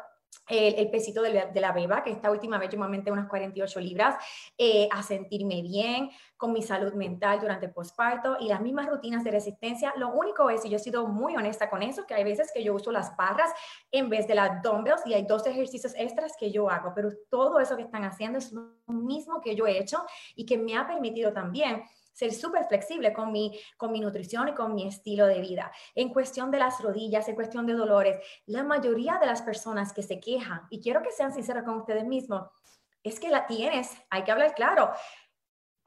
el, 0.48 0.90
pesito 0.90 1.22
de 1.22 1.50
la, 1.54 1.72
beba, 1.72 2.02
que 2.02 2.10
esta 2.10 2.30
última 2.30 2.58
vez 2.58 2.70
yo 2.70 2.78
me 2.78 2.84
aumenté 2.84 3.10
unas 3.10 3.28
48 3.28 3.80
libras, 3.80 4.14
eh, 4.56 4.88
a 4.92 5.02
sentirme 5.02 5.62
bien 5.62 6.10
con 6.36 6.52
mi 6.52 6.62
salud 6.62 6.92
mental 6.92 7.40
durante 7.40 7.66
el 7.66 7.72
posparto 7.72 8.36
y 8.38 8.48
las 8.48 8.60
mismas 8.60 8.86
rutinas 8.88 9.24
de 9.24 9.30
resistencia. 9.32 9.92
Lo 9.96 10.10
único 10.10 10.48
es, 10.50 10.64
y 10.64 10.68
yo 10.68 10.76
he 10.76 10.80
sido 10.80 11.06
muy 11.08 11.34
honesta 11.34 11.68
con 11.68 11.82
eso, 11.82 12.06
que 12.06 12.14
hay 12.14 12.24
veces 12.24 12.50
que 12.54 12.62
yo 12.62 12.74
uso 12.74 12.92
las 12.92 13.16
barras 13.16 13.50
en 13.90 14.08
vez 14.08 14.28
de 14.28 14.34
las 14.34 14.62
dumbbells 14.62 15.04
y 15.06 15.14
hay 15.14 15.24
dos 15.24 15.46
ejercicios 15.46 15.94
extras 15.96 16.34
que 16.38 16.52
yo 16.52 16.70
hago, 16.70 16.92
pero 16.94 17.10
todo 17.28 17.58
eso 17.58 17.76
que 17.76 17.82
están 17.82 18.04
haciendo 18.04 18.38
es 18.38 18.52
lo 18.52 18.76
mismo 18.86 19.40
que 19.40 19.56
yo 19.56 19.66
he 19.66 19.78
hecho 19.78 20.04
y 20.36 20.46
que 20.46 20.58
me 20.58 20.76
ha 20.76 20.86
permitido 20.86 21.32
también 21.32 21.82
ser 22.16 22.32
súper 22.32 22.64
flexible 22.64 23.12
con 23.12 23.30
mi, 23.30 23.60
con 23.76 23.92
mi 23.92 24.00
nutrición 24.00 24.48
y 24.48 24.54
con 24.54 24.74
mi 24.74 24.88
estilo 24.88 25.26
de 25.26 25.42
vida. 25.42 25.70
En 25.94 26.08
cuestión 26.08 26.50
de 26.50 26.58
las 26.58 26.80
rodillas, 26.80 27.28
en 27.28 27.34
cuestión 27.34 27.66
de 27.66 27.74
dolores, 27.74 28.24
la 28.46 28.64
mayoría 28.64 29.18
de 29.18 29.26
las 29.26 29.42
personas 29.42 29.92
que 29.92 30.02
se 30.02 30.18
quejan, 30.18 30.62
y 30.70 30.80
quiero 30.80 31.02
que 31.02 31.12
sean 31.12 31.34
sinceros 31.34 31.64
con 31.64 31.76
ustedes 31.76 32.06
mismos, 32.06 32.48
es 33.02 33.20
que 33.20 33.28
la 33.28 33.46
tienes, 33.46 33.90
hay 34.08 34.24
que 34.24 34.32
hablar 34.32 34.54
claro 34.54 34.92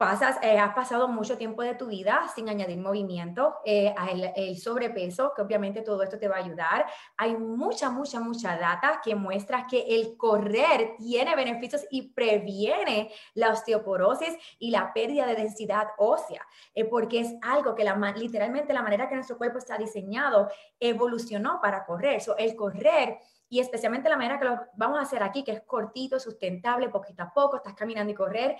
pasas, 0.00 0.38
eh, 0.40 0.58
has 0.58 0.72
pasado 0.72 1.08
mucho 1.08 1.36
tiempo 1.36 1.60
de 1.60 1.74
tu 1.74 1.88
vida 1.88 2.26
sin 2.34 2.48
añadir 2.48 2.78
movimiento, 2.78 3.56
eh, 3.66 3.94
el, 4.34 4.56
sobrepeso, 4.56 5.34
que 5.36 5.42
obviamente 5.42 5.82
todo 5.82 6.02
esto 6.02 6.18
te 6.18 6.26
va 6.26 6.36
a 6.36 6.38
ayudar. 6.38 6.86
Hay 7.18 7.36
mucha, 7.36 7.90
mucha, 7.90 8.18
mucha 8.18 8.56
data 8.56 9.02
que 9.04 9.14
muestra 9.14 9.66
que 9.68 9.82
el 9.82 10.16
correr 10.16 10.94
tiene 10.96 11.36
beneficios 11.36 11.84
y 11.90 12.12
previene 12.12 13.12
la 13.34 13.50
osteoporosis 13.50 14.38
y 14.58 14.70
la 14.70 14.90
pérdida 14.94 15.26
de 15.26 15.34
densidad 15.34 15.88
ósea, 15.98 16.46
eh, 16.74 16.86
porque 16.86 17.20
es 17.20 17.34
algo 17.42 17.74
que 17.74 17.84
la, 17.84 17.94
literalmente 18.16 18.72
la 18.72 18.80
manera 18.80 19.06
que 19.06 19.16
nuestro 19.16 19.36
cuerpo 19.36 19.58
está 19.58 19.76
diseñado 19.76 20.48
evolucionó 20.78 21.60
para 21.60 21.84
correr. 21.84 22.22
So, 22.22 22.38
el 22.38 22.56
correr 22.56 23.18
y 23.52 23.58
especialmente 23.58 24.08
la 24.08 24.16
manera 24.16 24.38
que 24.38 24.44
lo 24.44 24.60
vamos 24.76 25.00
a 25.00 25.02
hacer 25.02 25.24
aquí, 25.24 25.42
que 25.42 25.50
es 25.50 25.60
cortito, 25.62 26.20
sustentable, 26.20 26.88
poquito 26.88 27.24
a 27.24 27.32
poco, 27.34 27.56
estás 27.56 27.74
caminando 27.74 28.12
y 28.12 28.14
correr, 28.14 28.56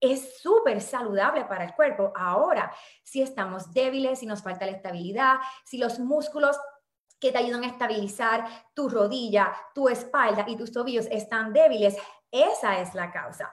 es 0.00 0.40
súper 0.40 0.80
saludable 0.80 1.44
para 1.44 1.64
el 1.64 1.74
cuerpo. 1.74 2.12
Ahora, 2.16 2.72
si 3.02 3.22
estamos 3.22 3.72
débiles, 3.72 4.20
si 4.20 4.26
nos 4.26 4.42
falta 4.42 4.66
la 4.66 4.72
estabilidad, 4.72 5.36
si 5.64 5.78
los 5.78 5.98
músculos 5.98 6.58
que 7.18 7.32
te 7.32 7.38
ayudan 7.38 7.64
a 7.64 7.68
estabilizar 7.68 8.44
tu 8.74 8.88
rodilla, 8.88 9.52
tu 9.74 9.88
espalda 9.88 10.44
y 10.46 10.56
tus 10.56 10.72
tobillos 10.72 11.06
están 11.10 11.52
débiles, 11.52 11.96
esa 12.30 12.78
es 12.80 12.94
la 12.94 13.10
causa. 13.10 13.52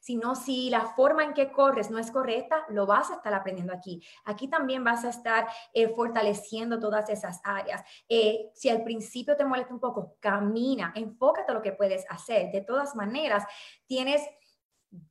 Si 0.00 0.16
no, 0.16 0.36
si 0.36 0.70
la 0.70 0.86
forma 0.94 1.24
en 1.24 1.34
que 1.34 1.50
corres 1.50 1.90
no 1.90 1.98
es 1.98 2.12
correcta, 2.12 2.64
lo 2.68 2.86
vas 2.86 3.10
a 3.10 3.14
estar 3.14 3.34
aprendiendo 3.34 3.72
aquí. 3.72 4.00
Aquí 4.24 4.46
también 4.46 4.84
vas 4.84 5.04
a 5.04 5.08
estar 5.08 5.48
eh, 5.72 5.88
fortaleciendo 5.88 6.78
todas 6.78 7.08
esas 7.08 7.40
áreas. 7.42 7.82
Eh, 8.08 8.50
si 8.54 8.68
al 8.68 8.84
principio 8.84 9.36
te 9.36 9.44
molesta 9.44 9.74
un 9.74 9.80
poco, 9.80 10.16
camina, 10.20 10.92
enfócate 10.94 11.50
a 11.50 11.54
lo 11.54 11.62
que 11.62 11.72
puedes 11.72 12.04
hacer. 12.08 12.52
De 12.52 12.60
todas 12.60 12.94
maneras, 12.94 13.44
tienes 13.86 14.22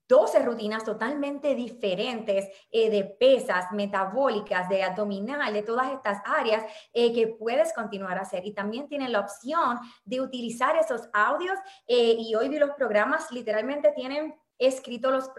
12 0.08 0.40
rutinas 0.40 0.84
totalmente 0.84 1.56
diferentes 1.56 2.48
eh, 2.72 2.90
de 2.90 3.06
pesas, 3.06 3.72
metabólicas, 3.72 4.70
de 4.70 4.84
abdominal, 4.84 5.52
de 5.54 5.64
todas 5.64 5.92
estas 5.92 6.22
áreas 6.26 6.64
eh, 6.94 7.12
que 7.14 7.28
puedes 7.28 7.74
continuar 7.74 8.18
a 8.18 8.22
hacer. 8.22 8.46
Y 8.46 8.54
también 8.54 8.88
tienen 8.88 9.12
la 9.12 9.22
opción 9.22 9.80
de 10.04 10.22
utilizar 10.22 10.76
esos 10.78 11.10
audios 11.14 11.58
eh, 11.88 12.16
y 12.20 12.36
hoy 12.36 12.50
los 12.56 12.72
programas, 12.72 13.32
literalmente 13.32 13.92
tienen 13.92 14.36
escrito 14.58 15.12
los, 15.12 15.32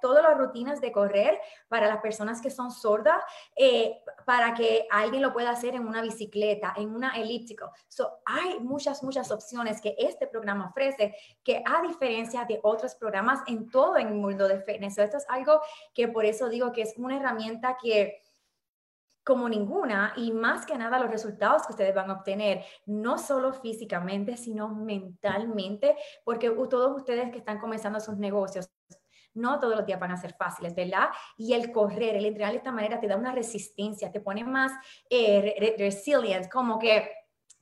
todas 0.00 0.22
las 0.22 0.38
rutinas 0.38 0.80
de 0.80 0.92
correr 0.92 1.38
para 1.68 1.88
las 1.88 1.98
personas 1.98 2.40
que 2.40 2.50
son 2.50 2.70
sordas, 2.70 3.22
eh, 3.56 4.00
para 4.24 4.54
que 4.54 4.86
alguien 4.90 5.22
lo 5.22 5.32
pueda 5.32 5.50
hacer 5.50 5.74
en 5.74 5.86
una 5.86 6.02
bicicleta, 6.02 6.72
en 6.76 6.94
una 6.94 7.10
elíptico. 7.20 7.70
So, 7.88 8.20
hay 8.24 8.60
muchas, 8.60 9.02
muchas 9.02 9.30
opciones 9.30 9.80
que 9.80 9.94
este 9.98 10.26
programa 10.26 10.68
ofrece, 10.68 11.14
que 11.42 11.62
a 11.64 11.82
diferencia 11.82 12.44
de 12.44 12.60
otros 12.62 12.94
programas 12.94 13.40
en 13.46 13.70
todo 13.70 13.96
el 13.96 14.10
mundo 14.10 14.48
de 14.48 14.60
fitness. 14.60 14.98
esto 14.98 15.16
es 15.18 15.26
algo 15.28 15.60
que 15.94 16.08
por 16.08 16.24
eso 16.24 16.48
digo 16.48 16.72
que 16.72 16.82
es 16.82 16.94
una 16.96 17.16
herramienta 17.16 17.76
que 17.80 18.22
como 19.24 19.48
ninguna 19.48 20.12
y 20.16 20.32
más 20.32 20.66
que 20.66 20.76
nada 20.76 20.98
los 20.98 21.10
resultados 21.10 21.66
que 21.66 21.72
ustedes 21.72 21.94
van 21.94 22.10
a 22.10 22.14
obtener, 22.14 22.64
no 22.86 23.18
solo 23.18 23.52
físicamente, 23.52 24.36
sino 24.36 24.68
mentalmente, 24.68 25.96
porque 26.24 26.50
todos 26.50 26.96
ustedes 26.96 27.30
que 27.30 27.38
están 27.38 27.58
comenzando 27.58 28.00
sus 28.00 28.16
negocios, 28.16 28.70
no 29.34 29.58
todos 29.58 29.76
los 29.76 29.86
días 29.86 30.00
van 30.00 30.12
a 30.12 30.16
ser 30.16 30.34
fáciles, 30.34 30.74
¿verdad? 30.74 31.08
Y 31.36 31.54
el 31.54 31.72
correr, 31.72 32.16
el 32.16 32.26
entrenar 32.26 32.52
de 32.52 32.58
esta 32.58 32.72
manera 32.72 33.00
te 33.00 33.06
da 33.06 33.16
una 33.16 33.32
resistencia, 33.32 34.12
te 34.12 34.20
pone 34.20 34.44
más 34.44 34.72
eh, 35.08 35.74
resilient, 35.78 36.50
como 36.50 36.78
que 36.78 37.08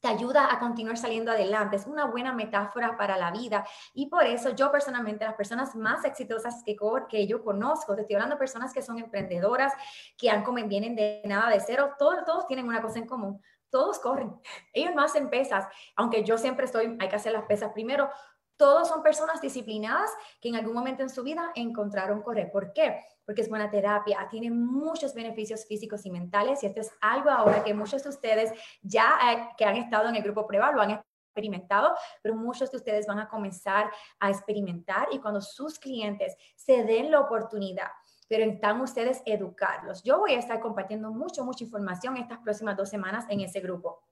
te 0.00 0.08
ayuda 0.08 0.52
a 0.52 0.58
continuar 0.58 0.96
saliendo 0.96 1.30
adelante. 1.30 1.76
Es 1.76 1.86
una 1.86 2.06
buena 2.06 2.32
metáfora 2.32 2.96
para 2.96 3.16
la 3.16 3.30
vida. 3.30 3.66
Y 3.94 4.06
por 4.06 4.24
eso 4.24 4.50
yo 4.50 4.72
personalmente, 4.72 5.24
las 5.24 5.34
personas 5.34 5.74
más 5.76 6.04
exitosas 6.04 6.62
que, 6.64 6.76
que 7.08 7.26
yo 7.26 7.44
conozco, 7.44 7.94
te 7.94 8.02
estoy 8.02 8.16
hablando 8.16 8.36
de 8.36 8.40
personas 8.40 8.72
que 8.72 8.82
son 8.82 8.98
emprendedoras, 8.98 9.72
que 10.16 10.30
han, 10.30 10.42
comen, 10.42 10.68
vienen 10.68 10.96
de 10.96 11.22
nada 11.26 11.50
de 11.50 11.60
cero, 11.60 11.94
todos, 11.98 12.24
todos 12.24 12.46
tienen 12.46 12.66
una 12.66 12.80
cosa 12.82 12.98
en 12.98 13.06
común. 13.06 13.40
Todos 13.68 13.98
corren. 13.98 14.34
Ellos 14.72 14.94
no 14.94 15.02
hacen 15.02 15.28
pesas, 15.28 15.66
aunque 15.96 16.24
yo 16.24 16.38
siempre 16.38 16.64
estoy, 16.64 16.96
hay 16.98 17.08
que 17.08 17.16
hacer 17.16 17.32
las 17.32 17.44
pesas 17.44 17.72
primero, 17.72 18.10
todos 18.56 18.88
son 18.88 19.02
personas 19.02 19.40
disciplinadas 19.40 20.10
que 20.38 20.50
en 20.50 20.56
algún 20.56 20.74
momento 20.74 21.02
en 21.02 21.08
su 21.08 21.22
vida 21.22 21.50
encontraron 21.54 22.20
correr. 22.20 22.50
¿Por 22.50 22.74
qué? 22.74 23.00
Porque 23.30 23.42
es 23.42 23.48
buena 23.48 23.70
terapia, 23.70 24.26
tiene 24.28 24.50
muchos 24.50 25.14
beneficios 25.14 25.64
físicos 25.64 26.04
y 26.04 26.10
mentales 26.10 26.64
y 26.64 26.66
esto 26.66 26.80
es 26.80 26.90
algo 27.00 27.30
ahora 27.30 27.62
que 27.62 27.72
muchos 27.72 28.02
de 28.02 28.08
ustedes 28.08 28.50
ya 28.82 29.20
eh, 29.30 29.48
que 29.56 29.64
han 29.64 29.76
estado 29.76 30.08
en 30.08 30.16
el 30.16 30.22
grupo 30.24 30.48
prueba 30.48 30.72
lo 30.72 30.80
han 30.80 30.90
experimentado, 30.90 31.94
pero 32.22 32.34
muchos 32.34 32.72
de 32.72 32.78
ustedes 32.78 33.06
van 33.06 33.20
a 33.20 33.28
comenzar 33.28 33.88
a 34.18 34.30
experimentar 34.30 35.06
y 35.12 35.20
cuando 35.20 35.40
sus 35.40 35.78
clientes 35.78 36.36
se 36.56 36.82
den 36.82 37.12
la 37.12 37.20
oportunidad 37.20 37.86
pero 38.26 38.50
están 38.50 38.80
ustedes 38.80 39.22
educarlos. 39.26 40.02
Yo 40.02 40.18
voy 40.18 40.32
a 40.32 40.40
estar 40.40 40.58
compartiendo 40.58 41.12
mucho, 41.12 41.44
mucha 41.44 41.62
información 41.62 42.16
estas 42.16 42.40
próximas 42.40 42.76
dos 42.76 42.88
semanas 42.88 43.26
en 43.28 43.42
ese 43.42 43.60
grupo. 43.60 44.02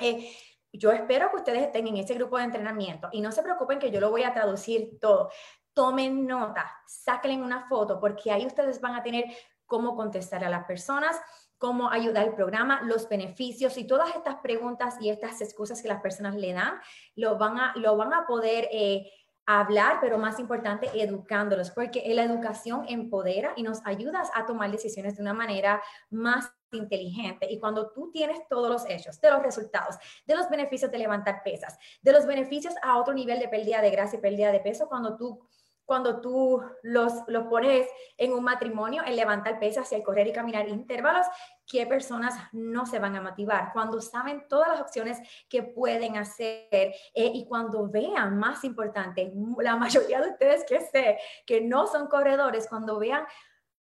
Eh, 0.00 0.32
yo 0.72 0.90
espero 0.90 1.30
que 1.30 1.36
ustedes 1.36 1.62
estén 1.62 1.86
en 1.86 1.98
ese 1.98 2.14
grupo 2.14 2.36
de 2.36 2.44
entrenamiento 2.44 3.08
y 3.12 3.20
no 3.20 3.30
se 3.30 3.44
preocupen 3.44 3.78
que 3.78 3.92
yo 3.92 4.00
lo 4.00 4.10
voy 4.10 4.24
a 4.24 4.34
traducir 4.34 4.98
todo. 5.00 5.30
Tomen 5.74 6.26
nota, 6.26 6.70
sáquenle 6.86 7.42
una 7.42 7.68
foto, 7.68 8.00
porque 8.00 8.30
ahí 8.30 8.46
ustedes 8.46 8.80
van 8.80 8.94
a 8.94 9.02
tener 9.02 9.24
cómo 9.66 9.96
contestar 9.96 10.44
a 10.44 10.48
las 10.48 10.64
personas, 10.64 11.20
cómo 11.58 11.90
ayudar 11.90 12.24
al 12.24 12.34
programa, 12.34 12.82
los 12.82 13.08
beneficios 13.08 13.76
y 13.76 13.86
todas 13.86 14.14
estas 14.14 14.36
preguntas 14.36 14.96
y 15.00 15.10
estas 15.10 15.40
excusas 15.40 15.82
que 15.82 15.88
las 15.88 16.00
personas 16.00 16.36
le 16.36 16.52
dan, 16.52 16.74
lo 17.16 17.36
van 17.38 17.58
a, 17.58 17.74
lo 17.76 17.96
van 17.96 18.14
a 18.14 18.26
poder... 18.26 18.68
Eh, 18.70 19.10
hablar, 19.46 19.98
pero 20.00 20.16
más 20.16 20.38
importante, 20.38 20.90
educándolos, 20.94 21.70
porque 21.70 22.02
la 22.14 22.24
educación 22.24 22.86
empodera 22.88 23.52
y 23.56 23.62
nos 23.62 23.84
ayuda 23.84 24.22
a 24.34 24.46
tomar 24.46 24.70
decisiones 24.70 25.16
de 25.16 25.22
una 25.22 25.34
manera 25.34 25.82
más 26.10 26.50
inteligente. 26.72 27.46
Y 27.50 27.58
cuando 27.58 27.90
tú 27.92 28.10
tienes 28.10 28.38
todos 28.48 28.70
los 28.70 28.88
hechos, 28.88 29.20
de 29.20 29.30
los 29.30 29.42
resultados, 29.42 29.96
de 30.26 30.34
los 30.34 30.48
beneficios 30.48 30.90
de 30.90 30.98
levantar 30.98 31.42
pesas, 31.42 31.78
de 32.00 32.12
los 32.12 32.26
beneficios 32.26 32.74
a 32.82 32.98
otro 32.98 33.12
nivel 33.12 33.38
de 33.38 33.48
pérdida 33.48 33.82
de 33.82 33.90
grasa 33.90 34.16
y 34.16 34.20
pérdida 34.20 34.50
de 34.50 34.60
peso, 34.60 34.88
cuando 34.88 35.16
tú 35.16 35.46
cuando 35.84 36.20
tú 36.20 36.62
los, 36.82 37.12
los 37.26 37.46
pones 37.46 37.88
en 38.16 38.32
un 38.32 38.42
matrimonio, 38.42 39.02
en 39.04 39.16
levantar 39.16 39.58
pesas 39.58 39.90
y 39.92 39.94
el 39.94 40.02
correr 40.02 40.26
y 40.26 40.32
caminar 40.32 40.68
intervalos, 40.68 41.26
¿qué 41.66 41.86
personas 41.86 42.34
no 42.52 42.86
se 42.86 42.98
van 42.98 43.16
a 43.16 43.22
motivar? 43.22 43.70
Cuando 43.72 44.00
saben 44.00 44.46
todas 44.48 44.68
las 44.68 44.80
opciones 44.80 45.18
que 45.48 45.62
pueden 45.62 46.16
hacer 46.16 46.68
eh, 46.70 46.94
y 47.14 47.46
cuando 47.46 47.88
vean, 47.88 48.38
más 48.38 48.64
importante, 48.64 49.32
la 49.58 49.76
mayoría 49.76 50.20
de 50.20 50.30
ustedes 50.30 50.64
que 50.64 50.80
sé 50.80 51.18
que 51.46 51.60
no 51.60 51.86
son 51.86 52.08
corredores, 52.08 52.68
cuando 52.68 52.98
vean 52.98 53.26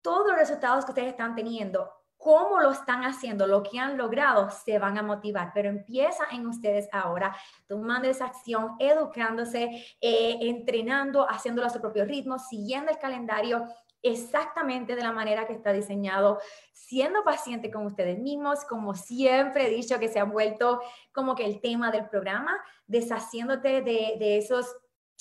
todos 0.03 0.27
los 0.27 0.37
resultados 0.37 0.85
que 0.85 0.93
ustedes 0.93 1.09
están 1.09 1.35
teniendo, 1.35 1.91
cómo 2.27 2.59
lo 2.59 2.73
están 2.73 3.05
haciendo, 3.05 3.47
lo 3.47 3.63
que 3.63 3.79
han 3.79 3.97
logrado, 3.97 4.51
se 4.51 4.81
van 4.81 4.99
a 4.99 5.03
motivar. 5.05 5.53
Pero 5.55 5.69
empieza 5.69 6.25
en 6.33 6.45
ustedes 6.49 6.89
ahora, 6.91 7.37
tomando 7.69 8.09
esa 8.09 8.25
acción, 8.25 8.75
educándose, 8.81 9.69
eh, 10.01 10.37
entrenando, 10.41 11.25
haciéndolo 11.31 11.69
a 11.69 11.71
su 11.71 11.81
propio 11.81 12.05
ritmo, 12.05 12.41
siguiendo 12.41 12.91
el 12.91 12.99
calendario 12.99 13.69
exactamente 14.03 14.97
de 14.97 15.05
la 15.05 15.13
manera 15.13 15.47
que 15.47 15.53
está 15.53 15.73
diseñado, 15.73 16.41
siendo 16.73 17.23
paciente 17.23 17.71
con 17.71 17.87
ustedes 17.87 18.19
mismos, 18.19 18.65
como 18.65 18.97
siempre 18.97 19.69
he 19.69 19.71
dicho 19.71 20.01
que 20.01 20.09
se 20.09 20.19
ha 20.19 20.25
vuelto 20.25 20.81
como 21.13 21.37
que 21.37 21.45
el 21.45 21.61
tema 21.61 21.93
del 21.93 22.09
programa, 22.09 22.59
deshaciéndote 22.89 23.83
de, 23.83 24.17
de 24.19 24.39
esos 24.39 24.75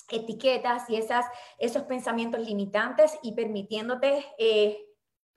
etiquetas 0.09 0.89
y 0.89 0.95
esas, 0.95 1.27
esos 1.59 1.83
pensamientos 1.83 2.41
limitantes 2.41 3.19
y 3.21 3.33
permitiéndote 3.33 4.25
eh, 4.39 4.85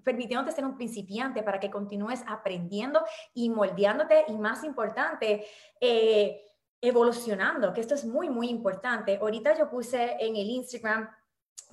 permitiéndote 0.05 0.53
ser 0.53 0.65
un 0.65 0.77
principiante 0.77 1.43
para 1.43 1.61
que 1.61 1.71
continúes 1.71 2.23
aprendiendo 2.27 3.05
y 3.35 3.51
moldeándote 3.51 4.25
y 4.29 4.37
más 4.39 4.65
importante, 4.65 5.47
eh, 5.81 6.45
evolucionando, 6.81 7.73
que 7.73 7.81
esto 7.81 7.95
es 7.95 8.05
muy, 8.05 8.29
muy 8.29 8.49
importante. 8.49 9.19
Ahorita 9.21 9.57
yo 9.59 9.69
puse 9.69 10.17
en 10.21 10.37
el 10.37 10.49
Instagram 10.49 11.09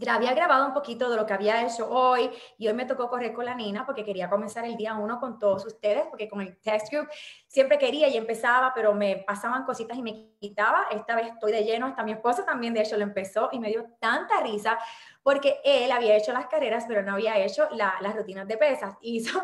había 0.07 0.33
grabado 0.33 0.67
un 0.67 0.73
poquito 0.73 1.09
de 1.09 1.15
lo 1.15 1.25
que 1.25 1.33
había 1.33 1.65
hecho 1.65 1.89
hoy 1.89 2.29
y 2.57 2.67
hoy 2.67 2.73
me 2.73 2.85
tocó 2.85 3.09
correr 3.09 3.33
con 3.33 3.45
la 3.45 3.55
nina 3.55 3.85
porque 3.85 4.03
quería 4.03 4.29
comenzar 4.29 4.65
el 4.65 4.75
día 4.75 4.95
uno 4.95 5.19
con 5.19 5.39
todos 5.39 5.65
ustedes, 5.65 6.05
porque 6.07 6.27
con 6.27 6.41
el 6.41 6.57
test 6.59 6.91
group 6.91 7.07
siempre 7.47 7.77
quería 7.77 8.07
y 8.07 8.17
empezaba, 8.17 8.73
pero 8.73 8.93
me 8.93 9.23
pasaban 9.25 9.63
cositas 9.63 9.97
y 9.97 10.01
me 10.01 10.31
quitaba. 10.39 10.87
Esta 10.91 11.15
vez 11.15 11.27
estoy 11.27 11.51
de 11.51 11.63
lleno, 11.63 11.85
hasta 11.85 12.03
mi 12.03 12.11
esposo 12.11 12.43
también 12.43 12.73
de 12.73 12.81
hecho 12.81 12.97
lo 12.97 13.03
empezó 13.03 13.49
y 13.51 13.59
me 13.59 13.69
dio 13.69 13.85
tanta 13.99 14.41
risa 14.41 14.77
porque 15.23 15.59
él 15.63 15.91
había 15.91 16.15
hecho 16.15 16.33
las 16.33 16.47
carreras, 16.47 16.85
pero 16.87 17.01
no 17.01 17.13
había 17.13 17.37
hecho 17.37 17.67
las 17.71 18.15
rutinas 18.15 18.47
de 18.47 18.57
pesas. 18.57 18.95
Hizo, 19.01 19.41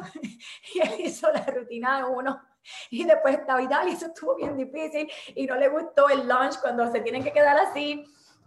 y 0.74 0.80
él 0.80 0.92
hizo 1.00 1.32
la 1.32 1.46
rutina 1.46 1.98
de 1.98 2.04
uno 2.04 2.42
y 2.90 3.06
después 3.06 3.40
estaba 3.40 3.62
y 3.62 3.68
tal, 3.68 3.88
y 3.88 3.94
eso 3.94 4.08
estuvo 4.08 4.36
bien 4.36 4.56
difícil 4.56 5.10
y 5.34 5.46
no 5.48 5.56
le 5.56 5.70
gustó 5.70 6.10
el 6.10 6.28
lunch 6.28 6.60
cuando 6.62 6.92
se 6.92 7.02
tienen 7.02 7.24
que 7.24 7.32
quedar 7.32 7.58
así 7.58 8.06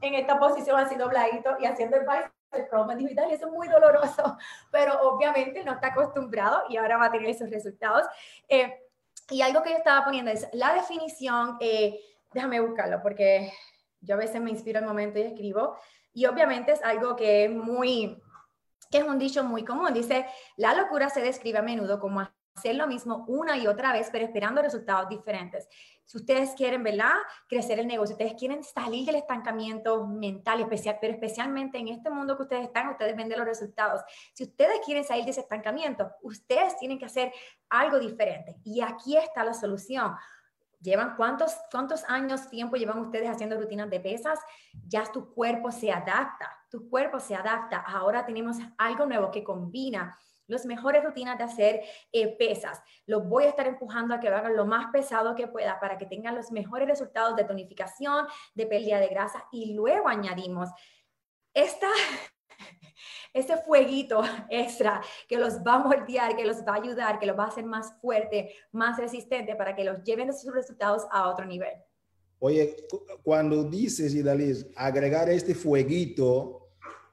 en 0.09 0.15
esta 0.15 0.39
posición 0.39 0.79
así 0.79 0.97
dobladito 0.97 1.57
y 1.61 1.67
haciendo 1.67 1.97
el 1.97 2.07
bicep 2.07 2.69
curl, 2.71 2.87
me 2.87 3.01
y 3.01 3.35
eso 3.35 3.47
es 3.47 3.53
muy 3.53 3.69
doloroso, 3.69 4.37
pero 4.71 5.01
obviamente 5.03 5.65
no 5.65 5.73
está 5.73 5.89
acostumbrado 5.89 6.65
y 6.69 6.77
ahora 6.77 6.97
va 6.97 7.07
a 7.07 7.13
tener 7.13 7.31
esos 7.31 7.51
resultados. 7.51 8.07
Eh, 8.49 8.81
y 9.31 9.43
algo 9.43 9.63
que 9.63 9.71
yo 9.71 9.77
estaba 9.77 10.05
poniendo 10.05 10.31
es 10.31 10.49
la 10.53 10.75
definición, 10.75 11.57
eh, 11.61 11.99
déjame 12.33 12.61
buscarlo 12.61 13.01
porque 13.03 13.53
yo 14.01 14.15
a 14.15 14.19
veces 14.19 14.41
me 14.41 14.51
inspiro 14.51 14.79
el 14.81 14.87
momento 14.87 15.19
y 15.19 15.23
escribo, 15.23 15.77
y 16.13 16.27
obviamente 16.27 16.73
es 16.73 16.83
algo 16.83 17.17
que 17.17 17.47
es 17.47 17.51
muy, 17.51 18.23
que 18.91 18.99
es 18.99 19.05
un 19.05 19.19
dicho 19.19 19.43
muy 19.43 19.65
común. 19.65 19.93
Dice, 19.93 20.27
la 20.57 20.75
locura 20.75 21.09
se 21.09 21.21
describe 21.21 21.59
a 21.59 21.63
menudo 21.63 21.99
como 21.99 22.21
hacer 22.55 22.77
lo 22.77 22.87
mismo 22.87 23.25
una 23.29 23.57
y 23.57 23.67
otra 23.67 23.93
vez, 23.93 24.09
pero 24.11 24.25
esperando 24.25 24.63
resultados 24.63 25.09
diferentes. 25.09 25.69
Si 26.05 26.19
ustedes 26.19 26.51
quieren, 26.55 26.83
¿verdad? 26.83 27.15
Crecer 27.49 27.79
el 27.79 27.87
negocio, 27.87 28.15
ustedes 28.15 28.35
quieren 28.35 28.63
salir 28.63 29.07
del 29.07 29.17
estancamiento 29.17 30.07
mental, 30.07 30.61
especial, 30.61 30.99
pero 31.01 31.15
especialmente 31.15 31.79
en 31.79 31.89
este 31.89 32.11
mundo 32.11 32.37
que 32.37 32.43
ustedes 32.43 32.65
están, 32.65 32.91
ustedes 32.91 33.17
venden 33.17 33.39
los 33.39 33.49
resultados. 33.49 34.03
Si 34.35 34.45
ustedes 34.45 34.81
quieren 34.85 35.05
salir 35.05 35.25
de 35.25 35.31
ese 35.31 35.41
estancamiento, 35.41 36.11
ustedes 36.23 36.77
tienen 36.79 36.99
que 36.99 37.07
hacer 37.07 37.33
algo 37.71 37.99
diferente. 37.99 38.57
Y 38.65 38.83
aquí 38.83 39.17
está 39.17 39.45
la 39.45 39.55
solución. 39.55 40.15
¿Llevan 40.81 41.17
cuántos, 41.17 41.57
cuántos 41.71 42.05
años, 42.05 42.51
tiempo 42.51 42.77
llevan 42.77 42.99
ustedes 42.99 43.31
haciendo 43.31 43.59
rutinas 43.59 43.89
de 43.89 44.01
pesas? 44.01 44.39
Ya 44.87 45.05
tu 45.05 45.33
cuerpo 45.33 45.73
se 45.73 45.91
adapta, 45.91 46.51
tu 46.71 46.91
cuerpo 46.91 47.19
se 47.19 47.35
adapta. 47.35 47.79
Ahora 47.79 48.27
tenemos 48.27 48.59
algo 48.77 49.07
nuevo 49.07 49.31
que 49.31 49.43
combina 49.43 50.15
las 50.47 50.67
mejores 50.67 51.03
rutinas 51.05 51.39
de 51.39 51.45
hacer 51.45 51.81
eh, 52.13 52.37
pesas. 52.37 52.83
Los 53.07 53.29
voy 53.29 53.45
a 53.45 53.49
estar 53.49 53.67
empujando 53.67 54.15
a 54.15 54.21
que 54.21 54.31
lo 54.31 54.37
hagan 54.37 54.57
lo 54.57 54.67
más 54.67 54.91
pesado 54.93 55.35
que 55.35 55.49
pueda 55.49 55.79
para 55.81 55.99
que 55.99 56.07
tengan 56.07 56.35
los 56.35 56.53
mejores 56.53 56.89
resultados 56.89 57.37
de 57.37 57.45
tonificación, 57.45 58.27
de 58.55 58.67
pérdida 58.67 59.01
de 59.01 59.09
grasa 59.09 59.45
y 59.53 59.75
luego 59.75 60.09
añadimos 60.09 60.71
esta 61.53 61.89
ese 63.33 63.57
fueguito 63.59 64.23
extra 64.49 65.03
que 65.29 65.37
los 65.37 65.59
va 65.59 65.75
a 65.75 65.79
moldear, 65.79 66.37
que 66.37 66.45
los 66.45 66.59
va 66.59 66.75
a 66.75 66.83
ayudar, 66.83 67.19
que 67.19 67.27
los 67.27 67.39
va 67.39 67.45
a 67.45 67.49
hacer 67.49 67.65
más 67.65 67.93
fuerte, 68.01 68.55
más 68.73 68.99
resistente 68.99 69.57
para 69.57 69.75
que 69.75 69.85
los 69.85 70.03
lleven 70.05 70.33
sus 70.33 70.53
resultados 70.55 71.03
a 71.11 71.29
otro 71.29 71.45
nivel. 71.45 71.73
Oye, 72.39 72.77
cuando 73.23 73.65
dices, 73.65 74.15
Idalis, 74.15 74.67
agregar 74.77 75.31
este 75.31 75.55
fueguito, 75.55 76.64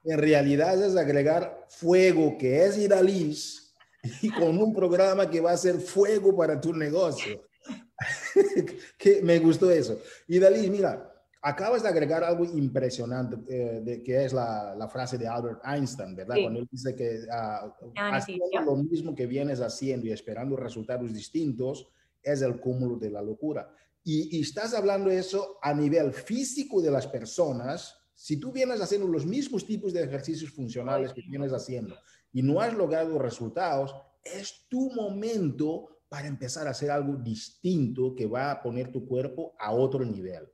en 0.04 0.18
realidad 0.18 0.84
es 0.84 0.96
agregar 0.96 1.66
fuego, 1.70 2.38
que 2.38 2.66
es 2.66 2.78
Idalis, 2.78 3.76
y 4.22 4.30
con 4.30 4.58
un 4.58 4.74
programa 4.74 5.30
que 5.30 5.42
va 5.42 5.52
a 5.52 5.58
ser 5.58 5.80
fuego 5.80 6.36
para 6.36 6.60
tu 6.60 6.74
negocio. 6.74 7.48
que 8.98 9.22
me 9.22 9.38
gustó 9.40 9.70
eso. 9.70 10.02
Idalis, 10.28 10.70
mira, 10.70 11.12
Acabas 11.44 11.82
de 11.82 11.90
agregar 11.90 12.24
algo 12.24 12.46
impresionante, 12.46 13.36
eh, 13.50 13.82
de, 13.84 14.04
que 14.04 14.26
es 14.26 14.32
la, 14.32 14.76
la, 14.76 14.88
frase 14.88 15.18
de 15.18 15.28
Albert 15.28 15.62
Einstein, 15.66 16.16
¿verdad? 16.16 16.36
Cuando 16.40 16.60
él 16.60 16.68
dice 16.72 16.96
que 16.96 17.22
uh, 17.22 18.64
lo 18.64 18.76
mismo 18.76 19.16
que 19.16 19.26
vienes 19.26 19.60
haciendo 19.60 20.06
y 20.06 20.12
esperando 20.12 20.56
resultados 20.56 21.12
distintos 21.12 21.88
es 22.22 22.44
el 22.44 22.60
cúmulo 22.60 22.98
de 22.98 23.10
la 23.10 23.24
locura. 23.24 23.74
Y, 24.04 24.38
y, 24.38 24.42
estás 24.42 24.76
hablando 24.76 25.10
eso 25.10 25.58
a 25.64 25.74
nivel 25.74 26.14
físico 26.14 26.80
de 26.80 26.92
las 26.92 27.08
personas. 27.08 27.98
Si 28.22 28.40
tú 28.40 28.52
vienes 28.52 28.80
haciendo 28.80 29.08
los 29.08 29.26
mismos 29.26 29.66
tipos 29.66 29.94
de 29.94 30.04
ejercicios 30.04 30.52
funcionales 30.52 31.12
que 31.12 31.24
vienes 31.28 31.52
haciendo 31.54 31.96
y 32.32 32.44
no 32.44 32.62
has 32.62 32.72
logrado 32.72 33.18
resultados, 33.18 33.96
es 34.24 34.68
tu 34.70 34.92
momento 34.92 36.04
para 36.08 36.28
empezar 36.28 36.68
a 36.68 36.70
hacer 36.70 36.92
algo 36.92 37.16
distinto 37.16 38.14
que 38.14 38.28
va 38.28 38.52
a 38.52 38.62
poner 38.62 38.92
tu 38.92 39.08
cuerpo 39.08 39.56
a 39.58 39.72
otro 39.72 40.06
nivel. 40.06 40.48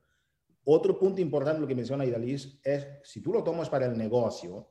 Otro 0.64 0.98
punto 0.98 1.20
importante, 1.20 1.60
lo 1.60 1.68
que 1.68 1.76
menciona 1.76 2.06
Idalis, 2.06 2.58
es 2.64 2.88
si 3.04 3.22
tú 3.22 3.34
lo 3.34 3.44
tomas 3.44 3.70
para 3.70 3.86
el 3.86 3.98
negocio, 3.98 4.70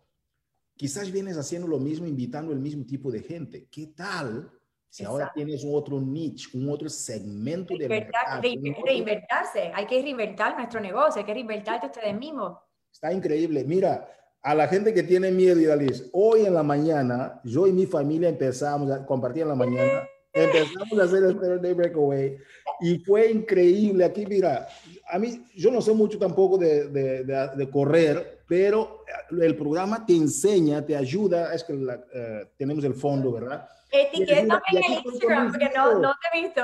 quizás 0.75 1.13
vienes 1.13 1.37
haciendo 1.37 1.69
lo 1.69 1.79
mismo, 1.79 2.07
invitando 2.07 2.51
el 2.51 2.61
mismo 2.61 2.87
tipo 2.87 3.11
de 3.11 3.21
gente. 3.21 3.69
¿Qué 3.71 3.89
tal 3.89 4.51
si 4.89 5.05
ahora 5.05 5.31
tienes 5.35 5.63
un 5.65 5.75
otro 5.75 6.01
niche, 6.01 6.49
un 6.55 6.71
otro 6.71 6.89
segmento 6.89 7.77
de 7.77 7.91
mercado? 7.91 8.41
reinvertirse, 8.41 9.71
hay 9.75 9.87
que 9.87 10.01
reinvertir 10.01 10.55
nuestro 10.57 10.81
negocio, 10.81 11.21
hay 11.21 11.27
que 11.27 11.35
reinvertirte 11.35 11.89
ustedes 11.89 12.19
mismos. 12.19 12.57
Está 12.97 13.13
increíble. 13.13 13.63
Mira, 13.63 14.09
a 14.43 14.55
la 14.55 14.69
gente 14.69 14.95
que 14.95 15.03
tiene 15.03 15.31
miedo, 15.31 15.61
Idalis, 15.61 16.09
hoy 16.13 16.47
en 16.47 16.55
la 16.55 16.63
mañana, 16.63 17.41
yo 17.45 17.67
y 17.67 17.73
mi 17.73 17.85
familia 17.85 18.31
empezamos 18.31 18.91
a 18.91 19.05
compartir 19.05 19.43
en 19.43 19.49
la 19.49 19.55
mañana 19.55 20.09
Empezamos 20.37 20.99
a 20.99 21.05
hacer 21.05 21.25
el 21.25 21.41
Third 21.41 21.61
Day 21.63 21.73
Breakaway 21.73 22.37
y 22.81 22.99
fue 22.99 23.31
increíble. 23.31 24.05
Aquí, 24.05 24.27
mira, 24.27 24.69
a 25.09 25.19
mí, 25.19 25.43
yo 25.55 25.71
no 25.71 25.81
sé 25.81 25.93
mucho 25.93 26.19
tampoco 26.19 26.59
de, 26.59 26.89
de, 26.89 27.25
de, 27.25 27.71
correr, 27.71 28.43
pero 28.47 29.03
el 29.31 29.57
programa 29.57 30.05
te 30.05 30.15
enseña, 30.15 30.85
te 30.85 30.95
ayuda. 30.95 31.55
Es 31.55 31.65
que 31.65 31.73
uh, 31.73 32.47
tenemos 32.59 32.85
el 32.85 32.95
fondo, 32.95 33.33
¿verdad? 33.33 33.67
Etiquétame 33.91 34.61
en 34.73 34.93
el 34.93 35.07
Instagram 35.07 35.51
porque 35.53 35.71
no, 35.75 36.01
no 36.01 36.13
te 36.13 36.39
he 36.39 36.43
visto. 36.43 36.61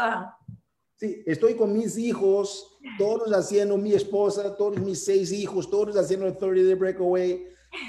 Sí, 1.03 1.21
estoy 1.27 1.57
con 1.57 1.73
mis 1.73 1.99
hijos, 1.99 2.79
todos 2.97 3.29
haciendo, 3.33 3.77
mi 3.77 3.93
esposa, 3.93 4.57
todos 4.57 4.79
mis 4.79 5.05
seis 5.05 5.33
hijos, 5.33 5.69
todos 5.69 5.97
haciendo 5.97 6.29
el 6.29 6.39
30 6.39 6.63
Day 6.63 6.75
Breakaway. 6.75 7.45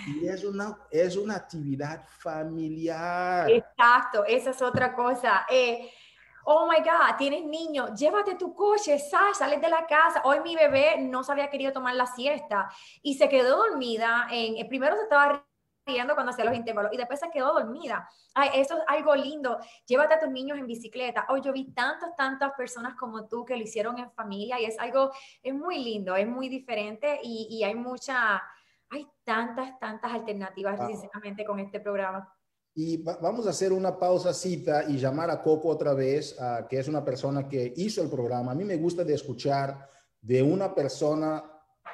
Y 0.08 0.28
es 0.28 0.44
una, 0.44 0.80
es 0.90 1.16
una 1.16 1.36
actividad 1.36 2.04
familiar. 2.08 3.52
Exacto, 3.52 4.26
esa 4.26 4.50
es 4.50 4.60
otra 4.64 4.96
cosa. 4.96 5.46
Eh, 5.48 5.92
oh 6.46 6.68
my 6.68 6.80
God, 6.80 7.16
tienes 7.16 7.46
niño, 7.46 7.94
llévate 7.94 8.34
tu 8.34 8.56
coche, 8.56 8.98
sal, 8.98 9.36
sales 9.36 9.62
de 9.62 9.70
la 9.70 9.86
casa. 9.86 10.24
Hoy 10.26 10.40
mi 10.40 10.56
bebé 10.56 11.00
no 11.00 11.24
se 11.24 11.34
había 11.34 11.52
querido 11.52 11.72
tomar 11.72 11.94
la 11.94 12.08
siesta 12.08 12.68
y 13.04 13.14
se 13.14 13.30
quedó 13.30 13.58
dormida. 13.58 14.28
En, 14.32 14.68
primero 14.68 14.96
se 14.96 15.04
estaba 15.04 15.46
riendo 15.86 16.14
cuando 16.14 16.32
hacía 16.32 16.46
los 16.46 16.56
intervalos 16.56 16.94
y 16.94 16.98
después 16.98 17.20
se 17.20 17.30
quedó 17.30 17.54
dormida. 17.54 18.08
Ay, 18.34 18.50
eso 18.56 18.78
es 18.78 18.84
algo 18.88 19.16
lindo. 19.16 19.58
Llévate 19.86 20.14
a 20.14 20.20
tus 20.20 20.30
niños 20.30 20.58
en 20.58 20.68
bicicleta. 20.68 21.26
Hoy 21.30 21.42
yo 21.42 21.52
vi 21.52 21.72
tantas, 21.74 22.16
tantas 22.16 22.54
personas 22.54 22.96
como 22.96 23.28
tú 23.28 23.46
que 23.46 23.56
lo 23.56 23.64
hicieron 23.64 23.98
en 23.98 24.12
familia 24.12 24.60
y 24.60 24.66
es 24.66 24.80
algo, 24.80 25.12
es 25.42 25.54
muy 25.54 25.84
lindo, 25.84 26.16
es 26.16 26.28
muy 26.28 26.50
diferente 26.50 27.20
y, 27.24 27.48
y 27.50 27.64
hay 27.64 27.76
mucha, 27.76 28.42
hay 28.90 29.08
tantas, 29.24 29.80
tantas 29.80 30.12
alternativas 30.12 30.80
precisamente 30.80 31.46
con 31.46 31.60
este 31.60 31.80
programa. 31.80 32.34
Y 32.76 33.04
vamos 33.04 33.46
a 33.46 33.52
hacer 33.52 33.72
una 33.72 34.00
pausa 34.00 34.34
cita 34.34 34.86
y 34.86 34.98
llamar 34.98 35.30
a 35.30 35.44
Coco 35.44 35.70
otra 35.70 35.94
vez, 35.94 36.36
que 36.68 36.80
es 36.80 36.88
una 36.88 37.06
persona 37.06 37.48
que 37.48 37.72
hizo 37.78 38.02
el 38.02 38.10
programa. 38.10 38.52
A 38.52 38.56
mí 38.56 38.64
me 38.64 38.78
gusta 38.78 39.04
de 39.04 39.14
escuchar 39.14 39.88
de 40.20 40.42
una 40.42 40.74
persona 40.74 41.53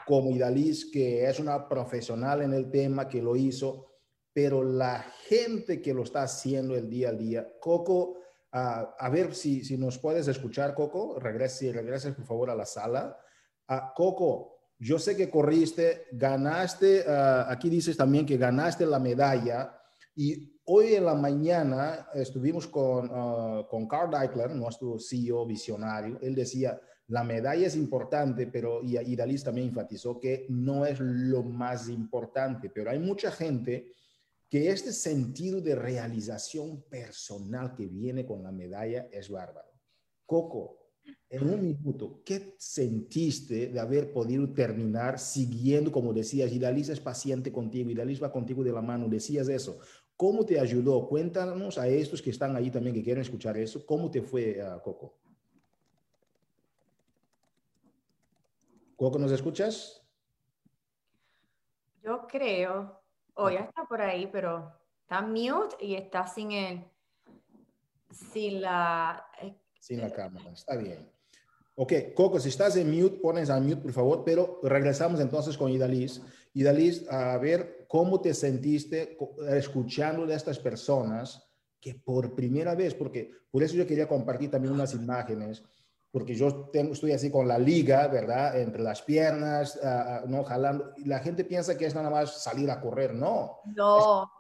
como 0.10 0.32
Idalis, 0.32 0.90
que 0.92 1.30
es 1.30 1.40
una 1.40 1.70
profesional 1.70 2.42
en 2.42 2.52
el 2.54 2.72
tema, 2.72 3.08
que 3.08 3.22
lo 3.22 3.36
hizo, 3.36 3.92
pero 4.34 4.64
la 4.64 5.06
gente 5.28 5.84
que 5.84 5.94
lo 5.94 6.02
está 6.02 6.24
haciendo 6.24 6.76
el 6.76 6.90
día 6.90 7.10
a 7.10 7.14
día. 7.14 7.48
Coco, 7.62 8.18
a 8.52 9.10
ver 9.12 9.36
si, 9.36 9.64
si 9.64 9.78
nos 9.78 10.00
puedes 10.00 10.28
escuchar, 10.28 10.74
Coco, 10.74 11.20
regrese, 11.20 11.72
regreses 11.72 12.16
por 12.16 12.26
favor 12.26 12.50
a 12.50 12.56
la 12.56 12.66
sala. 12.66 13.20
Coco, 13.96 14.58
yo 14.80 14.98
sé 14.98 15.16
que 15.16 15.30
corriste, 15.30 16.08
ganaste, 16.12 17.06
aquí 17.08 17.70
dices 17.70 17.96
también 17.96 18.26
que 18.26 18.38
ganaste 18.38 18.88
la 18.88 18.98
medalla 18.98 19.80
y 20.16 20.60
hoy 20.66 20.96
en 20.96 21.06
la 21.06 21.14
mañana 21.14 22.10
estuvimos 22.16 22.66
con, 22.66 23.12
uh, 23.12 23.68
con 23.68 23.88
Carl 23.88 24.10
Deichler, 24.10 24.56
nuestro 24.56 24.98
CEO 24.98 25.46
visionario. 25.46 26.18
Él 26.20 26.34
decía, 26.34 26.82
la 27.10 27.24
medalla 27.24 27.68
es 27.68 27.76
importante, 27.76 28.48
pero 28.48 28.82
y, 28.84 28.98
y 28.98 29.16
también 29.16 29.68
enfatizó 29.68 30.20
que 30.20 30.46
no 30.50 30.86
es 30.86 31.00
lo 31.00 31.44
más 31.44 31.90
importante, 31.90 32.70
pero 32.70 32.90
hay 32.90 33.00
mucha 33.00 33.32
gente 33.32 33.92
que 34.48 34.70
este 34.70 34.94
sentido 34.94 35.62
de 35.62 35.76
realización 35.76 36.84
personal 36.84 37.76
que 37.76 37.86
viene 37.86 38.26
con 38.26 38.42
la 38.42 38.52
medalla 38.52 39.08
es 39.12 39.30
bárbaro. 39.30 39.70
Coco, 40.26 40.78
en 41.30 41.50
un 41.50 41.62
minuto, 41.62 42.22
¿qué 42.24 42.56
sentiste 42.58 43.68
de 43.68 43.80
haber 43.80 44.12
podido 44.12 44.52
terminar 44.54 45.20
siguiendo, 45.20 45.92
como 45.92 46.14
decías, 46.14 46.52
y 46.52 46.60
Dalis 46.60 46.90
es 46.90 47.00
paciente 47.00 47.52
contigo, 47.52 47.90
y 47.90 47.96
Dalis 47.96 48.22
va 48.22 48.32
contigo 48.32 48.64
de 48.64 48.72
la 48.72 48.82
mano, 48.82 49.08
decías 49.08 49.50
eso, 49.50 49.80
¿Cómo 50.20 50.46
te 50.46 50.60
ayudó? 50.60 51.08
Cuéntanos 51.08 51.78
a 51.78 51.88
estos 51.88 52.22
que 52.22 52.32
están 52.32 52.54
ahí 52.54 52.70
también, 52.70 52.94
que 52.94 53.02
quieren 53.02 53.22
escuchar 53.22 53.56
eso. 53.56 53.86
¿Cómo 53.86 54.12
te 54.12 54.22
fue, 54.22 54.60
uh, 54.62 54.82
Coco? 54.84 55.18
Coco, 59.00 59.18
¿nos 59.18 59.32
escuchas? 59.32 60.06
Yo 62.04 62.28
creo, 62.28 63.02
o 63.34 63.46
oh, 63.46 63.50
ya 63.50 63.62
está 63.62 63.86
por 63.86 64.02
ahí, 64.02 64.28
pero 64.30 64.74
está 65.04 65.22
mute 65.22 65.78
y 65.80 65.96
está 65.96 66.28
sin 66.28 66.52
el, 66.52 66.84
sin 68.12 68.62
la... 68.62 69.26
Eh, 69.42 69.56
sin 69.80 70.02
la 70.02 70.12
cámara, 70.12 70.52
está 70.52 70.76
bien. 70.76 71.10
Ok, 71.76 71.94
Coco, 72.14 72.42
si 72.42 72.50
estás 72.50 72.76
en 72.76 72.92
mute, 72.92 73.22
pones 73.22 73.50
a 73.50 73.62
mute, 73.62 73.78
por 73.78 73.94
favor, 73.94 74.24
pero 74.26 74.60
regresamos 74.64 75.22
entonces 75.22 75.58
con 75.58 75.72
Idalis. 75.72 76.22
Idalis, 76.54 77.10
a 77.10 77.38
ver 77.38 77.86
cómo 77.88 78.20
te 78.20 78.34
sentiste 78.34 79.18
escuchando 79.48 80.26
de 80.26 80.36
estas 80.36 80.60
personas 80.60 81.50
que 81.80 81.96
por 81.96 82.36
primera 82.36 82.76
vez, 82.76 82.94
porque 82.94 83.32
por 83.50 83.64
eso 83.64 83.76
yo 83.76 83.88
quería 83.88 84.10
compartir 84.10 84.52
también 84.52 84.74
unas 84.74 84.94
imágenes, 84.94 85.64
porque 86.12 86.34
yo 86.34 86.70
tengo, 86.72 86.94
estoy 86.94 87.12
así 87.12 87.30
con 87.30 87.48
la 87.48 87.60
liga, 87.60 88.08
¿verdad? 88.08 88.60
Entre 88.60 88.82
las 88.82 89.02
piernas, 89.02 89.80
uh, 89.82 90.28
¿no? 90.28 90.44
Jalando. 90.44 90.92
Y 90.98 91.06
la 91.06 91.20
gente 91.20 91.44
piensa 91.46 91.78
que 91.78 91.86
es 91.86 91.94
nada 91.94 92.10
más 92.10 92.42
salir 92.42 92.72
a 92.72 92.82
correr. 92.82 93.14
No. 93.14 93.60
No, 93.76 94.32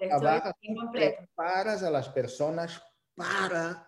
preparas 0.91 1.84
a 1.84 1.91
las 1.91 2.09
personas 2.09 2.82
para 3.15 3.88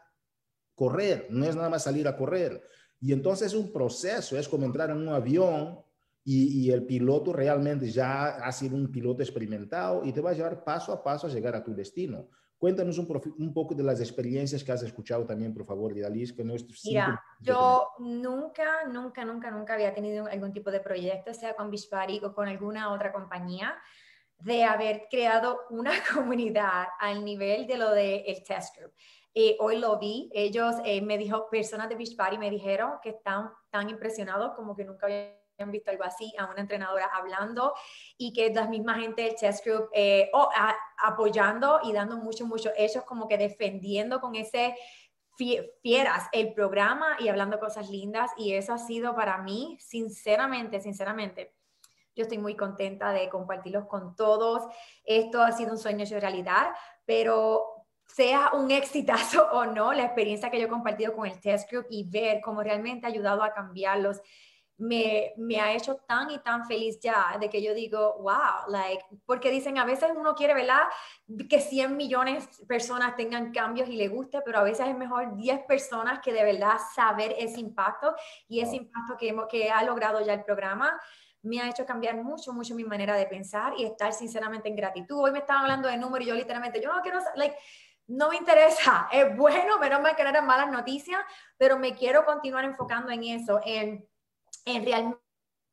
correr, 0.75 1.27
no 1.29 1.45
es 1.45 1.55
nada 1.55 1.69
más 1.69 1.83
salir 1.83 2.07
a 2.07 2.17
correr. 2.17 2.61
Y 2.99 3.13
entonces 3.13 3.47
es 3.47 3.53
un 3.53 3.71
proceso, 3.71 4.37
es 4.37 4.47
como 4.47 4.65
entrar 4.65 4.91
en 4.91 4.97
un 4.97 5.09
avión 5.09 5.79
y, 6.23 6.69
el 6.69 6.85
piloto 6.85 7.33
realmente 7.33 7.89
ya 7.89 8.27
ha 8.27 8.51
sido 8.51 8.75
un 8.75 8.91
piloto 8.91 9.23
experimentado 9.23 10.05
y 10.05 10.11
te 10.11 10.21
va 10.21 10.29
a 10.29 10.33
llevar 10.33 10.63
paso 10.63 10.93
a 10.93 11.03
paso 11.03 11.25
a 11.25 11.29
llegar 11.31 11.55
a 11.55 11.63
tu 11.63 11.73
destino. 11.73 12.29
Cuéntanos 12.61 12.99
un, 12.99 13.07
un 13.39 13.53
poco 13.55 13.73
de 13.73 13.81
las 13.81 13.99
experiencias 13.99 14.63
que 14.63 14.71
has 14.71 14.83
escuchado 14.83 15.25
también, 15.25 15.51
por 15.51 15.65
favor, 15.65 15.91
Lidalis, 15.91 16.31
que 16.31 16.43
no 16.43 16.53
es 16.53 16.63
Mira, 16.85 17.19
yo 17.39 17.87
nunca, 17.97 18.85
nunca, 18.85 19.25
nunca, 19.25 19.49
nunca 19.49 19.73
había 19.73 19.91
tenido 19.95 20.27
algún 20.27 20.53
tipo 20.53 20.69
de 20.69 20.79
proyecto, 20.79 21.33
sea 21.33 21.55
con 21.55 21.71
Beachbody 21.71 22.23
o 22.23 22.35
con 22.35 22.47
alguna 22.47 22.93
otra 22.93 23.11
compañía, 23.11 23.73
de 24.37 24.63
haber 24.63 25.07
creado 25.09 25.61
una 25.71 25.89
comunidad 26.13 26.85
al 26.99 27.25
nivel 27.25 27.65
de 27.65 27.77
lo 27.79 27.89
del 27.89 28.21
el 28.27 28.43
test 28.43 28.77
group. 28.77 28.93
Eh, 29.33 29.57
hoy 29.59 29.79
lo 29.79 29.97
vi, 29.97 30.29
ellos 30.31 30.75
eh, 30.85 31.01
me 31.01 31.17
dijo, 31.17 31.49
personas 31.49 31.89
de 31.89 31.95
Beachbody 31.95 32.37
me 32.37 32.51
dijeron 32.51 32.99
que 33.01 33.09
están 33.09 33.49
tan 33.71 33.89
impresionados 33.89 34.53
como 34.55 34.75
que 34.75 34.85
nunca 34.85 35.07
habían 35.61 35.71
visto 35.71 35.91
algo 35.91 36.03
así 36.03 36.33
a 36.37 36.45
una 36.45 36.61
entrenadora 36.61 37.09
hablando 37.13 37.73
y 38.17 38.33
que 38.33 38.53
la 38.53 38.67
misma 38.67 38.95
gente 38.95 39.23
del 39.23 39.35
chess 39.35 39.61
group 39.63 39.89
eh, 39.93 40.29
apoyando 41.03 41.79
y 41.83 41.93
dando 41.93 42.17
mucho, 42.17 42.45
mucho, 42.45 42.71
ellos 42.77 43.03
como 43.03 43.27
que 43.27 43.37
defendiendo 43.37 44.19
con 44.19 44.35
ese 44.35 44.75
fieras 45.81 46.27
el 46.33 46.53
programa 46.53 47.17
y 47.19 47.27
hablando 47.27 47.59
cosas 47.59 47.89
lindas 47.89 48.31
y 48.37 48.53
eso 48.53 48.73
ha 48.73 48.77
sido 48.77 49.15
para 49.15 49.39
mí, 49.39 49.77
sinceramente, 49.79 50.79
sinceramente, 50.81 51.55
yo 52.15 52.23
estoy 52.23 52.37
muy 52.37 52.55
contenta 52.55 53.11
de 53.11 53.29
compartirlos 53.29 53.87
con 53.87 54.15
todos. 54.15 54.63
Esto 55.03 55.41
ha 55.41 55.51
sido 55.51 55.71
un 55.71 55.77
sueño 55.77 56.03
hecho 56.03 56.19
realidad, 56.19 56.71
pero 57.05 57.63
sea 58.05 58.51
un 58.53 58.69
exitazo 58.71 59.47
o 59.53 59.65
no, 59.65 59.93
la 59.93 60.03
experiencia 60.03 60.49
que 60.49 60.59
yo 60.59 60.65
he 60.65 60.69
compartido 60.69 61.15
con 61.15 61.25
el 61.25 61.39
test 61.39 61.71
group 61.71 61.87
y 61.89 62.09
ver 62.09 62.41
cómo 62.41 62.61
realmente 62.61 63.05
ha 63.05 63.09
ayudado 63.09 63.43
a 63.43 63.53
cambiarlos, 63.53 64.21
me, 64.81 65.33
me, 65.37 65.61
ha 65.61 65.73
hecho 65.73 65.97
tan 66.07 66.31
y 66.31 66.39
tan 66.39 66.65
feliz 66.65 66.99
ya 66.99 67.37
de 67.39 67.49
que 67.49 67.61
yo 67.61 67.73
digo, 67.75 68.17
wow, 68.19 68.67
like, 68.67 69.03
porque 69.27 69.51
dicen 69.51 69.77
a 69.77 69.85
veces 69.85 70.09
uno 70.15 70.33
quiere, 70.33 70.55
¿verdad? 70.55 70.81
Que 71.47 71.59
100 71.59 71.95
millones 71.95 72.57
de 72.57 72.65
personas 72.65 73.15
tengan 73.15 73.51
cambios 73.51 73.87
y 73.89 73.95
le 73.95 74.07
guste, 74.07 74.41
pero 74.43 74.57
a 74.57 74.63
veces 74.63 74.87
es 74.87 74.97
mejor 74.97 75.35
10 75.35 75.65
personas 75.67 76.19
que 76.19 76.33
de 76.33 76.43
verdad 76.43 76.77
saber 76.95 77.35
ese 77.37 77.59
impacto 77.59 78.15
y 78.47 78.61
ese 78.61 78.77
impacto 78.77 79.17
que, 79.17 79.35
que 79.49 79.69
ha 79.69 79.83
logrado 79.83 80.19
ya 80.25 80.33
el 80.33 80.43
programa 80.43 80.99
me 81.43 81.59
ha 81.61 81.69
hecho 81.69 81.85
cambiar 81.85 82.15
mucho, 82.15 82.51
mucho 82.51 82.73
mi 82.73 82.83
manera 82.83 83.15
de 83.15 83.27
pensar 83.27 83.73
y 83.77 83.85
estar 83.85 84.13
sinceramente 84.13 84.67
en 84.67 84.75
gratitud. 84.75 85.19
Hoy 85.19 85.31
me 85.31 85.39
estaban 85.39 85.63
hablando 85.63 85.89
de 85.89 85.97
números 85.97 86.25
y 86.25 86.29
yo 86.29 86.35
literalmente, 86.35 86.81
yo 86.81 86.91
no 86.91 87.01
quiero, 87.01 87.19
like, 87.35 87.55
no 88.07 88.29
me 88.29 88.37
interesa, 88.37 89.07
es 89.11 89.35
bueno, 89.37 89.77
menos 89.79 90.01
mal 90.01 90.15
que 90.15 90.23
no 90.23 90.29
eran 90.29 90.45
malas 90.45 90.71
noticias, 90.71 91.19
pero 91.57 91.77
me 91.77 91.93
quiero 91.93 92.25
continuar 92.25 92.65
enfocando 92.65 93.11
en 93.11 93.23
eso, 93.23 93.61
en, 93.63 94.07
en 94.65 94.85
realmente 94.85 95.21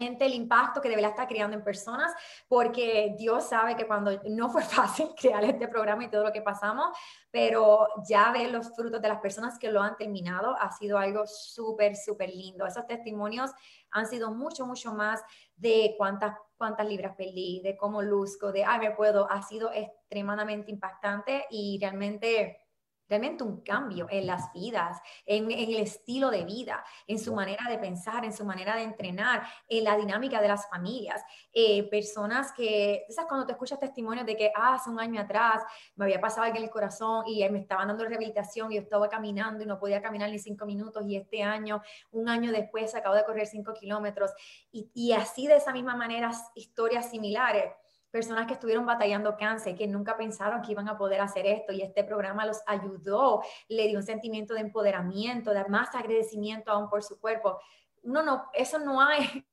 el 0.00 0.34
impacto 0.34 0.80
que 0.80 0.88
debería 0.88 1.08
estar 1.08 1.26
creando 1.26 1.56
en 1.56 1.64
personas, 1.64 2.14
porque 2.46 3.14
Dios 3.18 3.48
sabe 3.48 3.76
que 3.76 3.86
cuando 3.86 4.20
no 4.28 4.48
fue 4.48 4.62
fácil 4.62 5.08
crear 5.18 5.44
este 5.44 5.66
programa 5.66 6.04
y 6.04 6.10
todo 6.10 6.24
lo 6.24 6.32
que 6.32 6.42
pasamos, 6.42 6.96
pero 7.30 7.88
ya 8.08 8.30
ver 8.32 8.50
los 8.50 8.74
frutos 8.74 9.02
de 9.02 9.08
las 9.08 9.20
personas 9.20 9.58
que 9.58 9.70
lo 9.72 9.82
han 9.82 9.96
terminado 9.96 10.56
ha 10.60 10.70
sido 10.70 10.98
algo 10.98 11.26
súper, 11.26 11.96
súper 11.96 12.30
lindo. 12.30 12.64
Esos 12.66 12.86
testimonios 12.86 13.50
han 13.90 14.06
sido 14.06 14.30
mucho, 14.30 14.66
mucho 14.66 14.94
más 14.94 15.20
de 15.56 15.94
cuántas, 15.98 16.36
cuántas 16.56 16.86
libras 16.86 17.16
perdí, 17.16 17.60
de 17.62 17.76
cómo 17.76 18.02
luzco, 18.02 18.52
de, 18.52 18.64
ay, 18.64 18.78
me 18.78 18.90
puedo, 18.92 19.28
ha 19.30 19.42
sido 19.42 19.72
extremadamente 19.72 20.70
impactante 20.70 21.46
y 21.50 21.78
realmente 21.80 22.67
realmente 23.08 23.44
un 23.44 23.60
cambio 23.62 24.06
en 24.10 24.26
las 24.26 24.52
vidas, 24.52 25.00
en, 25.24 25.50
el 25.50 25.76
estilo 25.76 26.30
de 26.30 26.44
vida, 26.44 26.84
en 27.06 27.18
su 27.18 27.34
manera 27.34 27.68
de 27.68 27.78
pensar, 27.78 28.24
en 28.24 28.32
su 28.32 28.44
manera 28.44 28.76
de 28.76 28.82
entrenar, 28.82 29.42
en 29.68 29.84
la 29.84 29.96
dinámica 29.96 30.40
de 30.40 30.48
las 30.48 30.68
familias. 30.68 31.22
Eh, 31.52 31.88
personas 31.88 32.52
que, 32.52 33.06
¿sabes? 33.08 33.28
Cuando 33.28 33.46
te 33.46 33.52
escuchas 33.52 33.80
testimonios 33.80 34.26
de 34.26 34.36
que 34.36 34.52
ah, 34.54 34.74
hace 34.74 34.90
un 34.90 35.00
año 35.00 35.20
atrás 35.20 35.62
me 35.96 36.04
había 36.04 36.20
pasado 36.20 36.42
algo 36.42 36.58
en 36.58 36.64
el 36.64 36.70
corazón 36.70 37.24
y 37.26 37.48
me 37.48 37.60
estaban 37.60 37.88
dando 37.88 38.04
rehabilitación 38.04 38.72
y 38.72 38.76
yo 38.76 38.82
estaba 38.82 39.08
caminando 39.08 39.62
y 39.62 39.66
no 39.66 39.78
podía 39.78 40.02
caminar 40.02 40.30
ni 40.30 40.38
cinco 40.38 40.66
minutos 40.66 41.04
y 41.06 41.16
este 41.16 41.42
año, 41.42 41.82
un 42.10 42.28
año 42.28 42.52
después, 42.52 42.94
acabo 42.94 43.14
de 43.14 43.24
correr 43.24 43.46
cinco 43.46 43.72
kilómetros 43.74 44.32
y, 44.70 44.90
y 44.94 45.12
así 45.12 45.46
de 45.46 45.56
esa 45.56 45.72
misma 45.72 45.96
manera, 45.96 46.30
historias 46.54 47.10
similares 47.10 47.72
personas 48.10 48.46
que 48.46 48.54
estuvieron 48.54 48.86
batallando 48.86 49.36
cáncer, 49.36 49.76
que 49.76 49.86
nunca 49.86 50.16
pensaron 50.16 50.62
que 50.62 50.72
iban 50.72 50.88
a 50.88 50.96
poder 50.96 51.20
hacer 51.20 51.46
esto 51.46 51.72
y 51.72 51.82
este 51.82 52.04
programa 52.04 52.46
los 52.46 52.60
ayudó, 52.66 53.42
le 53.68 53.88
dio 53.88 53.98
un 53.98 54.04
sentimiento 54.04 54.54
de 54.54 54.60
empoderamiento, 54.60 55.52
de 55.52 55.64
más 55.66 55.94
agradecimiento 55.94 56.70
aún 56.70 56.88
por 56.88 57.02
su 57.02 57.20
cuerpo. 57.20 57.60
No, 58.02 58.22
no, 58.22 58.46
eso 58.54 58.78
no 58.78 59.00
hay, 59.02 59.44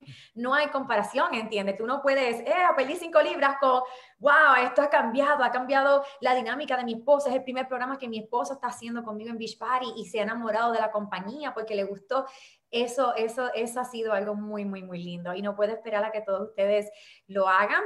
no 0.34 0.54
hay 0.54 0.68
comparación, 0.68 1.34
¿entiendes? 1.34 1.76
Tú 1.76 1.86
no 1.86 2.02
puedes, 2.02 2.40
eh, 2.40 2.54
perdí 2.76 2.94
cinco 2.94 3.20
libras 3.20 3.56
con, 3.58 3.82
wow, 4.18 4.54
esto 4.62 4.82
ha 4.82 4.90
cambiado, 4.90 5.42
ha 5.42 5.50
cambiado 5.50 6.04
la 6.20 6.34
dinámica 6.34 6.76
de 6.76 6.84
mi 6.84 6.94
esposo, 6.94 7.28
es 7.28 7.34
el 7.34 7.42
primer 7.42 7.66
programa 7.66 7.98
que 7.98 8.08
mi 8.08 8.18
esposo 8.20 8.54
está 8.54 8.68
haciendo 8.68 9.02
conmigo 9.02 9.30
en 9.30 9.38
Beach 9.38 9.58
Party 9.58 9.92
y 9.96 10.06
se 10.06 10.20
ha 10.20 10.22
enamorado 10.22 10.72
de 10.72 10.80
la 10.80 10.92
compañía 10.92 11.52
porque 11.52 11.74
le 11.74 11.84
gustó. 11.84 12.26
Eso, 12.70 13.14
eso, 13.14 13.52
eso 13.54 13.80
ha 13.80 13.84
sido 13.84 14.12
algo 14.12 14.34
muy, 14.34 14.64
muy, 14.64 14.82
muy 14.82 15.02
lindo 15.02 15.32
y 15.32 15.42
no 15.42 15.54
puedo 15.54 15.72
esperar 15.72 16.04
a 16.04 16.10
que 16.10 16.22
todos 16.22 16.48
ustedes 16.48 16.90
lo 17.28 17.48
hagan 17.48 17.82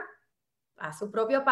a 0.81 0.93
su 0.93 1.11
propio 1.11 1.45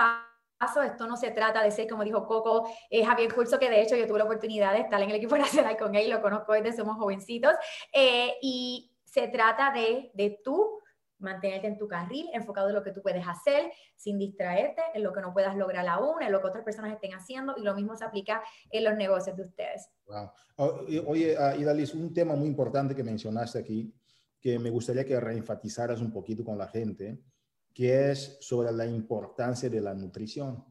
esto 0.85 1.07
no 1.07 1.17
se 1.17 1.31
trata 1.31 1.63
de 1.63 1.71
ser, 1.71 1.89
como 1.89 2.05
dijo 2.05 2.27
Coco, 2.27 2.69
eh, 2.91 3.05
Javier 3.05 3.33
Curso, 3.35 3.59
que 3.59 3.69
de 3.69 3.83
hecho 3.83 3.97
yo 3.97 4.07
tuve 4.07 4.19
la 4.19 4.25
oportunidad 4.25 4.73
de 4.73 4.81
estar 4.81 5.01
en 5.03 5.11
el 5.11 5.17
equipo 5.17 5.37
nacional 5.39 5.77
con 5.77 5.95
él, 5.95 6.11
lo 6.11 6.23
conozco 6.23 6.53
desde 6.53 6.73
somos 6.73 6.97
jovencitos, 6.97 7.53
eh, 7.93 8.35
y 8.43 8.91
se 9.05 9.29
trata 9.29 9.73
de, 9.73 10.11
de 10.15 10.41
tú 10.43 10.81
mantenerte 11.19 11.67
en 11.67 11.79
tu 11.79 11.89
carril, 11.89 12.29
enfocado 12.33 12.69
en 12.69 12.75
lo 12.75 12.83
que 12.83 12.93
tú 12.93 13.01
puedes 13.01 13.27
hacer, 13.27 13.73
sin 13.95 14.19
distraerte 14.19 14.83
en 14.95 15.03
lo 15.03 15.13
que 15.13 15.21
no 15.23 15.33
puedas 15.33 15.57
lograr 15.57 15.87
aún, 15.89 16.23
en 16.23 16.31
lo 16.31 16.41
que 16.41 16.49
otras 16.49 16.65
personas 16.65 16.93
estén 16.93 17.13
haciendo, 17.13 17.55
y 17.57 17.63
lo 17.63 17.75
mismo 17.75 17.97
se 17.97 18.05
aplica 18.05 18.43
en 18.71 18.85
los 18.85 18.97
negocios 18.97 19.37
de 19.37 19.43
ustedes. 19.43 19.89
Wow. 20.07 20.31
Oh, 20.57 20.81
oye, 21.07 21.37
uh, 21.39 21.59
Idalis, 21.59 21.95
un 21.95 22.13
tema 22.13 22.35
muy 22.35 22.49
importante 22.49 22.95
que 22.95 23.03
mencionaste 23.03 23.59
aquí, 23.59 23.95
que 24.39 24.59
me 24.59 24.71
gustaría 24.71 25.05
que 25.05 25.19
reenfatizaras 25.19 26.01
un 26.01 26.13
poquito 26.13 26.45
con 26.45 26.59
la 26.59 26.69
gente, 26.69 27.19
que 27.77 28.11
es 28.11 28.39
sobre 28.41 28.73
la 28.73 28.87
importancia 28.87 29.69
de 29.69 29.83
la 29.83 29.93
nutrición. 29.93 30.65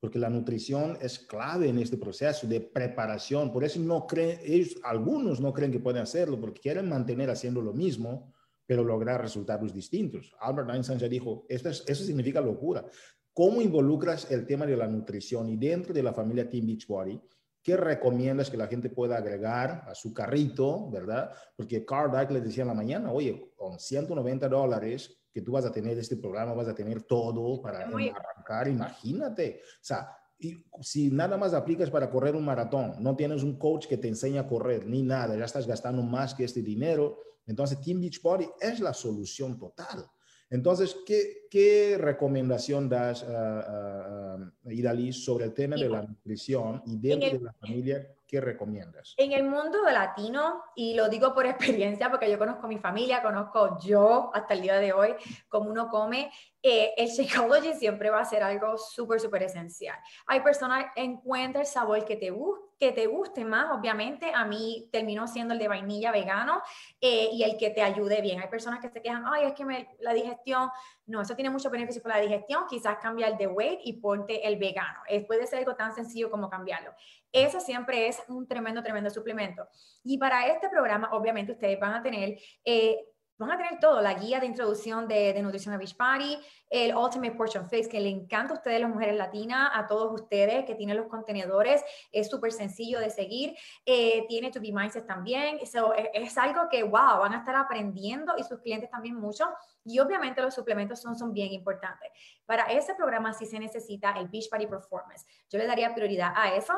Porque 0.00 0.18
la 0.18 0.30
nutrición 0.30 0.96
es 1.02 1.18
clave 1.18 1.68
en 1.68 1.78
este 1.78 1.98
proceso 1.98 2.46
de 2.46 2.62
preparación. 2.62 3.52
Por 3.52 3.62
eso 3.62 3.78
no 3.78 4.06
creen, 4.06 4.40
algunos 4.82 5.38
no 5.38 5.52
creen 5.52 5.70
que 5.70 5.80
pueden 5.80 6.00
hacerlo 6.00 6.40
porque 6.40 6.62
quieren 6.62 6.88
mantener 6.88 7.28
haciendo 7.28 7.60
lo 7.60 7.74
mismo, 7.74 8.32
pero 8.64 8.82
lograr 8.82 9.20
resultados 9.20 9.74
distintos. 9.74 10.34
Albert 10.40 10.70
Einstein 10.70 10.98
ya 10.98 11.08
dijo, 11.08 11.44
esto 11.50 11.68
eso 11.68 12.04
significa 12.04 12.40
locura. 12.40 12.86
¿Cómo 13.34 13.60
involucras 13.60 14.30
el 14.30 14.46
tema 14.46 14.64
de 14.64 14.78
la 14.78 14.88
nutrición 14.88 15.50
y 15.50 15.58
dentro 15.58 15.92
de 15.92 16.02
la 16.02 16.14
familia 16.14 16.48
Team 16.48 16.68
Beachbody? 16.68 17.20
¿Qué 17.62 17.76
recomiendas 17.76 18.48
que 18.48 18.56
la 18.56 18.66
gente 18.66 18.88
pueda 18.88 19.18
agregar 19.18 19.84
a 19.86 19.94
su 19.94 20.14
carrito, 20.14 20.88
verdad? 20.90 21.32
Porque 21.54 21.84
Carl 21.84 22.10
Dweck 22.10 22.30
le 22.30 22.40
decía 22.40 22.62
en 22.62 22.68
la 22.68 22.74
mañana, 22.74 23.12
oye, 23.12 23.52
con 23.54 23.78
190 23.78 24.48
dólares 24.48 25.15
que 25.36 25.42
tú 25.42 25.52
vas 25.52 25.66
a 25.66 25.70
tener 25.70 25.98
este 25.98 26.16
programa, 26.16 26.54
vas 26.54 26.68
a 26.68 26.74
tener 26.74 27.02
todo 27.02 27.60
para 27.60 27.80
arrancar, 27.80 28.68
imagínate. 28.68 29.60
O 29.62 29.84
sea, 29.84 30.08
y 30.38 30.64
si 30.80 31.10
nada 31.10 31.36
más 31.36 31.52
aplicas 31.52 31.90
para 31.90 32.08
correr 32.08 32.34
un 32.34 32.46
maratón, 32.46 32.94
no 33.00 33.14
tienes 33.14 33.42
un 33.42 33.58
coach 33.58 33.86
que 33.86 33.98
te 33.98 34.08
enseñe 34.08 34.38
a 34.38 34.48
correr 34.48 34.86
ni 34.86 35.02
nada, 35.02 35.36
ya 35.36 35.44
estás 35.44 35.66
gastando 35.66 36.02
más 36.02 36.34
que 36.34 36.44
este 36.44 36.62
dinero, 36.62 37.18
entonces 37.44 37.78
Team 37.82 38.00
Beachbody 38.00 38.48
es 38.58 38.80
la 38.80 38.94
solución 38.94 39.58
total. 39.58 40.06
Entonces, 40.50 40.96
¿qué, 41.04 41.48
qué 41.50 41.96
recomendación 41.98 42.88
das, 42.88 43.24
a 43.24 44.36
uh, 44.38 45.12
sobre 45.12 45.44
el 45.46 45.54
tema 45.54 45.76
de 45.76 45.88
la 45.88 46.02
nutrición 46.02 46.82
y 46.86 46.98
dentro 46.98 47.38
de 47.38 47.44
la 47.44 47.52
familia 47.54 48.16
¿qué 48.26 48.40
recomiendas? 48.40 49.14
En 49.16 49.32
el 49.32 49.44
mundo 49.44 49.78
latino, 49.90 50.62
y 50.74 50.94
lo 50.94 51.08
digo 51.08 51.32
por 51.32 51.46
experiencia, 51.86 52.10
porque 52.10 52.30
yo 52.30 52.38
conozco 52.38 52.66
mi 52.68 52.78
familia, 52.78 53.22
conozco 53.22 53.78
yo 53.84 54.30
hasta 54.34 54.54
el 54.54 54.62
día 54.62 54.76
de 54.76 54.92
hoy, 54.92 55.14
cómo 55.48 55.70
uno 55.70 55.88
come, 55.88 56.30
eh, 56.68 56.94
el 56.96 57.06
Shakeology 57.06 57.74
siempre 57.74 58.10
va 58.10 58.18
a 58.18 58.24
ser 58.24 58.42
algo 58.42 58.76
súper, 58.76 59.20
súper 59.20 59.44
esencial. 59.44 59.96
Hay 60.26 60.40
personas, 60.40 60.86
encuentra 60.96 61.60
el 61.60 61.66
sabor 61.66 62.04
que 62.04 62.16
te, 62.16 62.34
que 62.76 62.90
te 62.90 63.06
guste 63.06 63.44
más, 63.44 63.70
obviamente, 63.70 64.32
a 64.34 64.44
mí 64.44 64.88
terminó 64.90 65.28
siendo 65.28 65.54
el 65.54 65.60
de 65.60 65.68
vainilla 65.68 66.10
vegano 66.10 66.60
eh, 67.00 67.28
y 67.32 67.44
el 67.44 67.56
que 67.56 67.70
te 67.70 67.82
ayude 67.82 68.20
bien. 68.20 68.40
Hay 68.40 68.48
personas 68.48 68.80
que 68.80 68.88
se 68.88 69.00
quejan, 69.00 69.22
ay, 69.26 69.44
es 69.44 69.52
que 69.52 69.86
la 70.00 70.12
digestión, 70.12 70.68
no, 71.06 71.20
eso 71.20 71.36
tiene 71.36 71.50
mucho 71.50 71.70
beneficio 71.70 72.02
para 72.02 72.16
la 72.16 72.22
digestión, 72.22 72.64
quizás 72.68 72.98
cambia 73.00 73.28
el 73.28 73.36
de 73.36 73.46
weight 73.46 73.78
y 73.84 73.92
ponte 74.00 74.44
el 74.44 74.56
vegano. 74.56 74.98
Es, 75.08 75.24
puede 75.24 75.46
ser 75.46 75.60
algo 75.60 75.76
tan 75.76 75.94
sencillo 75.94 76.32
como 76.32 76.50
cambiarlo. 76.50 76.92
Eso 77.30 77.60
siempre 77.60 78.08
es 78.08 78.20
un 78.26 78.48
tremendo, 78.48 78.82
tremendo 78.82 79.08
suplemento. 79.08 79.68
Y 80.02 80.18
para 80.18 80.48
este 80.48 80.68
programa, 80.68 81.10
obviamente, 81.12 81.52
ustedes 81.52 81.78
van 81.78 81.94
a 81.94 82.02
tener... 82.02 82.36
Eh, 82.64 83.12
van 83.38 83.50
a 83.50 83.56
tener 83.56 83.78
todo, 83.80 84.00
la 84.00 84.14
guía 84.14 84.40
de 84.40 84.46
introducción 84.46 85.06
de, 85.06 85.32
de 85.32 85.42
nutrición 85.42 85.74
a 85.74 85.78
Beach 85.78 85.96
Party, 85.96 86.38
el 86.70 86.96
Ultimate 86.96 87.32
Portion 87.32 87.68
Fix, 87.68 87.86
que 87.86 88.00
le 88.00 88.08
encanta 88.08 88.54
a 88.54 88.56
ustedes, 88.56 88.80
las 88.80 88.90
mujeres 88.90 89.16
latinas, 89.16 89.70
a 89.74 89.86
todos 89.86 90.20
ustedes 90.20 90.64
que 90.64 90.74
tienen 90.74 90.96
los 90.96 91.06
contenedores, 91.06 91.84
es 92.12 92.28
súper 92.28 92.52
sencillo 92.52 92.98
de 92.98 93.10
seguir, 93.10 93.54
eh, 93.84 94.26
tiene 94.28 94.50
To 94.50 94.60
Be 94.60 94.72
Mindset 94.72 95.06
también, 95.06 95.58
eso 95.60 95.94
es, 95.94 96.08
es, 96.14 96.38
algo 96.38 96.68
que, 96.70 96.82
wow, 96.82 97.20
van 97.20 97.34
a 97.34 97.38
estar 97.38 97.54
aprendiendo 97.54 98.34
y 98.36 98.42
sus 98.42 98.60
clientes 98.60 98.90
también 98.90 99.14
mucho, 99.16 99.46
y 99.84 99.98
obviamente 99.98 100.42
los 100.42 100.54
suplementos 100.54 101.00
son, 101.00 101.16
son 101.16 101.32
bien 101.32 101.52
importantes. 101.52 102.10
Para 102.46 102.64
ese 102.64 102.94
programa 102.94 103.32
sí 103.32 103.46
se 103.46 103.58
necesita 103.58 104.12
el 104.12 104.28
Beach 104.28 104.48
Party 104.50 104.66
Performance, 104.66 105.26
yo 105.48 105.58
le 105.58 105.66
daría 105.66 105.94
prioridad 105.94 106.32
a 106.34 106.54
eso, 106.54 106.72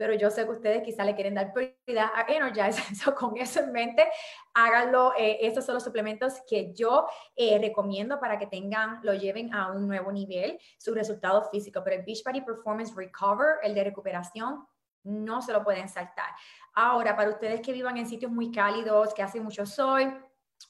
pero 0.00 0.14
yo 0.14 0.30
sé 0.30 0.46
que 0.46 0.52
ustedes 0.52 0.82
quizá 0.82 1.04
le 1.04 1.14
quieren 1.14 1.34
dar 1.34 1.52
prioridad 1.52 2.10
a 2.14 2.24
Energize. 2.26 2.80
So, 2.94 3.14
con 3.14 3.36
eso 3.36 3.60
en 3.60 3.70
mente, 3.70 4.08
háganlo. 4.54 5.12
Eh, 5.18 5.40
estos 5.42 5.66
son 5.66 5.74
los 5.74 5.84
suplementos 5.84 6.40
que 6.48 6.72
yo 6.72 7.06
eh, 7.36 7.58
recomiendo 7.58 8.18
para 8.18 8.38
que 8.38 8.46
tengan, 8.46 9.00
lo 9.02 9.12
lleven 9.12 9.52
a 9.52 9.70
un 9.70 9.86
nuevo 9.86 10.10
nivel, 10.10 10.58
su 10.78 10.94
resultado 10.94 11.44
físico. 11.50 11.82
Pero 11.84 11.96
el 11.96 12.06
Beachbody 12.06 12.40
Performance 12.40 12.94
Recover, 12.96 13.56
el 13.62 13.74
de 13.74 13.84
recuperación, 13.84 14.66
no 15.04 15.42
se 15.42 15.52
lo 15.52 15.62
pueden 15.62 15.86
saltar. 15.86 16.30
Ahora, 16.72 17.14
para 17.14 17.28
ustedes 17.28 17.60
que 17.60 17.74
vivan 17.74 17.98
en 17.98 18.08
sitios 18.08 18.32
muy 18.32 18.50
cálidos, 18.50 19.12
que 19.12 19.22
hace 19.22 19.38
mucho 19.38 19.66
sol, 19.66 20.18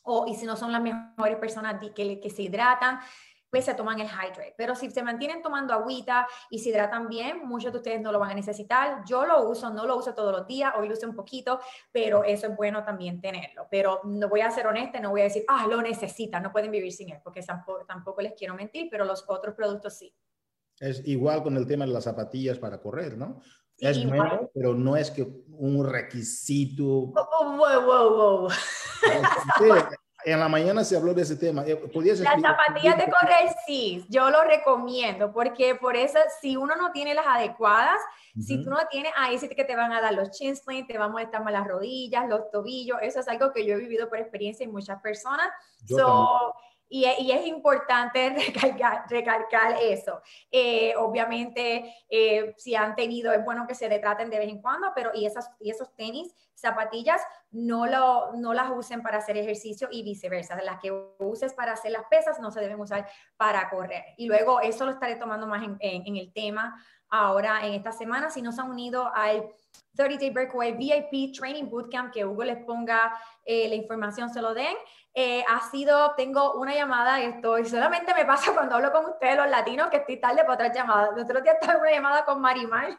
o 0.03 0.26
y 0.26 0.35
si 0.35 0.45
no 0.45 0.57
son 0.57 0.72
las 0.72 0.83
mejores 0.83 1.37
personas 1.37 1.81
que, 1.95 2.20
que 2.20 2.31
se 2.31 2.43
hidratan, 2.43 2.99
pues 3.51 3.64
se 3.64 3.74
toman 3.74 4.01
el 4.01 4.07
hydrate. 4.07 4.55
Pero 4.57 4.74
si 4.74 4.90
se 4.90 5.03
mantienen 5.03 5.42
tomando 5.42 5.74
agüita 5.74 6.26
y 6.48 6.59
se 6.59 6.70
hidratan 6.70 7.09
bien, 7.09 7.46
muchos 7.46 7.72
de 7.72 7.78
ustedes 7.78 8.01
no 8.01 8.12
lo 8.12 8.18
van 8.18 8.30
a 8.30 8.34
necesitar. 8.34 9.03
Yo 9.07 9.26
lo 9.26 9.48
uso, 9.48 9.70
no 9.70 9.86
lo 9.86 9.96
uso 9.96 10.14
todos 10.14 10.32
los 10.32 10.46
días, 10.46 10.72
hoy 10.78 10.88
lo 10.88 10.94
uso 10.94 11.09
un 11.09 11.14
poquito, 11.14 11.61
pero 11.92 12.24
eso 12.24 12.46
es 12.46 12.57
bueno 12.57 12.84
también 12.84 13.20
tenerlo. 13.20 13.66
Pero 13.70 14.01
no 14.05 14.28
voy 14.28 14.40
a 14.40 14.51
ser 14.51 14.66
honesta, 14.66 15.01
no 15.01 15.11
voy 15.11 15.22
a 15.22 15.24
decir, 15.24 15.44
ah, 15.48 15.66
lo 15.68 15.82
necesitan, 15.82 16.42
no 16.42 16.53
pueden 16.53 16.70
vivir 16.70 16.92
sin 16.92 17.11
él, 17.11 17.18
porque 17.22 17.42
tampoco, 17.42 17.84
tampoco 17.84 18.22
les 18.22 18.34
quiero 18.34 18.55
mentir, 18.55 18.88
pero 18.90 19.05
los 19.05 19.24
otros 19.26 19.55
productos 19.55 19.98
sí. 19.98 20.14
Es 20.78 21.07
igual 21.07 21.42
con 21.42 21.57
el 21.57 21.66
tema 21.66 21.84
de 21.84 21.92
las 21.92 22.05
zapatillas 22.05 22.59
para 22.59 22.80
correr, 22.80 23.18
¿no? 23.18 23.40
es 23.80 24.07
bueno, 24.07 24.51
pero 24.55 24.74
no 24.74 24.94
es 24.96 25.11
que 25.11 25.22
un 25.22 25.88
requisito. 25.88 26.84
Wow, 26.84 27.57
wow, 27.57 27.86
wow, 27.86 28.40
wow 28.40 28.48
en 30.24 30.38
la 30.40 30.48
mañana 30.48 30.84
se 30.84 30.96
habló 30.96 31.14
de 31.14 31.22
ese 31.22 31.36
tema. 31.36 31.64
Eh, 31.66 31.80
Las 32.24 32.40
zapatillas 32.40 32.96
de 32.96 33.04
correr, 33.04 33.54
sí, 33.66 34.04
yo 34.08 34.30
lo 34.30 34.42
recomiendo, 34.44 35.32
porque 35.32 35.74
por 35.74 35.96
eso, 35.96 36.18
si 36.40 36.56
uno 36.56 36.76
no 36.76 36.92
tiene 36.92 37.14
las 37.14 37.26
adecuadas, 37.26 37.98
si 38.40 38.62
tú 38.62 38.70
no 38.70 38.78
tienes, 38.90 39.12
ahí 39.16 39.38
sí 39.38 39.48
que 39.48 39.64
te 39.64 39.74
van 39.74 39.92
a 39.92 40.00
dar 40.00 40.14
los 40.14 40.30
chin 40.30 40.56
splints, 40.56 40.88
te 40.88 40.98
van 40.98 41.10
a 41.10 41.12
molestar 41.12 41.42
más 41.42 41.52
las 41.52 41.66
rodillas, 41.66 42.28
los 42.28 42.50
tobillos, 42.50 42.98
eso 43.02 43.20
es 43.20 43.28
algo 43.28 43.52
que 43.52 43.66
yo 43.66 43.74
he 43.74 43.78
vivido 43.78 44.08
por 44.08 44.18
experiencia 44.18 44.64
en 44.64 44.72
muchas 44.72 45.00
personas. 45.02 45.48
Y, 46.93 47.05
es 47.05 47.47
importante 47.47 48.34
recalcar, 49.09 49.76
eso. 49.80 50.20
Eh, 50.51 50.93
obviamente, 50.97 51.95
eh, 52.11 52.53
si 52.59 52.74
han 52.74 52.97
tenido, 52.97 53.32
es 53.32 53.45
bueno 53.45 53.66
que 53.68 53.76
se 53.76 53.88
retraten 53.88 54.28
de 54.28 54.41
vez 54.41 54.49
en 54.49 54.61
cuando, 54.61 54.88
pero 54.95 55.12
y, 55.14 55.24
esas, 55.24 55.49
y 55.61 55.70
esos 55.70 55.95
tenis, 55.95 56.34
zapatillas, 56.55 57.22
no, 57.53 57.86
lo, 57.86 58.32
no 58.34 58.53
las 58.55 58.70
usen 58.70 59.03
para 59.03 59.18
hacer 59.18 59.36
ejercicio 59.38 59.88
y 59.91 60.03
viceversa. 60.03 60.61
Las 60.62 60.80
que 60.80 60.91
uses 61.20 61.55
para 61.55 61.72
hacer 61.72 61.93
las 61.93 62.05
pesas 62.11 62.41
no 62.41 62.51
se 62.51 62.61
deben 62.61 62.80
usar 62.80 63.09
para 63.36 63.70
correr. 63.70 64.05
Y 64.16 64.26
luego 64.26 64.61
eso 64.61 64.84
lo 64.84 64.91
estaré 64.91 65.14
tomando 65.14 65.47
más 65.47 65.64
en 65.78 66.16
el 66.16 66.32
tema 66.32 66.76
ahora 67.11 67.66
en 67.66 67.74
esta 67.74 67.92
semana. 67.92 68.30
Si 68.30 68.40
no 68.40 68.52
se 68.52 68.61
han 68.61 68.70
unido 68.70 69.11
al 69.14 69.52
30 69.96 70.18
Day 70.18 70.30
Breakaway 70.30 70.72
VIP 70.72 71.34
Training 71.36 71.68
Bootcamp, 71.68 72.12
que 72.12 72.24
Hugo 72.24 72.44
les 72.44 72.64
ponga 72.64 73.18
eh, 73.44 73.68
la 73.68 73.74
información, 73.74 74.30
se 74.30 74.40
lo 74.40 74.54
den. 74.54 74.76
Eh, 75.12 75.44
ha 75.48 75.61
sido, 75.70 76.14
tengo 76.14 76.54
una 76.54 76.74
llamada, 76.74 77.20
estoy, 77.20 77.64
solamente 77.66 78.14
me 78.14 78.24
pasa 78.24 78.54
cuando 78.54 78.76
hablo 78.76 78.92
con 78.92 79.06
ustedes 79.06 79.36
los 79.36 79.50
latinos, 79.50 79.90
que 79.90 79.98
estoy 79.98 80.20
tarde 80.20 80.42
para 80.42 80.54
otra 80.54 80.72
llamada. 80.72 81.11
El 81.14 81.22
otro 81.22 81.40
día 81.40 81.52
estaba 81.52 81.74
en 81.74 81.80
una 81.80 81.90
llamada 81.90 82.24
con 82.24 82.40
Marimar 82.40 82.98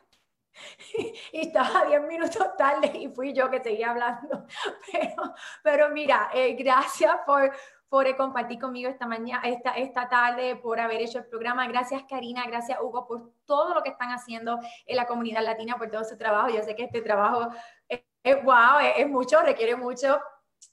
y 1.32 1.48
estaba 1.48 1.86
10 1.86 2.02
minutos 2.04 2.56
tarde 2.58 2.92
y 2.94 3.08
fui 3.08 3.34
yo 3.34 3.50
que 3.50 3.64
seguía 3.64 3.92
hablando. 3.92 4.46
Pero, 4.92 5.34
pero 5.64 5.90
mira, 5.90 6.30
eh, 6.34 6.54
gracias 6.56 7.16
por, 7.26 7.52
por 7.92 8.16
compartir 8.16 8.58
conmigo 8.58 8.90
esta 8.90 9.06
mañana, 9.06 9.42
esta, 9.44 9.72
esta 9.72 10.08
tarde, 10.08 10.56
por 10.56 10.80
haber 10.80 11.02
hecho 11.02 11.18
el 11.18 11.26
programa. 11.26 11.68
Gracias 11.68 12.04
Karina, 12.08 12.46
gracias 12.48 12.80
Hugo 12.82 13.06
por 13.06 13.34
todo 13.44 13.74
lo 13.74 13.84
que 13.84 13.90
están 13.90 14.12
haciendo 14.12 14.60
en 14.86 14.96
la 14.96 15.06
comunidad 15.06 15.44
latina, 15.44 15.76
por 15.78 15.92
todo 15.92 16.06
su 16.06 16.18
trabajo. 16.18 16.48
Yo 16.48 16.64
sé 16.64 16.74
que 16.74 16.86
este 16.86 17.02
trabajo 17.02 17.50
es, 17.90 18.02
wow, 18.46 18.80
es, 18.96 19.10
mucho, 19.10 19.42
requiere 19.42 19.76
mucho. 19.76 20.22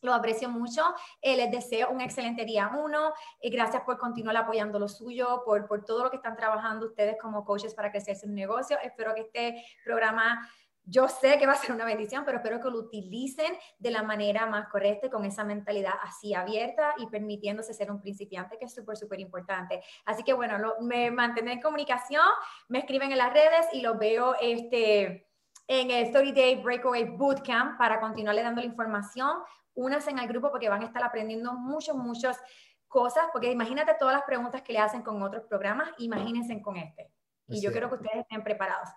Lo 0.01 0.15
aprecio 0.15 0.49
mucho. 0.49 0.95
Eh, 1.21 1.37
les 1.37 1.51
deseo 1.51 1.91
un 1.91 2.01
excelente 2.01 2.45
día 2.45 2.71
uno. 2.73 3.13
y 3.43 3.51
gracias 3.51 3.83
por 3.83 3.99
continuar 3.99 4.37
apoyando 4.37 4.79
lo 4.79 4.87
suyo, 4.87 5.43
por, 5.45 5.67
por 5.67 5.85
todo 5.85 6.05
lo 6.05 6.11
que 6.11 6.19
están 6.19 6.37
trabajando 6.37 6.87
ustedes 6.87 7.17
como 7.21 7.45
coaches 7.45 7.75
para 7.75 7.91
crecer 7.91 8.15
su 8.15 8.29
negocio. 8.29 8.79
Espero 8.81 9.13
que 9.17 9.23
este 9.23 9.65
programa 9.85 10.49
yo 10.91 11.07
sé 11.07 11.39
que 11.39 11.47
va 11.47 11.53
a 11.53 11.57
ser 11.57 11.73
una 11.73 11.85
bendición, 11.85 12.25
pero 12.25 12.39
espero 12.39 12.61
que 12.61 12.71
lo 12.71 12.79
utilicen 12.79 13.53
de 13.79 13.91
la 13.91 14.03
manera 14.03 14.47
más 14.47 14.69
correcta 14.69 15.07
y 15.07 15.11
con 15.11 15.25
esa 15.27 15.45
mentalidad 15.45 15.93
así 16.03 16.33
abierta 16.33 16.95
y 16.97 17.07
permitiéndose 17.09 17.75
ser 17.75 17.91
un 17.91 18.01
principiante, 18.01 18.57
que 18.59 18.65
es 18.65 18.75
súper, 18.75 18.97
súper 18.97 19.21
importante. 19.21 19.83
Así 20.07 20.23
que 20.23 20.33
bueno, 20.33 20.57
me 20.81 21.11
mantendré 21.11 21.55
en 21.55 21.61
comunicación, 21.61 22.25
me 22.69 22.79
escriben 22.79 23.13
en 23.13 23.19
las 23.19 23.35
redes 23.35 23.67
y 23.75 23.83
los 23.83 23.99
veo 23.99 24.35
este, 24.41 25.29
en 25.67 25.91
el 25.91 26.11
30 26.11 26.33
Day 26.33 26.63
Breakaway 26.63 27.05
Bootcamp 27.05 27.77
para 27.77 28.01
continuarle 28.01 28.43
dando 28.43 28.63
la 28.63 28.67
información. 28.67 29.43
Únanse 29.75 30.11
al 30.11 30.27
grupo 30.27 30.51
porque 30.51 30.71
van 30.71 30.83
a 30.83 30.87
estar 30.87 31.05
aprendiendo 31.05 31.53
muchas, 31.53 31.95
muchas 31.95 32.41
cosas, 32.89 33.27
porque 33.31 33.51
imagínate 33.51 33.95
todas 33.99 34.15
las 34.15 34.25
preguntas 34.25 34.63
que 34.63 34.73
le 34.73 34.79
hacen 34.79 35.03
con 35.03 35.23
otros 35.23 35.45
programas, 35.45 35.91
imagínense 35.99 36.63
con 36.63 36.79
este 36.79 37.13
Y 37.47 37.61
yo 37.61 37.71
quiero 37.73 37.91
que 37.91 37.97
ustedes 37.97 38.21
estén 38.21 38.43
preparados. 38.43 38.89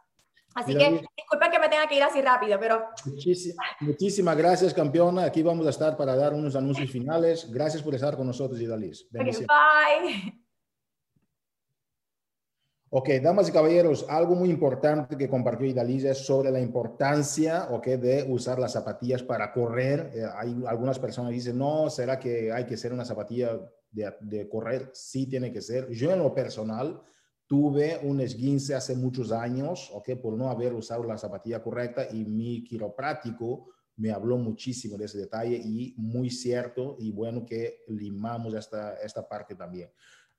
Así 0.54 0.76
que 0.76 1.02
disculpen 1.16 1.52
que 1.52 1.60
me 1.60 1.70
tenga 1.70 1.88
que 1.88 1.96
ir 1.96 2.04
así 2.04 2.22
rápido, 2.22 2.60
pero... 2.60 2.90
muchísimas 3.80 4.38
gracias, 4.38 4.74
campeona. 4.74 5.24
Aquí 5.24 5.42
vamos 5.42 5.66
a 5.66 5.70
estar 5.70 5.96
para 5.96 6.16
dar 6.16 6.34
unos 6.34 6.56
anuncios 6.56 6.92
finales. 6.92 7.50
Gracias 7.52 7.82
por 7.82 7.96
estar 7.96 8.18
con 8.18 8.28
nosotros, 8.28 8.60
Idalis. 8.60 9.08
bye. 9.12 10.42
Ok, 12.94 13.08
damas 13.24 13.48
y 13.48 13.54
caballeros, 13.54 14.06
algo 14.10 14.36
muy 14.36 14.50
importante 14.50 15.18
que 15.18 15.30
compartió 15.30 15.66
Idalis 15.66 16.04
es 16.04 16.18
sobre 16.18 16.52
la 16.52 16.60
importancia 16.60 17.70
okay, 17.72 17.96
de 17.96 18.26
usar 18.28 18.60
las 18.60 18.74
zapatillas 18.74 19.24
para 19.24 19.54
correr. 19.54 20.12
Eh, 20.14 20.26
hay 20.36 20.62
algunas 20.68 21.00
personas 21.00 21.30
que 21.30 21.36
dicen, 21.36 21.58
no, 21.58 21.90
¿será 21.90 22.20
que 22.20 22.52
hay 22.52 22.66
que 22.66 22.76
ser 22.76 22.92
una 22.92 23.06
zapatilla 23.06 23.58
de, 23.90 24.14
de 24.20 24.50
correr? 24.50 24.90
Sí 24.92 25.26
tiene 25.26 25.54
que 25.54 25.62
ser. 25.62 25.90
Yo 25.92 26.12
en 26.12 26.20
lo 26.20 26.34
personal 26.36 27.02
Tuve 27.52 28.00
un 28.04 28.22
esguince 28.22 28.76
hace 28.76 28.96
muchos 28.96 29.34
años, 29.34 29.92
¿ok? 29.92 30.12
Por 30.22 30.38
no 30.38 30.50
haber 30.50 30.74
usado 30.74 31.04
la 31.04 31.18
zapatilla 31.18 31.62
correcta 31.62 32.08
y 32.10 32.24
mi 32.24 32.64
quiropráctico 32.64 33.68
me 33.98 34.10
habló 34.10 34.38
muchísimo 34.38 34.98
de 34.98 35.04
ese 35.04 35.18
detalle 35.18 35.58
y 35.58 35.94
muy 35.98 36.30
cierto 36.30 36.96
y 36.98 37.12
bueno 37.12 37.46
que 37.46 37.84
limamos 37.90 38.54
esta, 38.54 38.94
esta 39.02 39.28
parte 39.28 39.56
también. 39.56 39.92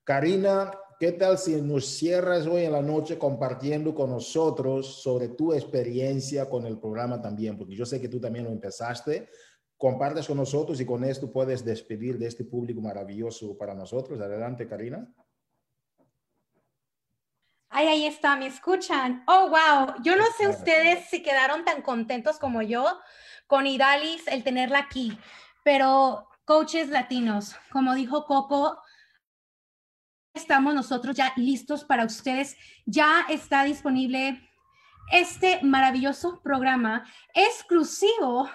Karina, 0.03 0.71
¿qué 0.99 1.11
tal 1.11 1.37
si 1.37 1.61
nos 1.61 1.85
cierras 1.85 2.47
hoy 2.47 2.63
en 2.63 2.71
la 2.71 2.81
noche 2.81 3.19
compartiendo 3.19 3.93
con 3.93 4.09
nosotros 4.09 5.03
sobre 5.03 5.27
tu 5.27 5.53
experiencia 5.53 6.49
con 6.49 6.65
el 6.65 6.79
programa 6.79 7.21
también? 7.21 7.59
Porque 7.59 7.75
yo 7.75 7.85
sé 7.85 8.01
que 8.01 8.09
tú 8.09 8.19
también 8.19 8.45
lo 8.45 8.51
empezaste. 8.51 9.29
Compartes 9.77 10.25
con 10.25 10.37
nosotros 10.37 10.81
y 10.81 10.85
con 10.87 11.03
esto 11.03 11.31
puedes 11.31 11.63
despedir 11.63 12.17
de 12.17 12.25
este 12.25 12.43
público 12.43 12.81
maravilloso 12.81 13.55
para 13.55 13.75
nosotros. 13.75 14.19
Adelante, 14.19 14.67
Karina. 14.67 15.13
Ay, 17.75 17.87
ahí 17.87 18.05
está, 18.05 18.35
me 18.35 18.45
escuchan. 18.45 19.23
Oh, 19.25 19.49
wow. 19.49 19.95
Yo 20.03 20.15
no 20.15 20.25
sé 20.37 20.47
ustedes 20.47 21.09
si 21.09 21.23
quedaron 21.23 21.65
tan 21.65 21.81
contentos 21.81 22.37
como 22.37 22.61
yo 22.61 22.99
con 23.47 23.65
Idalis, 23.65 24.27
el 24.27 24.43
tenerla 24.43 24.77
aquí, 24.77 25.17
pero 25.63 26.29
coaches 26.45 26.89
latinos, 26.89 27.55
como 27.71 27.95
dijo 27.95 28.25
Coco, 28.25 28.79
estamos 30.35 30.75
nosotros 30.75 31.15
ya 31.15 31.33
listos 31.35 31.83
para 31.83 32.05
ustedes. 32.05 32.55
Ya 32.85 33.25
está 33.27 33.63
disponible 33.63 34.47
este 35.11 35.59
maravilloso 35.63 36.43
programa 36.43 37.03
exclusivo 37.33 38.51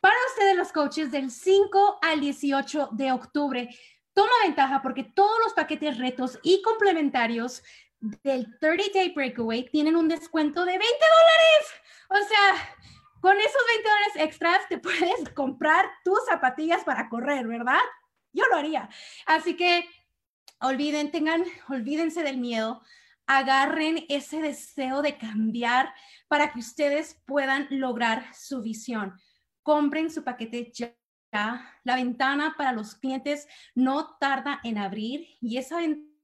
para 0.00 0.16
ustedes 0.32 0.56
los 0.56 0.72
coaches 0.72 1.12
del 1.12 1.30
5 1.30 2.00
al 2.02 2.18
18 2.18 2.88
de 2.90 3.12
octubre. 3.12 3.68
Toma 4.12 4.32
ventaja 4.42 4.82
porque 4.82 5.04
todos 5.04 5.38
los 5.44 5.52
paquetes 5.52 5.98
retos 5.98 6.40
y 6.42 6.62
complementarios 6.62 7.62
del 8.00 8.58
30 8.58 8.84
Day 8.94 9.12
Breakaway 9.12 9.68
tienen 9.70 9.96
un 9.96 10.08
descuento 10.08 10.64
de 10.64 10.78
20 10.78 10.86
dólares. 10.86 11.72
O 12.08 12.28
sea, 12.28 12.76
con 13.20 13.36
esos 13.36 13.62
20 13.74 13.88
dólares 13.88 14.12
extras 14.16 14.68
te 14.68 14.78
puedes 14.78 15.28
comprar 15.34 15.86
tus 16.04 16.18
zapatillas 16.28 16.84
para 16.84 17.08
correr, 17.08 17.46
¿verdad? 17.46 17.80
Yo 18.32 18.44
lo 18.50 18.56
haría. 18.56 18.88
Así 19.26 19.56
que 19.56 19.88
olviden, 20.60 21.10
tengan, 21.10 21.44
olvídense 21.68 22.22
del 22.22 22.38
miedo, 22.38 22.82
agarren 23.26 24.04
ese 24.08 24.40
deseo 24.40 25.02
de 25.02 25.18
cambiar 25.18 25.92
para 26.28 26.52
que 26.52 26.60
ustedes 26.60 27.20
puedan 27.26 27.66
lograr 27.70 28.32
su 28.34 28.62
visión. 28.62 29.18
Compren 29.62 30.10
su 30.10 30.22
paquete 30.22 30.70
ya. 30.72 30.94
La 31.84 31.96
ventana 31.96 32.54
para 32.56 32.72
los 32.72 32.94
clientes 32.94 33.46
no 33.74 34.16
tarda 34.18 34.60
en 34.64 34.78
abrir 34.78 35.26
y 35.40 35.58
esa 35.58 35.76
ventana 35.78 36.15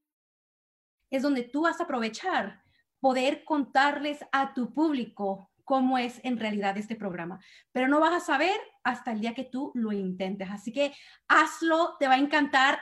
es 1.12 1.22
donde 1.22 1.42
tú 1.42 1.62
vas 1.62 1.78
a 1.78 1.84
aprovechar 1.84 2.62
poder 3.00 3.44
contarles 3.44 4.24
a 4.32 4.54
tu 4.54 4.72
público 4.72 5.50
cómo 5.64 5.98
es 5.98 6.20
en 6.24 6.38
realidad 6.38 6.76
este 6.78 6.96
programa. 6.96 7.40
Pero 7.72 7.88
no 7.88 8.00
vas 8.00 8.14
a 8.14 8.20
saber 8.20 8.58
hasta 8.82 9.12
el 9.12 9.20
día 9.20 9.34
que 9.34 9.44
tú 9.44 9.70
lo 9.74 9.92
intentes. 9.92 10.50
Así 10.50 10.72
que 10.72 10.92
hazlo, 11.28 11.96
te 11.98 12.08
va 12.08 12.14
a 12.14 12.18
encantar. 12.18 12.80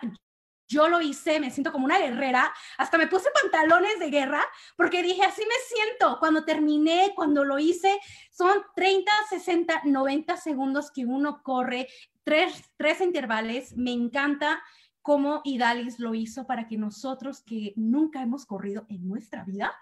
Yo 0.68 0.88
lo 0.88 1.00
hice, 1.00 1.40
me 1.40 1.50
siento 1.50 1.72
como 1.72 1.84
una 1.84 1.98
guerrera, 1.98 2.52
hasta 2.78 2.96
me 2.96 3.08
puse 3.08 3.28
pantalones 3.42 3.98
de 3.98 4.08
guerra 4.08 4.40
porque 4.76 5.02
dije, 5.02 5.22
así 5.24 5.42
me 5.42 5.76
siento. 5.76 6.18
Cuando 6.20 6.44
terminé, 6.44 7.12
cuando 7.16 7.44
lo 7.44 7.58
hice, 7.58 7.98
son 8.30 8.62
30, 8.76 9.10
60, 9.30 9.82
90 9.84 10.36
segundos 10.36 10.92
que 10.92 11.04
uno 11.04 11.42
corre, 11.42 11.88
tres, 12.22 12.70
tres 12.76 13.00
intervalos. 13.00 13.72
Me 13.74 13.90
encanta 13.90 14.62
cómo 15.02 15.40
Idalis 15.44 15.98
lo 15.98 16.14
hizo 16.14 16.46
para 16.46 16.66
que 16.66 16.76
nosotros 16.76 17.42
que 17.42 17.72
nunca 17.76 18.22
hemos 18.22 18.46
corrido 18.46 18.86
en 18.88 19.08
nuestra 19.08 19.44
vida 19.44 19.72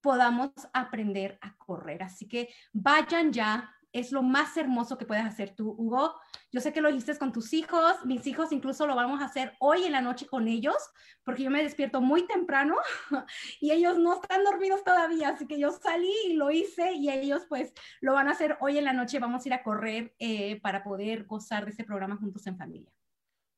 podamos 0.00 0.50
aprender 0.72 1.38
a 1.40 1.56
correr. 1.56 2.02
Así 2.02 2.26
que 2.26 2.48
vayan 2.72 3.32
ya, 3.32 3.70
es 3.92 4.12
lo 4.12 4.22
más 4.22 4.56
hermoso 4.56 4.96
que 4.96 5.04
puedes 5.04 5.24
hacer 5.24 5.50
tú, 5.50 5.74
Hugo. 5.76 6.14
Yo 6.52 6.60
sé 6.60 6.72
que 6.72 6.80
lo 6.80 6.90
hiciste 6.90 7.18
con 7.18 7.32
tus 7.32 7.52
hijos, 7.52 8.04
mis 8.04 8.26
hijos 8.26 8.52
incluso 8.52 8.86
lo 8.86 8.94
vamos 8.94 9.20
a 9.20 9.24
hacer 9.24 9.56
hoy 9.58 9.84
en 9.84 9.92
la 9.92 10.00
noche 10.00 10.26
con 10.26 10.46
ellos, 10.48 10.76
porque 11.24 11.42
yo 11.42 11.50
me 11.50 11.62
despierto 11.62 12.00
muy 12.00 12.26
temprano 12.26 12.76
y 13.60 13.72
ellos 13.72 13.98
no 13.98 14.14
están 14.14 14.44
dormidos 14.44 14.84
todavía, 14.84 15.30
así 15.30 15.46
que 15.46 15.58
yo 15.58 15.70
salí 15.72 16.12
y 16.28 16.34
lo 16.34 16.50
hice 16.50 16.92
y 16.92 17.10
ellos 17.10 17.46
pues 17.48 17.72
lo 18.00 18.14
van 18.14 18.28
a 18.28 18.32
hacer 18.32 18.56
hoy 18.60 18.78
en 18.78 18.84
la 18.84 18.92
noche, 18.92 19.18
vamos 19.18 19.44
a 19.44 19.48
ir 19.48 19.54
a 19.54 19.62
correr 19.62 20.14
eh, 20.18 20.60
para 20.60 20.84
poder 20.84 21.24
gozar 21.24 21.64
de 21.64 21.72
este 21.72 21.84
programa 21.84 22.16
juntos 22.16 22.46
en 22.46 22.56
familia. 22.56 22.90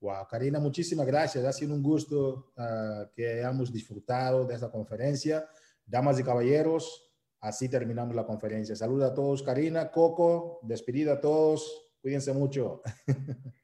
Wow, 0.03 0.27
Karina, 0.29 0.59
muchísimas 0.59 1.07
gracias. 1.07 1.45
Ha 1.45 1.53
sido 1.53 1.73
un 1.75 1.81
gusto 1.81 2.53
uh, 2.57 3.09
que 3.15 3.35
hayamos 3.35 3.73
disfrutado 3.73 4.45
de 4.45 4.57
esta 4.57 4.69
conferencia. 4.69 5.49
Damas 5.87 6.19
y 6.19 6.25
caballeros, 6.25 7.09
así 7.39 7.69
terminamos 7.69 8.17
la 8.17 8.27
conferencia. 8.27 8.75
Saludos 8.75 9.13
a 9.13 9.15
todos, 9.15 9.45
Karina, 9.45 9.93
Coco, 9.93 10.59
despedida 10.63 11.13
a 11.13 11.21
todos. 11.21 11.93
Cuídense 12.01 12.33
mucho. 12.33 12.83